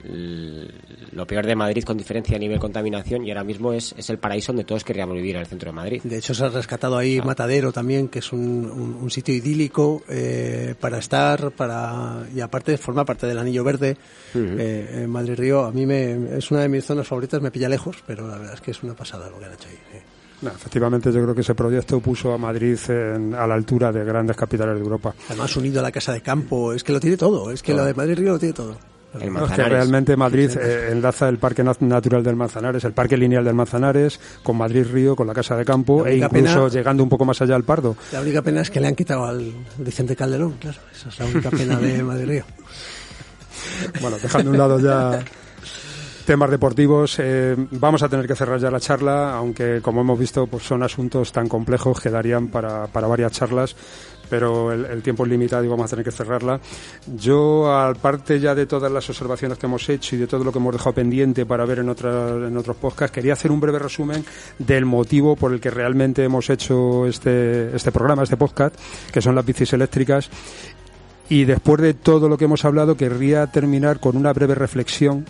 lo 0.04 1.26
peor 1.26 1.46
de 1.46 1.54
Madrid 1.54 1.84
con 1.84 1.96
diferencia 1.96 2.36
a 2.36 2.38
nivel 2.38 2.58
contaminación 2.58 3.24
y 3.24 3.30
ahora 3.30 3.44
mismo 3.44 3.72
es, 3.72 3.94
es 3.96 4.10
el 4.10 4.18
paraíso 4.18 4.52
donde 4.52 4.64
todos 4.64 4.84
querríamos 4.84 5.14
vivir 5.14 5.36
en 5.36 5.42
el 5.42 5.46
centro 5.46 5.70
de 5.70 5.76
Madrid. 5.76 6.00
De 6.02 6.18
hecho, 6.18 6.34
se 6.34 6.44
ha 6.44 6.48
rescatado 6.48 6.96
ahí 6.96 7.18
ah. 7.18 7.24
Matadero 7.24 7.72
también, 7.72 8.08
que 8.08 8.18
es 8.18 8.32
un, 8.32 8.98
un, 9.00 9.10
sitio 9.10 9.34
idílico 9.34 10.02
eh, 10.08 10.74
para 10.78 10.98
estar, 10.98 11.52
para 11.52 12.26
y 12.34 12.40
aparte 12.40 12.76
forma 12.78 13.04
parte 13.04 13.26
del 13.26 13.38
Anillo 13.38 13.64
Verde. 13.64 13.96
Eh, 14.34 15.02
en 15.02 15.10
Madrid 15.10 15.34
Río, 15.36 15.64
a 15.64 15.72
mí 15.72 15.86
me, 15.86 16.36
es 16.36 16.50
una 16.50 16.62
de 16.62 16.68
mis 16.68 16.84
zonas 16.84 17.06
favoritas, 17.06 17.40
me 17.40 17.50
pilla 17.50 17.68
lejos, 17.68 18.02
pero 18.06 18.26
la 18.26 18.38
verdad 18.38 18.54
es 18.54 18.60
que 18.60 18.70
es 18.70 18.82
una 18.82 18.94
pasada 18.94 19.28
lo 19.28 19.38
que 19.38 19.44
han 19.44 19.52
hecho 19.52 19.68
ahí. 19.68 20.48
efectivamente, 20.48 21.12
yo 21.12 21.22
creo 21.22 21.34
que 21.34 21.42
ese 21.42 21.54
proyecto 21.54 22.00
puso 22.00 22.32
a 22.32 22.38
Madrid 22.38 22.78
a 22.88 23.46
la 23.46 23.54
altura 23.54 23.92
de 23.92 24.04
grandes 24.04 24.36
capitales 24.36 24.74
de 24.74 24.80
Europa. 24.80 25.14
Además, 25.28 25.54
unido 25.56 25.80
a 25.80 25.82
la 25.82 25.92
casa 25.92 26.12
de 26.12 26.22
campo, 26.22 26.72
es 26.72 26.82
que 26.82 26.92
lo 26.92 27.00
tiene 27.00 27.16
todo, 27.16 27.50
es 27.50 27.62
que 27.62 27.74
lo 27.74 27.84
de 27.84 27.94
Madrid 27.94 28.16
Río 28.16 28.32
lo 28.32 28.38
tiene 28.38 28.54
todo 28.54 28.91
que 29.18 29.64
realmente 29.64 30.16
Madrid 30.16 30.50
eh, 30.56 30.88
enlaza 30.90 31.28
el 31.28 31.38
Parque 31.38 31.62
Natural 31.62 32.22
del 32.22 32.36
Manzanares, 32.36 32.84
el 32.84 32.92
Parque 32.92 33.16
Lineal 33.16 33.44
del 33.44 33.54
Manzanares, 33.54 34.18
con 34.42 34.56
Madrid 34.56 34.86
Río, 34.90 35.14
con 35.16 35.26
la 35.26 35.34
Casa 35.34 35.56
de 35.56 35.64
Campo 35.64 36.06
e 36.06 36.16
incluso 36.16 36.68
llegando 36.68 37.02
un 37.02 37.08
poco 37.08 37.24
más 37.24 37.40
allá 37.42 37.54
al 37.54 37.64
Pardo. 37.64 37.96
La 38.12 38.20
única 38.20 38.42
pena 38.42 38.62
es 38.62 38.70
que 38.70 38.80
le 38.80 38.88
han 38.88 38.94
quitado 38.94 39.24
al 39.24 39.52
Vicente 39.78 40.16
Calderón, 40.16 40.52
claro, 40.52 40.78
esa 40.94 41.08
es 41.08 41.18
la 41.18 41.26
única 41.26 41.50
pena 41.50 41.78
de 41.78 42.02
Madrid 42.02 42.26
Río. 42.26 42.44
bueno, 44.00 44.16
dejando 44.18 44.50
un 44.50 44.58
lado 44.58 44.78
ya 44.80 45.22
temas 46.24 46.50
deportivos, 46.50 47.16
eh, 47.18 47.56
vamos 47.72 48.02
a 48.02 48.08
tener 48.08 48.26
que 48.26 48.36
cerrar 48.36 48.58
ya 48.60 48.70
la 48.70 48.80
charla, 48.80 49.34
aunque 49.34 49.80
como 49.82 50.00
hemos 50.00 50.18
visto 50.18 50.46
pues 50.46 50.62
son 50.62 50.82
asuntos 50.82 51.32
tan 51.32 51.48
complejos 51.48 52.00
que 52.00 52.10
darían 52.10 52.48
para, 52.48 52.86
para 52.86 53.08
varias 53.08 53.32
charlas 53.32 53.76
pero 54.32 54.72
el, 54.72 55.02
tiempo 55.02 55.24
es 55.24 55.30
limitado 55.30 55.62
y 55.62 55.68
vamos 55.68 55.84
a 55.84 55.88
tener 55.90 56.06
que 56.06 56.10
cerrarla. 56.10 56.58
Yo, 57.18 57.70
aparte 57.70 58.40
ya 58.40 58.54
de 58.54 58.64
todas 58.64 58.90
las 58.90 59.06
observaciones 59.10 59.58
que 59.58 59.66
hemos 59.66 59.86
hecho 59.90 60.16
y 60.16 60.20
de 60.20 60.26
todo 60.26 60.42
lo 60.42 60.50
que 60.50 60.58
hemos 60.58 60.72
dejado 60.72 60.94
pendiente 60.94 61.44
para 61.44 61.66
ver 61.66 61.80
en, 61.80 61.90
en 61.90 62.56
otros 62.56 62.78
podcasts, 62.78 63.14
quería 63.14 63.34
hacer 63.34 63.52
un 63.52 63.60
breve 63.60 63.78
resumen 63.78 64.24
del 64.58 64.86
motivo 64.86 65.36
por 65.36 65.52
el 65.52 65.60
que 65.60 65.68
realmente 65.68 66.24
hemos 66.24 66.48
hecho 66.48 67.06
este, 67.06 67.76
este 67.76 67.92
programa, 67.92 68.22
este 68.22 68.38
podcast, 68.38 68.74
que 69.12 69.20
son 69.20 69.34
las 69.34 69.44
bicis 69.44 69.70
eléctricas. 69.74 70.30
Y 71.28 71.44
después 71.44 71.82
de 71.82 71.92
todo 71.92 72.30
lo 72.30 72.38
que 72.38 72.46
hemos 72.46 72.64
hablado, 72.64 72.96
querría 72.96 73.48
terminar 73.48 74.00
con 74.00 74.16
una 74.16 74.32
breve 74.32 74.54
reflexión 74.54 75.26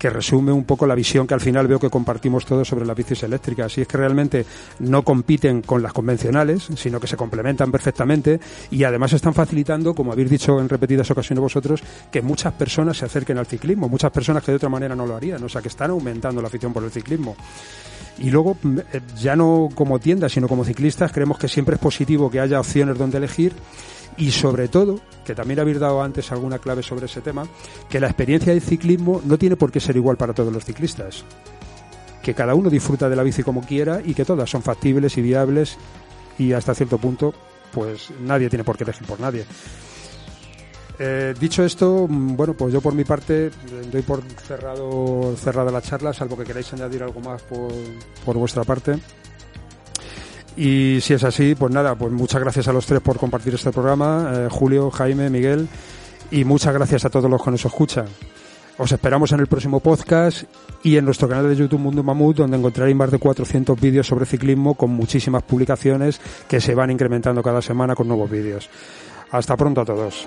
que 0.00 0.08
resume 0.08 0.50
un 0.50 0.64
poco 0.64 0.86
la 0.86 0.94
visión 0.94 1.26
que 1.26 1.34
al 1.34 1.42
final 1.42 1.68
veo 1.68 1.78
que 1.78 1.90
compartimos 1.90 2.46
todos 2.46 2.66
sobre 2.66 2.86
las 2.86 2.96
bicis 2.96 3.22
eléctricas. 3.22 3.76
Y 3.76 3.82
es 3.82 3.86
que 3.86 3.98
realmente 3.98 4.46
no 4.78 5.02
compiten 5.02 5.60
con 5.60 5.82
las 5.82 5.92
convencionales, 5.92 6.68
sino 6.74 6.98
que 6.98 7.06
se 7.06 7.18
complementan 7.18 7.70
perfectamente 7.70 8.40
y 8.70 8.82
además 8.84 9.12
están 9.12 9.34
facilitando, 9.34 9.94
como 9.94 10.12
habéis 10.12 10.30
dicho 10.30 10.58
en 10.58 10.70
repetidas 10.70 11.10
ocasiones 11.10 11.42
vosotros, 11.42 11.82
que 12.10 12.22
muchas 12.22 12.54
personas 12.54 12.96
se 12.96 13.04
acerquen 13.04 13.36
al 13.36 13.44
ciclismo, 13.44 13.90
muchas 13.90 14.10
personas 14.10 14.42
que 14.42 14.52
de 14.52 14.56
otra 14.56 14.70
manera 14.70 14.96
no 14.96 15.04
lo 15.04 15.14
harían, 15.14 15.44
o 15.44 15.50
sea, 15.50 15.60
que 15.60 15.68
están 15.68 15.90
aumentando 15.90 16.40
la 16.40 16.48
afición 16.48 16.72
por 16.72 16.82
el 16.82 16.90
ciclismo. 16.90 17.36
Y 18.20 18.30
luego, 18.30 18.56
eh, 18.94 19.02
ya 19.18 19.36
no 19.36 19.68
como 19.74 19.98
tiendas, 19.98 20.32
sino 20.32 20.48
como 20.48 20.64
ciclistas, 20.64 21.12
creemos 21.12 21.38
que 21.38 21.46
siempre 21.46 21.74
es 21.74 21.80
positivo 21.80 22.30
que 22.30 22.40
haya 22.40 22.58
opciones 22.58 22.96
donde 22.96 23.18
elegir 23.18 23.52
y 24.16 24.30
sobre 24.30 24.68
todo, 24.68 25.00
que 25.24 25.34
también 25.34 25.60
habéis 25.60 25.78
dado 25.78 26.02
antes 26.02 26.30
alguna 26.32 26.58
clave 26.58 26.82
sobre 26.82 27.06
ese 27.06 27.20
tema, 27.20 27.46
que 27.88 28.00
la 28.00 28.08
experiencia 28.08 28.52
del 28.52 28.62
ciclismo 28.62 29.22
no 29.24 29.38
tiene 29.38 29.56
por 29.56 29.70
qué 29.72 29.80
ser 29.80 29.96
igual 29.96 30.16
para 30.16 30.34
todos 30.34 30.52
los 30.52 30.64
ciclistas. 30.64 31.24
Que 32.22 32.34
cada 32.34 32.54
uno 32.54 32.68
disfruta 32.68 33.08
de 33.08 33.16
la 33.16 33.22
bici 33.22 33.42
como 33.42 33.62
quiera 33.62 34.00
y 34.04 34.14
que 34.14 34.24
todas 34.24 34.50
son 34.50 34.62
factibles 34.62 35.16
y 35.16 35.22
viables 35.22 35.78
y 36.38 36.52
hasta 36.52 36.74
cierto 36.74 36.98
punto, 36.98 37.32
pues 37.72 38.10
nadie 38.20 38.48
tiene 38.48 38.64
por 38.64 38.76
qué 38.76 38.84
elegir 38.84 39.06
por 39.06 39.20
nadie. 39.20 39.44
Eh, 41.02 41.32
dicho 41.40 41.64
esto, 41.64 42.06
mm, 42.06 42.36
bueno, 42.36 42.52
pues 42.52 42.74
yo 42.74 42.82
por 42.82 42.94
mi 42.94 43.04
parte 43.04 43.46
eh, 43.46 43.52
doy 43.90 44.02
por 44.02 44.22
cerrado 44.46 45.34
cerrada 45.34 45.70
la 45.70 45.80
charla, 45.80 46.12
salvo 46.12 46.36
que 46.36 46.44
queráis 46.44 46.70
añadir 46.74 47.02
algo 47.02 47.20
más 47.20 47.40
por, 47.42 47.72
por 48.24 48.36
vuestra 48.36 48.64
parte. 48.64 48.98
Y 50.56 50.98
si 51.00 51.14
es 51.14 51.24
así, 51.24 51.54
pues 51.54 51.72
nada, 51.72 51.94
pues 51.94 52.12
muchas 52.12 52.40
gracias 52.40 52.68
a 52.68 52.72
los 52.72 52.86
tres 52.86 53.00
por 53.00 53.16
compartir 53.18 53.54
este 53.54 53.70
programa, 53.70 54.30
eh, 54.34 54.48
Julio, 54.50 54.90
Jaime, 54.90 55.30
Miguel, 55.30 55.68
y 56.30 56.44
muchas 56.44 56.74
gracias 56.74 57.04
a 57.04 57.10
todos 57.10 57.30
los 57.30 57.42
que 57.42 57.50
nos 57.50 57.64
escuchan. 57.64 58.06
Os 58.78 58.90
esperamos 58.92 59.30
en 59.32 59.40
el 59.40 59.46
próximo 59.46 59.80
podcast 59.80 60.44
y 60.82 60.96
en 60.96 61.04
nuestro 61.04 61.28
canal 61.28 61.48
de 61.48 61.54
YouTube 61.54 61.80
Mundo 61.80 62.02
Mamut, 62.02 62.38
donde 62.38 62.56
encontraréis 62.56 62.96
más 62.96 63.10
de 63.10 63.18
400 63.18 63.78
vídeos 63.78 64.06
sobre 64.06 64.24
ciclismo 64.24 64.74
con 64.74 64.90
muchísimas 64.90 65.42
publicaciones 65.42 66.18
que 66.48 66.62
se 66.62 66.74
van 66.74 66.90
incrementando 66.90 67.42
cada 67.42 67.60
semana 67.60 67.94
con 67.94 68.08
nuevos 68.08 68.30
vídeos. 68.30 68.70
Hasta 69.32 69.56
pronto 69.56 69.82
a 69.82 69.84
todos. 69.84 70.26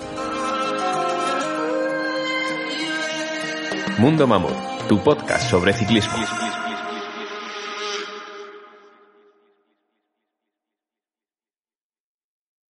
Mundo 3.98 4.28
Mamut, 4.28 4.88
tu 4.88 5.04
podcast 5.04 5.50
sobre 5.50 5.74
ciclismo. 5.74 6.14